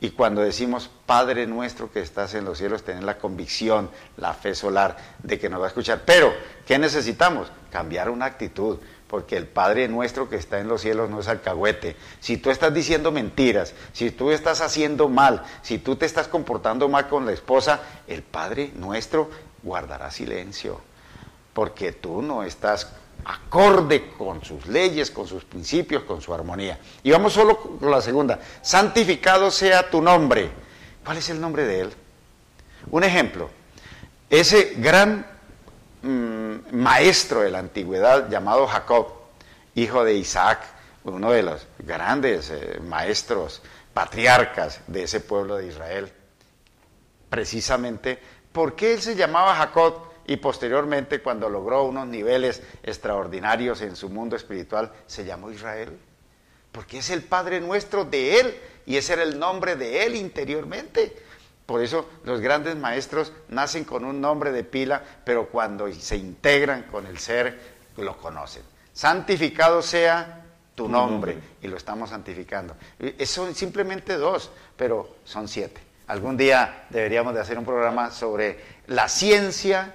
y 0.00 0.10
cuando 0.10 0.40
decimos 0.40 0.90
Padre 1.04 1.46
nuestro 1.46 1.92
que 1.92 2.00
estás 2.00 2.34
en 2.34 2.46
los 2.46 2.56
cielos, 2.56 2.82
tener 2.82 3.02
la 3.02 3.18
convicción, 3.18 3.90
la 4.16 4.32
fe 4.32 4.54
solar 4.54 4.96
de 5.22 5.38
que 5.38 5.50
nos 5.50 5.60
va 5.60 5.64
a 5.66 5.68
escuchar. 5.68 6.02
Pero, 6.06 6.32
¿qué 6.66 6.78
necesitamos? 6.78 7.52
Cambiar 7.70 8.08
una 8.08 8.24
actitud 8.24 8.78
porque 9.10 9.36
el 9.36 9.48
Padre 9.48 9.88
nuestro 9.88 10.28
que 10.28 10.36
está 10.36 10.60
en 10.60 10.68
los 10.68 10.82
cielos 10.82 11.10
no 11.10 11.18
es 11.18 11.26
alcahuete. 11.26 11.96
Si 12.20 12.36
tú 12.36 12.50
estás 12.50 12.72
diciendo 12.72 13.10
mentiras, 13.10 13.74
si 13.92 14.12
tú 14.12 14.30
estás 14.30 14.60
haciendo 14.60 15.08
mal, 15.08 15.42
si 15.62 15.78
tú 15.78 15.96
te 15.96 16.06
estás 16.06 16.28
comportando 16.28 16.88
mal 16.88 17.08
con 17.08 17.26
la 17.26 17.32
esposa, 17.32 17.80
el 18.06 18.22
Padre 18.22 18.70
nuestro 18.76 19.28
guardará 19.64 20.12
silencio, 20.12 20.80
porque 21.52 21.90
tú 21.90 22.22
no 22.22 22.44
estás 22.44 22.92
acorde 23.24 24.12
con 24.16 24.44
sus 24.44 24.68
leyes, 24.68 25.10
con 25.10 25.26
sus 25.26 25.42
principios, 25.42 26.04
con 26.04 26.22
su 26.22 26.32
armonía. 26.32 26.78
Y 27.02 27.10
vamos 27.10 27.32
solo 27.32 27.58
con 27.58 27.90
la 27.90 28.00
segunda. 28.00 28.38
Santificado 28.62 29.50
sea 29.50 29.90
tu 29.90 30.00
nombre. 30.00 30.50
¿Cuál 31.04 31.16
es 31.16 31.28
el 31.30 31.40
nombre 31.40 31.64
de 31.64 31.80
él? 31.80 31.90
Un 32.92 33.02
ejemplo. 33.02 33.50
Ese 34.30 34.74
gran 34.76 35.26
Mm, 36.02 36.74
maestro 36.76 37.42
de 37.42 37.50
la 37.50 37.58
antigüedad 37.58 38.30
llamado 38.30 38.66
Jacob, 38.66 39.08
hijo 39.74 40.02
de 40.02 40.14
Isaac, 40.14 40.60
uno 41.04 41.30
de 41.32 41.42
los 41.42 41.66
grandes 41.78 42.50
eh, 42.50 42.80
maestros, 42.82 43.60
patriarcas 43.92 44.80
de 44.86 45.02
ese 45.02 45.20
pueblo 45.20 45.56
de 45.56 45.66
Israel. 45.66 46.10
Precisamente, 47.28 48.18
¿por 48.50 48.74
qué 48.74 48.94
él 48.94 49.02
se 49.02 49.14
llamaba 49.14 49.54
Jacob 49.54 50.10
y 50.26 50.36
posteriormente 50.36 51.20
cuando 51.20 51.50
logró 51.50 51.84
unos 51.84 52.06
niveles 52.06 52.62
extraordinarios 52.82 53.82
en 53.82 53.94
su 53.94 54.08
mundo 54.08 54.36
espiritual 54.36 54.92
se 55.06 55.26
llamó 55.26 55.50
Israel? 55.50 55.98
Porque 56.72 56.98
es 56.98 57.10
el 57.10 57.22
Padre 57.24 57.60
nuestro 57.60 58.06
de 58.06 58.40
él 58.40 58.58
y 58.86 58.96
ese 58.96 59.12
era 59.12 59.22
el 59.22 59.38
nombre 59.38 59.76
de 59.76 60.06
él 60.06 60.16
interiormente. 60.16 61.14
Por 61.70 61.84
eso 61.84 62.04
los 62.24 62.40
grandes 62.40 62.74
maestros 62.74 63.32
nacen 63.48 63.84
con 63.84 64.04
un 64.04 64.20
nombre 64.20 64.50
de 64.50 64.64
pila, 64.64 65.04
pero 65.24 65.46
cuando 65.46 65.86
se 65.92 66.16
integran 66.16 66.82
con 66.90 67.06
el 67.06 67.18
ser, 67.18 67.60
lo 67.96 68.18
conocen. 68.18 68.64
Santificado 68.92 69.80
sea 69.80 70.46
tu 70.74 70.88
nombre, 70.88 71.38
y 71.62 71.68
lo 71.68 71.76
estamos 71.76 72.10
santificando. 72.10 72.74
Son 73.24 73.54
simplemente 73.54 74.16
dos, 74.16 74.50
pero 74.76 75.18
son 75.22 75.46
siete. 75.46 75.80
Algún 76.08 76.36
día 76.36 76.86
deberíamos 76.90 77.34
de 77.34 77.40
hacer 77.40 77.56
un 77.56 77.64
programa 77.64 78.10
sobre 78.10 78.58
la 78.88 79.08
ciencia 79.08 79.94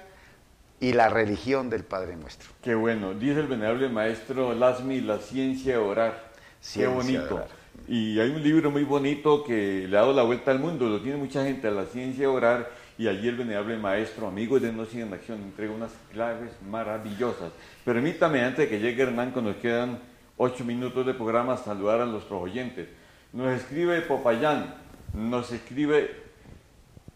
y 0.80 0.94
la 0.94 1.10
religión 1.10 1.68
del 1.68 1.84
Padre 1.84 2.16
Nuestro. 2.16 2.48
Qué 2.62 2.74
bueno. 2.74 3.12
Dice 3.12 3.40
el 3.40 3.48
venerable 3.48 3.90
maestro 3.90 4.54
Lasmi, 4.54 5.02
la 5.02 5.18
ciencia 5.18 5.72
de 5.72 5.78
orar. 5.78 6.30
Qué 6.72 6.86
bonito. 6.86 7.46
Y 7.88 8.18
hay 8.18 8.30
un 8.30 8.42
libro 8.42 8.70
muy 8.72 8.82
bonito 8.82 9.44
que 9.44 9.86
le 9.88 9.96
ha 9.96 10.00
dado 10.00 10.12
la 10.12 10.24
vuelta 10.24 10.50
al 10.50 10.58
mundo, 10.58 10.88
lo 10.88 11.00
tiene 11.00 11.18
mucha 11.18 11.44
gente, 11.44 11.68
a 11.68 11.70
la 11.70 11.84
ciencia 11.84 12.22
de 12.22 12.26
orar, 12.26 12.70
y 12.98 13.06
allí 13.06 13.28
el 13.28 13.36
venerable 13.36 13.76
maestro, 13.76 14.26
amigo 14.26 14.58
de 14.58 14.72
No 14.72 14.84
en 14.92 15.12
Acción, 15.12 15.40
entrega 15.42 15.72
unas 15.72 15.92
claves 16.12 16.50
maravillosas. 16.68 17.52
Permítame, 17.84 18.42
antes 18.42 18.58
de 18.58 18.68
que 18.68 18.80
llegue 18.80 19.04
Hernán, 19.04 19.30
cuando 19.30 19.52
nos 19.52 19.60
quedan 19.60 20.00
ocho 20.36 20.64
minutos 20.64 21.06
de 21.06 21.14
programa, 21.14 21.56
saludar 21.56 22.00
a 22.00 22.06
nuestros 22.06 22.42
oyentes. 22.42 22.88
Nos 23.32 23.54
escribe 23.54 24.00
Popayán, 24.00 24.74
nos 25.14 25.52
escribe 25.52 26.10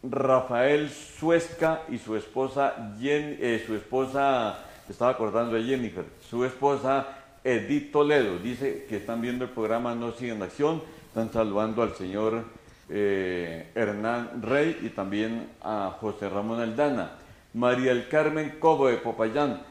Rafael 0.05 0.89
Suesca 0.89 1.83
y 1.89 1.99
su 1.99 2.15
esposa, 2.15 2.95
eh, 3.03 3.63
su 3.67 3.75
esposa, 3.75 4.61
estaba 4.89 5.11
acordando 5.11 5.57
de 5.57 5.65
Jennifer, 5.65 6.05
su 6.29 6.45
esposa 6.45 7.20
Edith 7.43 7.91
Toledo 7.91 8.39
dice 8.39 8.85
que 8.89 8.99
están 8.99 9.23
viendo 9.23 9.45
el 9.45 9.51
programa 9.51 9.95
No 9.95 10.13
Siguen 10.13 10.43
Acción, 10.43 10.83
están 11.07 11.33
saludando 11.33 11.83
al 11.83 11.95
señor 11.95 12.45
eh, 12.91 13.71
Hernán 13.75 14.43
Rey 14.43 14.79
y 14.83 14.91
también 14.91 15.49
a 15.63 15.97
José 15.99 16.29
Ramón 16.29 16.61
Aldana. 16.61 17.13
María 17.55 17.93
el 17.93 18.09
Carmen 18.09 18.57
Cobo 18.61 18.89
de 18.89 18.99
Popayán, 18.99 19.63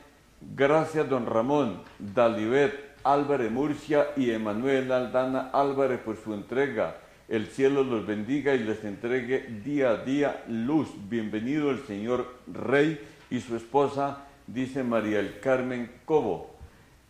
gracias 0.55 1.07
don 1.07 1.27
Ramón, 1.27 1.83
Dalibet 1.99 2.73
Álvarez 3.03 3.51
Murcia 3.51 4.07
y 4.17 4.31
Emanuel 4.31 4.91
Aldana 4.91 5.51
Álvarez 5.53 5.99
por 5.99 6.17
su 6.17 6.33
entrega. 6.33 6.97
El 7.27 7.47
cielo 7.47 7.83
los 7.83 8.07
bendiga 8.07 8.55
y 8.55 8.63
les 8.63 8.83
entregue 8.83 9.61
día 9.63 9.91
a 9.91 9.97
día 9.97 10.43
luz. 10.47 10.89
Bienvenido 11.07 11.69
el 11.69 11.85
señor 11.85 12.25
Rey 12.51 12.99
y 13.29 13.39
su 13.41 13.55
esposa, 13.55 14.25
dice 14.47 14.83
María 14.83 15.19
el 15.19 15.39
Carmen 15.39 15.91
Cobo. 16.05 16.58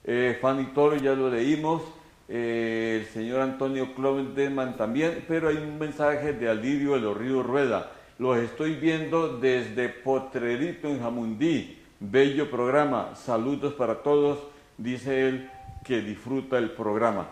Eh, 0.04 0.38
Fanny 0.42 0.66
Toro 0.74 0.96
ya 0.96 1.14
lo 1.14 1.30
leímos, 1.30 1.84
eh, 2.28 3.00
el 3.02 3.08
señor 3.08 3.42
Antonio 3.42 3.94
Clovendeman 3.96 4.78
también, 4.78 5.26
pero 5.28 5.50
hay 5.50 5.58
un 5.58 5.78
mensaje 5.78 6.34
de 6.34 6.50
Alirio 6.50 6.96
El 6.96 7.14
Río 7.16 7.44
Rueda. 7.44 7.92
Los 8.18 8.38
estoy 8.38 8.76
viendo 8.76 9.38
desde 9.38 9.90
Potrerito 9.90 10.88
en 10.88 11.00
Jamundí. 11.00 11.78
Bello 12.00 12.50
programa. 12.50 13.16
Saludos 13.16 13.74
para 13.74 14.04
todos, 14.04 14.40
dice 14.78 15.28
él, 15.28 15.50
que 15.84 16.02
disfruta 16.02 16.58
el 16.58 16.72
programa. 16.72 17.28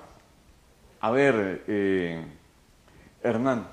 A 0.99 1.11
ver, 1.11 1.63
eh, 1.67 2.25
Hernán, 3.23 3.67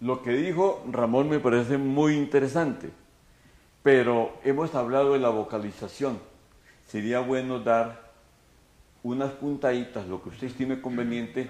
Lo 0.00 0.22
que 0.22 0.30
dijo 0.32 0.84
Ramón 0.92 1.30
me 1.30 1.40
parece 1.40 1.78
muy 1.78 2.14
interesante, 2.14 2.90
pero 3.82 4.34
hemos 4.44 4.74
hablado 4.74 5.14
de 5.14 5.18
la 5.18 5.30
vocalización. 5.30 6.18
Sería 6.86 7.20
bueno 7.20 7.60
dar 7.60 8.12
unas 9.02 9.32
puntaditas, 9.32 10.06
lo 10.06 10.22
que 10.22 10.30
usted 10.30 10.46
estime 10.46 10.80
conveniente, 10.80 11.48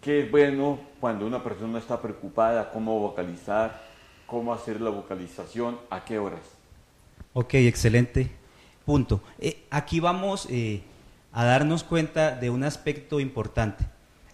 qué 0.00 0.20
es 0.20 0.30
bueno 0.30 0.80
cuando 1.00 1.26
una 1.26 1.42
persona 1.42 1.78
está 1.78 2.00
preocupada, 2.00 2.70
cómo 2.70 2.98
vocalizar, 2.98 3.82
cómo 4.26 4.52
hacer 4.52 4.80
la 4.80 4.90
vocalización, 4.90 5.78
a 5.90 6.04
qué 6.04 6.18
horas. 6.18 6.40
Ok, 7.32 7.54
excelente 7.54 8.44
punto. 8.84 9.22
Eh, 9.38 9.64
aquí 9.70 10.00
vamos 10.00 10.46
eh, 10.50 10.82
a 11.32 11.44
darnos 11.44 11.84
cuenta 11.84 12.32
de 12.36 12.50
un 12.50 12.64
aspecto 12.64 13.20
importante. 13.20 13.84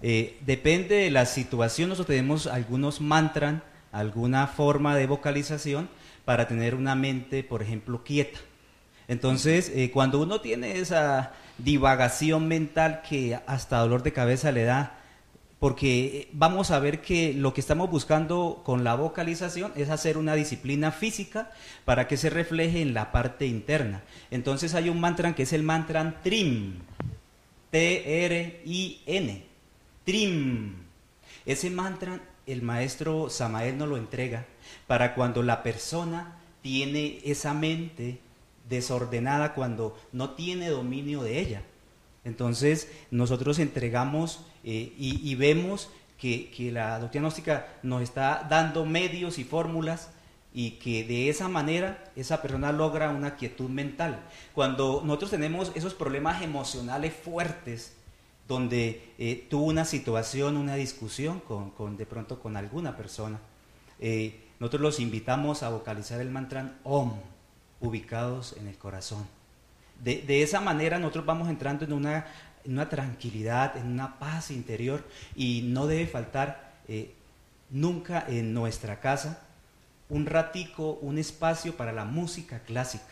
Eh, 0.03 0.39
depende 0.47 0.97
de 0.97 1.11
la 1.11 1.27
situación, 1.27 1.91
nosotros 1.91 2.17
tenemos 2.17 2.47
algunos 2.47 3.01
mantras, 3.01 3.63
alguna 3.93 4.47
forma 4.47 4.97
de 4.97 5.07
vocalización 5.07 5.89
para 6.25 6.49
tener 6.49 6.75
una 6.75 6.95
mente, 6.95 7.45
por 7.45 7.63
ejemplo, 7.63 8.03
quieta. 8.05 8.39
Entonces, 9.11 9.73
cuando 9.93 10.23
uno 10.23 10.41
tiene 10.41 10.79
esa 10.79 11.33
divagación 11.59 12.47
mental 12.47 13.03
que 13.03 13.41
hasta 13.45 13.81
dolor 13.81 14.05
de 14.05 14.13
cabeza 14.13 14.53
le 14.53 14.63
da, 14.63 14.99
porque 15.59 16.29
vamos 16.33 16.71
a 16.71 16.79
ver 16.79 17.01
que 17.03 17.35
lo 17.35 17.53
que 17.53 17.61
estamos 17.61 17.91
buscando 17.91 18.63
con 18.65 18.85
la 18.85 18.95
vocalización 18.95 19.73
es 19.75 19.91
hacer 19.91 20.17
una 20.17 20.37
disciplina 20.37 20.93
física 20.93 21.51
para 21.85 22.07
que 22.07 22.17
se 22.17 22.31
refleje 22.31 22.83
en 22.83 22.95
la 22.95 23.11
parte 23.11 23.47
interna. 23.47 24.01
Entonces 24.31 24.77
hay 24.77 24.89
un 24.89 25.01
mantra 25.01 25.35
que 25.35 25.43
es 25.43 25.53
el 25.53 25.65
mantra 25.65 26.21
TRIM, 26.23 26.79
T-R-I-N, 27.73 29.45
TRIM. 30.05 30.75
Ese 31.47 31.71
mantra 31.71 32.21
el 32.47 32.63
maestro 32.63 33.29
Samael 33.29 33.77
nos 33.77 33.89
lo 33.89 33.97
entrega 33.97 34.47
para 34.87 35.17
cuando 35.17 35.43
la 35.43 35.65
persona 35.65 36.39
tiene 36.63 37.19
esa 37.25 37.55
mente 37.55 38.21
desordenada, 38.71 39.53
cuando 39.53 39.99
no 40.13 40.31
tiene 40.31 40.71
dominio 40.71 41.23
de 41.23 41.41
ella. 41.41 41.63
Entonces 42.25 42.91
nosotros 43.11 43.59
entregamos 43.59 44.41
eh, 44.65 44.95
y, 44.97 45.35
vemos 45.35 45.91
que, 46.19 46.51
la 46.73 46.99
doctrina 46.99 47.25
gnóstica 47.25 47.67
nos 47.83 48.03
está 48.03 48.47
dando 48.49 48.85
medios 48.87 49.39
y 49.39 49.45
fórmulas 49.45 50.11
y 50.53 50.73
que 50.73 51.05
de 51.05 51.29
esa 51.29 51.49
manera 51.49 52.05
esa 52.17 52.43
persona 52.43 52.73
logra 52.73 53.11
una 53.11 53.37
quietud 53.37 53.69
mental. 53.69 54.21
Cuando 54.55 55.03
nosotros 55.05 55.31
tenemos 55.31 55.73
esos 55.75 55.95
problemas 55.95 56.43
emocionales 56.43 57.15
fuertes, 57.15 57.95
donde 58.47 59.13
eh, 59.19 59.47
tuvo 59.49 59.67
una 59.67 59.85
situación, 59.85 60.57
una 60.57 60.75
discusión 60.75 61.41
con, 61.41 61.97
de 61.97 62.05
pronto 62.05 62.41
con 62.41 62.57
alguna 62.57 62.97
persona, 62.97 63.39
eh, 64.01 64.41
nosotros 64.59 64.83
los 64.83 65.01
invitamos 65.01 65.63
a 65.63 65.71
vocalizar 65.71 66.21
el 66.21 66.31
mantra 66.31 66.79
OM, 66.83 67.13
ubicados 67.81 68.55
en 68.59 68.69
el 68.69 68.77
corazón. 68.77 69.27
De, 70.03 70.23
de, 70.23 70.43
esa 70.43 70.61
manera 70.61 70.99
nosotros 70.99 71.27
vamos 71.27 71.49
entrando 71.49 71.85
en 71.85 71.93
una 71.93 72.27
en 72.65 72.73
una 72.73 72.89
tranquilidad, 72.89 73.77
en 73.77 73.87
una 73.87 74.19
paz 74.19 74.51
interior 74.51 75.05
y 75.35 75.63
no 75.65 75.87
debe 75.87 76.07
faltar 76.07 76.75
eh, 76.89 77.15
nunca 77.71 78.25
en 78.29 78.53
nuestra 78.53 79.01
casa 79.01 79.43
un 80.09 80.27
ratico, 80.27 80.99
un 81.03 81.19
espacio 81.19 81.77
para 81.77 81.93
la 81.93 82.05
música 82.05 82.61
clásica. 82.61 83.05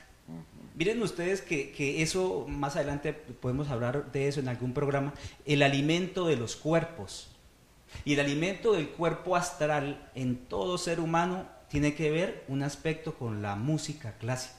Miren 0.74 1.00
ustedes 1.02 1.40
que, 1.40 1.70
que, 1.70 2.02
eso, 2.02 2.46
más 2.48 2.76
adelante 2.76 3.12
podemos 3.12 3.68
hablar 3.68 4.10
de 4.12 4.28
eso 4.28 4.40
en 4.40 4.48
algún 4.48 4.74
programa, 4.74 5.14
el 5.46 5.62
alimento 5.62 6.26
de 6.26 6.36
los 6.36 6.56
cuerpos. 6.56 7.30
Y 8.04 8.14
el 8.14 8.20
alimento 8.20 8.72
del 8.72 8.90
cuerpo 8.90 9.36
astral 9.36 10.10
en 10.14 10.36
todo 10.36 10.76
ser 10.76 11.00
humano 11.00 11.46
tiene 11.70 11.94
que 11.94 12.10
ver 12.10 12.44
un 12.48 12.62
aspecto 12.62 13.14
con 13.14 13.42
la 13.42 13.54
música 13.54 14.14
clásica. 14.18 14.57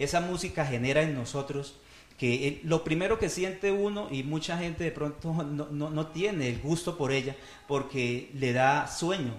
Esa 0.00 0.22
música 0.22 0.64
genera 0.64 1.02
en 1.02 1.14
nosotros 1.14 1.76
que 2.18 2.60
lo 2.64 2.84
primero 2.84 3.18
que 3.18 3.28
siente 3.28 3.70
uno, 3.70 4.08
y 4.10 4.22
mucha 4.22 4.56
gente 4.56 4.82
de 4.82 4.92
pronto 4.92 5.32
no, 5.44 6.06
tiene 6.08 6.48
el 6.48 6.58
gusto 6.58 6.96
por 6.96 7.12
ella, 7.12 7.36
porque 7.68 8.30
le 8.34 8.54
da 8.54 8.86
sueño, 8.88 9.34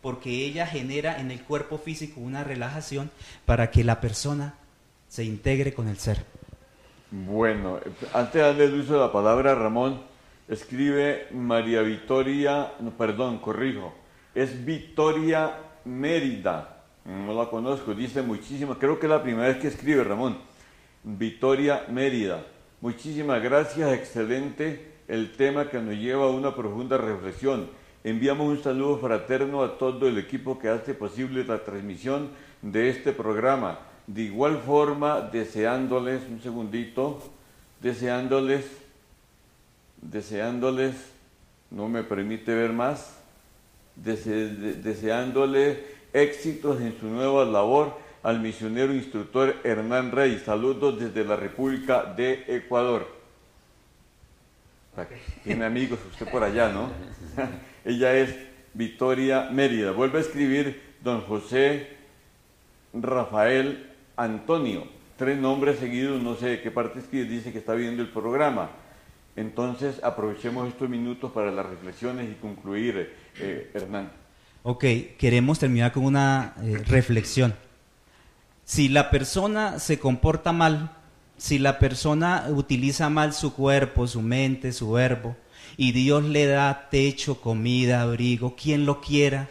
porque 0.00 0.44
ella 0.44 0.66
genera 0.66 1.20
en 1.20 1.30
el 1.30 1.40
cuerpo 1.42 1.78
físico 1.78 2.20
una 2.20 2.42
relajación 2.42 3.12
para 3.46 3.70
que 3.70 3.84
la 3.84 4.00
persona 4.00 4.54
se 5.06 5.22
integre 5.22 5.72
con 5.72 5.86
el 5.86 5.98
ser. 5.98 6.24
Bueno, 7.12 7.78
antes 8.12 8.34
de 8.34 8.40
darle 8.40 8.64
el 8.64 8.74
uso 8.74 8.94
de 8.94 9.00
la 9.00 9.12
palabra, 9.12 9.54
Ramón, 9.54 10.00
escribe 10.48 11.28
María 11.30 11.82
Victoria, 11.82 12.72
no, 12.80 12.90
perdón, 12.90 13.38
corrijo, 13.38 13.94
es 14.34 14.64
Victoria 14.64 15.58
Mérida, 15.84 16.71
no 17.04 17.34
la 17.34 17.48
conozco, 17.48 17.94
dice 17.94 18.22
muchísimo, 18.22 18.78
creo 18.78 18.98
que 18.98 19.06
es 19.06 19.10
la 19.10 19.22
primera 19.22 19.48
vez 19.48 19.58
que 19.58 19.68
escribe 19.68 20.04
Ramón 20.04 20.38
Victoria 21.04 21.84
Mérida. 21.88 22.44
Muchísimas 22.80 23.42
gracias, 23.42 23.92
excelente 23.92 24.92
el 25.08 25.32
tema 25.32 25.68
que 25.68 25.80
nos 25.80 25.96
lleva 25.96 26.26
a 26.26 26.30
una 26.30 26.54
profunda 26.54 26.96
reflexión. 26.96 27.68
Enviamos 28.04 28.46
un 28.46 28.62
saludo 28.62 28.98
fraterno 28.98 29.62
a 29.62 29.78
todo 29.78 30.08
el 30.08 30.16
equipo 30.18 30.58
que 30.58 30.68
hace 30.68 30.94
posible 30.94 31.44
la 31.44 31.64
transmisión 31.64 32.30
de 32.62 32.88
este 32.88 33.12
programa. 33.12 33.80
De 34.06 34.22
igual 34.22 34.58
forma, 34.58 35.20
deseándoles, 35.20 36.22
un 36.28 36.40
segundito, 36.40 37.22
deseándoles, 37.80 38.64
deseándoles, 40.00 40.94
no 41.70 41.88
me 41.88 42.02
permite 42.02 42.54
ver 42.54 42.72
más, 42.72 43.18
deseándoles 43.96 45.78
éxitos 46.12 46.80
en 46.80 46.98
su 46.98 47.06
nueva 47.06 47.44
labor 47.44 47.98
al 48.22 48.40
misionero 48.40 48.94
instructor 48.94 49.56
Hernán 49.64 50.12
Rey. 50.12 50.40
Saludos 50.44 50.98
desde 50.98 51.24
la 51.24 51.36
República 51.36 52.04
de 52.04 52.44
Ecuador. 52.48 53.06
Tiene 55.42 55.64
amigos 55.64 55.98
usted 56.10 56.30
por 56.30 56.44
allá, 56.44 56.68
¿no? 56.68 56.90
Ella 57.84 58.14
es 58.14 58.34
Victoria 58.74 59.48
Mérida. 59.50 59.92
Vuelve 59.92 60.18
a 60.18 60.20
escribir 60.20 60.80
don 61.02 61.22
José 61.22 61.88
Rafael 62.92 63.90
Antonio. 64.16 64.84
Tres 65.16 65.38
nombres 65.38 65.78
seguidos, 65.78 66.22
no 66.22 66.36
sé 66.36 66.48
de 66.48 66.60
qué 66.62 66.70
parte 66.70 66.98
escribe, 66.98 67.24
dice 67.24 67.52
que 67.52 67.58
está 67.58 67.74
viendo 67.74 68.02
el 68.02 68.08
programa. 68.08 68.70
Entonces 69.34 70.02
aprovechemos 70.02 70.68
estos 70.68 70.88
minutos 70.88 71.32
para 71.32 71.50
las 71.50 71.64
reflexiones 71.64 72.30
y 72.30 72.34
concluir, 72.34 73.14
eh, 73.38 73.70
Hernán. 73.72 74.21
Ok, 74.64 74.84
queremos 75.18 75.58
terminar 75.58 75.90
con 75.90 76.04
una 76.04 76.54
eh, 76.62 76.80
reflexión. 76.86 77.54
Si 78.64 78.88
la 78.88 79.10
persona 79.10 79.80
se 79.80 79.98
comporta 79.98 80.52
mal, 80.52 80.92
si 81.36 81.58
la 81.58 81.80
persona 81.80 82.46
utiliza 82.48 83.10
mal 83.10 83.32
su 83.32 83.54
cuerpo, 83.54 84.06
su 84.06 84.22
mente, 84.22 84.72
su 84.72 84.92
verbo, 84.92 85.36
y 85.76 85.90
Dios 85.90 86.22
le 86.22 86.46
da 86.46 86.88
techo, 86.90 87.40
comida, 87.40 88.02
abrigo, 88.02 88.54
quien 88.54 88.86
lo 88.86 89.00
quiera, 89.00 89.48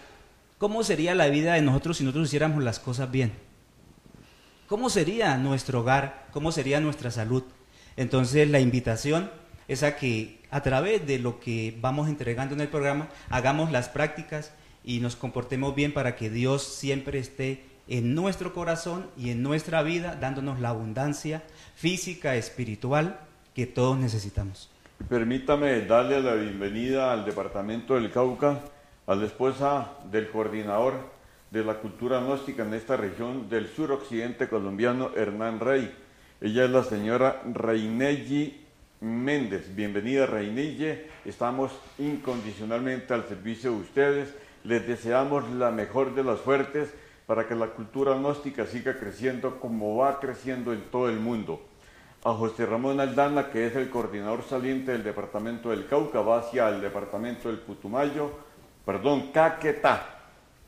¿cómo 0.57 0.81
sería 0.81 1.13
la 1.13 1.27
vida 1.27 1.55
de 1.55 1.61
nosotros 1.61 1.97
si 1.97 2.05
nosotros 2.05 2.29
hiciéramos 2.29 2.63
las 2.63 2.79
cosas 2.79 3.11
bien? 3.11 3.33
¿Cómo 4.67 4.89
sería 4.89 5.37
nuestro 5.37 5.81
hogar? 5.81 6.27
¿Cómo 6.31 6.53
sería 6.53 6.79
nuestra 6.79 7.11
salud? 7.11 7.43
Entonces 7.97 8.49
la 8.49 8.61
invitación 8.61 9.29
es 9.67 9.83
a 9.83 9.97
que 9.97 10.39
a 10.51 10.61
través 10.63 11.05
de 11.05 11.19
lo 11.19 11.41
que 11.41 11.77
vamos 11.81 12.07
entregando 12.07 12.55
en 12.55 12.61
el 12.61 12.69
programa 12.69 13.09
hagamos 13.29 13.73
las 13.73 13.89
prácticas 13.89 14.53
y 14.83 14.99
nos 14.99 15.15
comportemos 15.15 15.75
bien 15.75 15.93
para 15.93 16.15
que 16.15 16.29
Dios 16.29 16.63
siempre 16.63 17.19
esté 17.19 17.63
en 17.87 18.15
nuestro 18.15 18.53
corazón 18.53 19.07
y 19.17 19.31
en 19.31 19.43
nuestra 19.43 19.83
vida, 19.83 20.15
dándonos 20.15 20.59
la 20.59 20.69
abundancia 20.69 21.43
física, 21.75 22.35
espiritual 22.35 23.19
que 23.53 23.67
todos 23.67 23.97
necesitamos. 23.97 24.69
Permítame 25.09 25.81
darle 25.81 26.21
la 26.21 26.35
bienvenida 26.35 27.11
al 27.11 27.25
Departamento 27.25 27.95
del 27.95 28.11
Cauca, 28.11 28.61
a 29.07 29.15
la 29.15 29.25
esposa 29.25 29.91
del 30.11 30.29
coordinador 30.29 30.93
de 31.49 31.65
la 31.65 31.75
cultura 31.79 32.21
gnóstica 32.21 32.63
en 32.63 32.73
esta 32.73 32.95
región 32.95 33.49
del 33.49 33.67
suroccidente 33.67 34.47
colombiano, 34.47 35.11
Hernán 35.15 35.59
Rey. 35.59 35.93
Ella 36.39 36.63
es 36.63 36.71
la 36.71 36.83
señora 36.83 37.41
Reinelli 37.53 38.61
Méndez. 39.01 39.75
Bienvenida 39.75 40.27
Reinelli, 40.27 40.97
estamos 41.25 41.71
incondicionalmente 41.99 43.13
al 43.13 43.27
servicio 43.27 43.71
de 43.71 43.77
ustedes. 43.77 44.33
Les 44.63 44.87
deseamos 44.87 45.49
la 45.51 45.71
mejor 45.71 46.13
de 46.13 46.23
las 46.23 46.39
suertes 46.41 46.93
para 47.25 47.47
que 47.47 47.55
la 47.55 47.67
cultura 47.67 48.15
gnóstica 48.15 48.65
siga 48.65 48.99
creciendo 48.99 49.59
como 49.59 49.97
va 49.97 50.19
creciendo 50.19 50.73
en 50.73 50.81
todo 50.91 51.09
el 51.09 51.19
mundo. 51.19 51.61
A 52.23 52.33
José 52.33 52.65
Ramón 52.65 52.99
Aldana, 52.99 53.49
que 53.49 53.65
es 53.65 53.75
el 53.75 53.89
coordinador 53.89 54.43
saliente 54.43 54.91
del 54.91 55.03
departamento 55.03 55.69
del 55.69 55.87
Cauca, 55.87 56.21
va 56.21 56.39
hacia 56.39 56.69
el 56.69 56.81
departamento 56.81 57.47
del 57.47 57.57
Putumayo, 57.57 58.31
perdón, 58.85 59.31
Caquetá. 59.31 60.19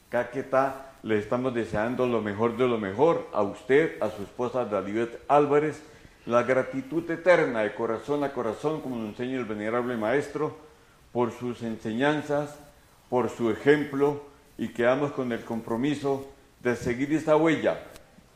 Caquetá, 0.09 0.93
le 1.03 1.19
estamos 1.19 1.53
deseando 1.53 2.07
lo 2.07 2.21
mejor 2.21 2.57
de 2.57 2.67
lo 2.67 2.77
mejor 2.77 3.27
a 3.33 3.43
usted, 3.43 4.01
a 4.01 4.09
su 4.09 4.23
esposa 4.23 4.65
Dalibet 4.65 5.21
Álvarez, 5.27 5.83
la 6.25 6.43
gratitud 6.43 7.09
eterna 7.11 7.61
de 7.61 7.75
corazón 7.75 8.23
a 8.23 8.31
corazón, 8.31 8.81
como 8.81 8.95
nos 8.95 9.09
enseña 9.09 9.37
el 9.37 9.45
venerable 9.45 9.97
maestro, 9.97 10.55
por 11.11 11.31
sus 11.31 11.61
enseñanzas, 11.61 12.57
por 13.13 13.29
su 13.29 13.51
ejemplo 13.51 14.23
y 14.57 14.69
quedamos 14.69 15.11
con 15.11 15.31
el 15.31 15.41
compromiso 15.41 16.31
de 16.63 16.75
seguir 16.75 17.13
esa 17.13 17.37
huella 17.37 17.79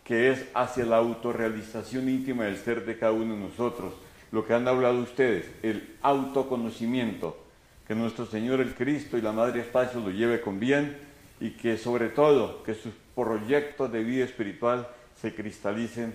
que 0.04 0.30
es 0.30 0.46
hacia 0.54 0.86
la 0.86 0.98
autorrealización 0.98 2.08
íntima 2.08 2.44
del 2.44 2.58
ser 2.58 2.86
de 2.86 2.96
cada 2.96 3.12
uno 3.12 3.34
de 3.34 3.40
nosotros. 3.40 3.96
Lo 4.32 4.46
que 4.46 4.54
han 4.54 4.68
hablado 4.68 5.00
ustedes, 5.00 5.50
el 5.64 5.96
autoconocimiento, 6.04 7.44
que 7.88 7.96
nuestro 7.96 8.28
Señor 8.28 8.62
el 8.62 8.76
Cristo 8.76 9.18
y 9.18 9.24
la 9.24 9.32
Madre 9.32 9.62
Espacio 9.62 10.00
lo 10.00 10.12
lleve 10.12 10.42
con 10.42 10.60
bien 10.60 10.96
y 11.40 11.54
que 11.58 11.80
sobre 11.80 12.10
todo 12.10 12.62
que 12.62 12.76
sus 12.76 12.94
proyectos 13.16 13.92
de 13.92 14.04
vida 14.04 14.26
espiritual 14.26 14.88
se 15.20 15.34
cristalicen 15.34 16.14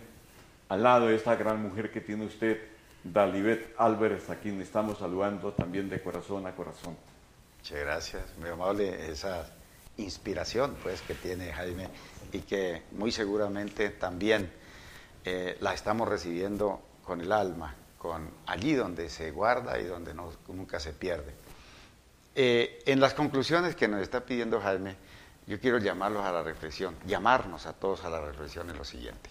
al 0.68 0.84
lado 0.84 1.08
de 1.08 1.16
esta 1.16 1.34
gran 1.34 1.60
mujer 1.60 1.90
que 1.90 2.00
tiene 2.00 2.26
usted, 2.26 2.60
Dalibet 3.02 3.74
Álvarez, 3.76 4.30
a 4.30 4.36
quien 4.36 4.60
estamos 4.60 4.98
saludando 4.98 5.50
también 5.50 5.90
de 5.90 6.00
corazón 6.00 6.46
a 6.46 6.54
corazón. 6.54 6.94
Muchas 7.62 7.78
gracias, 7.78 8.22
muy 8.40 8.50
amable 8.50 9.08
esa 9.08 9.46
inspiración 9.96 10.76
pues 10.82 11.00
que 11.02 11.14
tiene 11.14 11.52
Jaime 11.52 11.86
y 12.32 12.40
que 12.40 12.82
muy 12.90 13.12
seguramente 13.12 13.90
también 13.90 14.50
eh, 15.24 15.56
la 15.60 15.72
estamos 15.72 16.08
recibiendo 16.08 16.82
con 17.04 17.20
el 17.20 17.30
alma, 17.30 17.76
con 17.98 18.28
allí 18.46 18.74
donde 18.74 19.08
se 19.08 19.30
guarda 19.30 19.78
y 19.78 19.84
donde 19.84 20.12
nunca 20.12 20.80
se 20.80 20.92
pierde. 20.92 21.32
Eh, 22.34 22.82
en 22.84 22.98
las 22.98 23.14
conclusiones 23.14 23.76
que 23.76 23.86
nos 23.86 24.02
está 24.02 24.24
pidiendo 24.24 24.60
Jaime, 24.60 24.96
yo 25.46 25.60
quiero 25.60 25.78
llamarlos 25.78 26.24
a 26.24 26.32
la 26.32 26.42
reflexión, 26.42 26.96
llamarnos 27.06 27.66
a 27.66 27.74
todos 27.74 28.04
a 28.04 28.10
la 28.10 28.20
reflexión 28.20 28.70
en 28.70 28.76
lo 28.76 28.84
siguiente. 28.84 29.30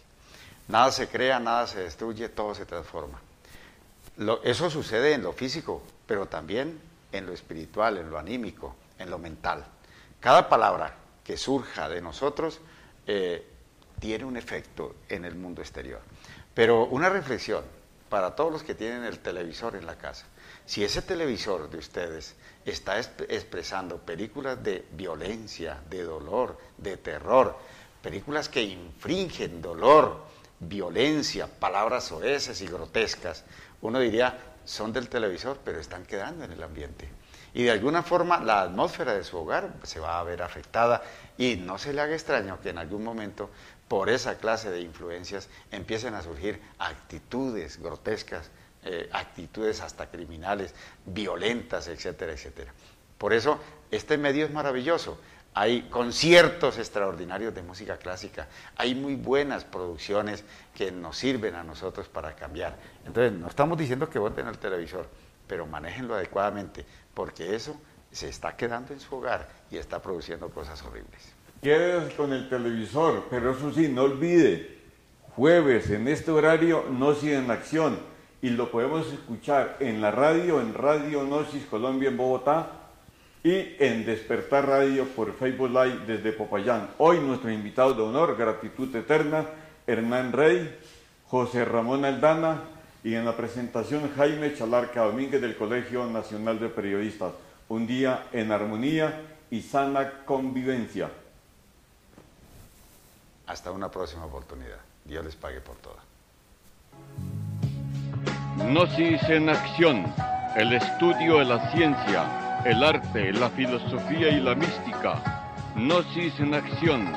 Nada 0.70 0.90
se 0.94 1.10
crea, 1.10 1.42
nada 1.42 1.68
se 1.68 1.82
destruye, 1.82 2.30
todo 2.30 2.56
se 2.56 2.66
transforma. 2.66 3.20
eso 4.46 4.70
sucede 4.70 5.16
en 5.16 5.24
lo 5.24 5.34
físico, 5.34 5.84
pero 6.08 6.28
también 6.28 6.91
en 7.12 7.26
lo 7.26 7.34
espiritual, 7.34 7.98
en 7.98 8.10
lo 8.10 8.18
anímico, 8.18 8.76
en 8.98 9.10
lo 9.10 9.18
mental. 9.18 9.66
Cada 10.20 10.48
palabra 10.50 10.96
que 11.24 11.38
surja 11.38 11.90
de 11.90 12.02
nosotros 12.02 12.62
eh, 13.08 13.46
tiene 14.00 14.26
un 14.26 14.38
efecto 14.38 14.96
en 15.10 15.26
el 15.26 15.36
mundo 15.36 15.62
exterior. 15.62 16.02
Pero 16.54 16.86
una 16.86 17.10
reflexión 17.10 17.64
para 18.10 18.36
todos 18.36 18.52
los 18.52 18.64
que 18.64 18.76
tienen 18.76 19.06
el 19.06 19.20
televisor 19.20 19.76
en 19.76 19.86
la 19.86 19.98
casa. 19.98 20.26
Si 20.66 20.84
ese 20.84 21.02
televisor 21.02 21.70
de 21.70 21.78
ustedes 21.78 22.36
está 22.66 23.00
expresando 23.00 24.00
películas 24.00 24.62
de 24.62 24.86
violencia, 24.92 25.80
de 25.90 26.04
dolor, 26.04 26.58
de 26.78 26.98
terror, 26.98 27.58
películas 28.02 28.50
que 28.50 28.64
infringen 28.64 29.62
dolor, 29.62 30.26
violencia, 30.60 31.48
palabras 31.48 32.12
oeces 32.12 32.60
y 32.62 32.68
grotescas, 32.68 33.46
uno 33.82 34.00
diría, 34.00 34.38
son 34.72 34.94
del 34.94 35.10
televisor, 35.10 35.60
pero 35.66 35.82
están 35.82 36.06
quedando 36.06 36.46
en 36.46 36.54
el 36.54 36.64
ambiente. 36.64 37.10
Y 37.54 37.64
de 37.64 37.72
alguna 37.72 38.04
forma 38.04 38.40
la 38.40 38.62
atmósfera 38.62 39.14
de 39.14 39.26
su 39.26 39.38
hogar 39.38 39.74
se 39.84 40.00
va 40.00 40.18
a 40.18 40.24
ver 40.24 40.42
afectada 40.42 41.04
y 41.38 41.58
no 41.58 41.78
se 41.78 41.92
le 41.92 42.00
haga 42.00 42.14
extraño 42.14 42.62
que 42.62 42.70
en 42.70 42.78
algún 42.78 43.04
momento 43.04 43.50
por 43.90 44.10
esa 44.10 44.38
clase 44.38 44.72
de 44.72 44.80
influencias 44.80 45.50
empiecen 45.72 46.14
a 46.14 46.22
surgir 46.22 46.62
actitudes 46.80 47.82
grotescas, 47.82 48.50
eh, 48.86 49.10
actitudes 49.12 49.82
hasta 49.82 50.10
criminales, 50.10 50.74
violentas, 51.06 51.90
etcétera, 51.90 52.32
etcétera. 52.32 52.72
Por 53.18 53.34
eso 53.34 53.60
este 53.92 54.18
medio 54.18 54.46
es 54.46 54.52
maravilloso. 54.52 55.20
Hay 55.54 55.84
conciertos 55.90 56.78
extraordinarios 56.78 57.54
de 57.54 57.62
música 57.62 57.98
clásica, 57.98 58.48
hay 58.78 58.96
muy 58.96 59.16
buenas 59.16 59.66
producciones 59.66 60.46
que 60.74 60.92
nos 60.92 61.18
sirven 61.18 61.56
a 61.56 61.64
nosotros 61.64 62.08
para 62.08 62.36
cambiar. 62.36 62.78
Entonces, 63.06 63.34
no 63.38 63.48
estamos 63.48 63.78
diciendo 63.78 64.10
que 64.10 64.18
voten 64.18 64.48
al 64.48 64.58
televisor, 64.58 65.08
pero 65.48 65.66
manéjenlo 65.68 66.16
adecuadamente, 66.16 66.86
porque 67.14 67.54
eso 67.54 67.76
se 68.12 68.30
está 68.30 68.56
quedando 68.56 68.94
en 68.94 69.02
su 69.02 69.14
hogar 69.16 69.50
y 69.70 69.78
está 69.78 70.02
produciendo 70.02 70.50
cosas 70.50 70.82
horribles. 70.84 71.34
Quédese 71.62 72.16
con 72.16 72.32
el 72.32 72.50
televisor, 72.50 73.28
pero 73.30 73.52
eso 73.52 73.74
sí, 73.74 73.90
no 73.90 74.04
olvide, 74.04 74.80
jueves 75.36 75.90
en 75.90 76.08
este 76.08 76.32
horario 76.32 76.86
no 76.90 77.14
en 77.22 77.52
acción 77.52 78.00
y 78.42 78.50
lo 78.50 78.72
podemos 78.72 79.12
escuchar 79.12 79.78
en 79.80 80.02
la 80.02 80.12
radio, 80.12 80.60
en 80.62 80.74
Radio 80.74 81.26
Gnosis 81.26 81.66
Colombia 81.66 82.10
en 82.10 82.18
Bogotá 82.18 82.81
y 83.44 83.76
en 83.80 84.06
Despertar 84.06 84.68
Radio 84.68 85.06
por 85.08 85.36
Facebook 85.36 85.70
Live 85.70 86.06
desde 86.06 86.32
Popayán. 86.32 86.92
Hoy 87.00 87.20
nuestros 87.20 87.52
invitados 87.52 87.98
de 87.98 88.04
honor, 88.04 88.38
gratitud 88.38 88.96
eterna, 88.96 89.46
Hernán 89.88 90.32
Rey, 90.32 90.78
José 91.28 91.66
Ramón 91.66 92.06
Aldana 92.06 92.62
y 93.04 93.16
en 93.16 93.26
la 93.26 93.36
presentación 93.36 94.12
Jaime 94.16 94.54
Chalarca 94.54 95.02
Domínguez 95.06 95.42
del 95.42 95.56
Colegio 95.56 96.06
Nacional 96.06 96.60
de 96.60 96.70
Periodistas. 96.70 97.34
Un 97.70 97.88
día 97.88 98.28
en 98.32 98.52
armonía 98.52 99.22
y 99.50 99.62
sana 99.62 100.24
convivencia. 100.26 101.10
Hasta 103.48 103.72
una 103.72 103.90
próxima 103.90 104.26
oportunidad. 104.26 104.78
Dios 105.04 105.26
les 105.26 105.36
pague 105.36 105.62
por 105.62 105.78
toda. 105.78 105.98
Gnosis 108.58 109.24
en 109.30 109.50
acción, 109.50 110.14
el 110.56 110.74
estudio 110.74 111.40
de 111.40 111.46
la 111.46 111.72
ciencia 111.72 112.51
el 112.66 112.84
arte, 112.84 113.34
la 113.34 113.50
filosofía 113.50 114.30
y 114.30 114.40
la 114.40 114.56
mística. 114.56 115.22
Gnosis 115.76 116.40
en 116.40 116.54
acción, 116.54 117.12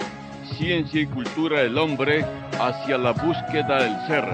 ciencia 0.56 1.02
y 1.02 1.06
cultura 1.06 1.60
del 1.60 1.76
hombre 1.76 2.24
hacia 2.60 2.98
la 2.98 3.12
búsqueda 3.12 3.82
del 3.82 4.06
ser. 4.06 4.24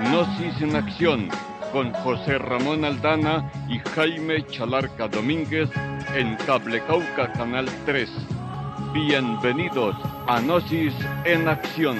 Gnosis 0.00 0.62
en 0.62 0.76
acción, 0.76 1.28
con 1.72 1.92
José 1.92 2.38
Ramón 2.38 2.84
Aldana 2.84 3.50
y 3.68 3.78
Jaime 3.90 4.44
Chalarca 4.46 5.08
Domínguez 5.08 5.70
en 6.14 6.36
Cable 6.46 6.82
Cauca 6.86 7.30
Canal 7.32 7.66
3. 7.86 8.10
Bienvenidos 8.92 9.94
a 10.26 10.40
Gnosis 10.40 10.94
en 11.24 11.48
acción. 11.48 11.96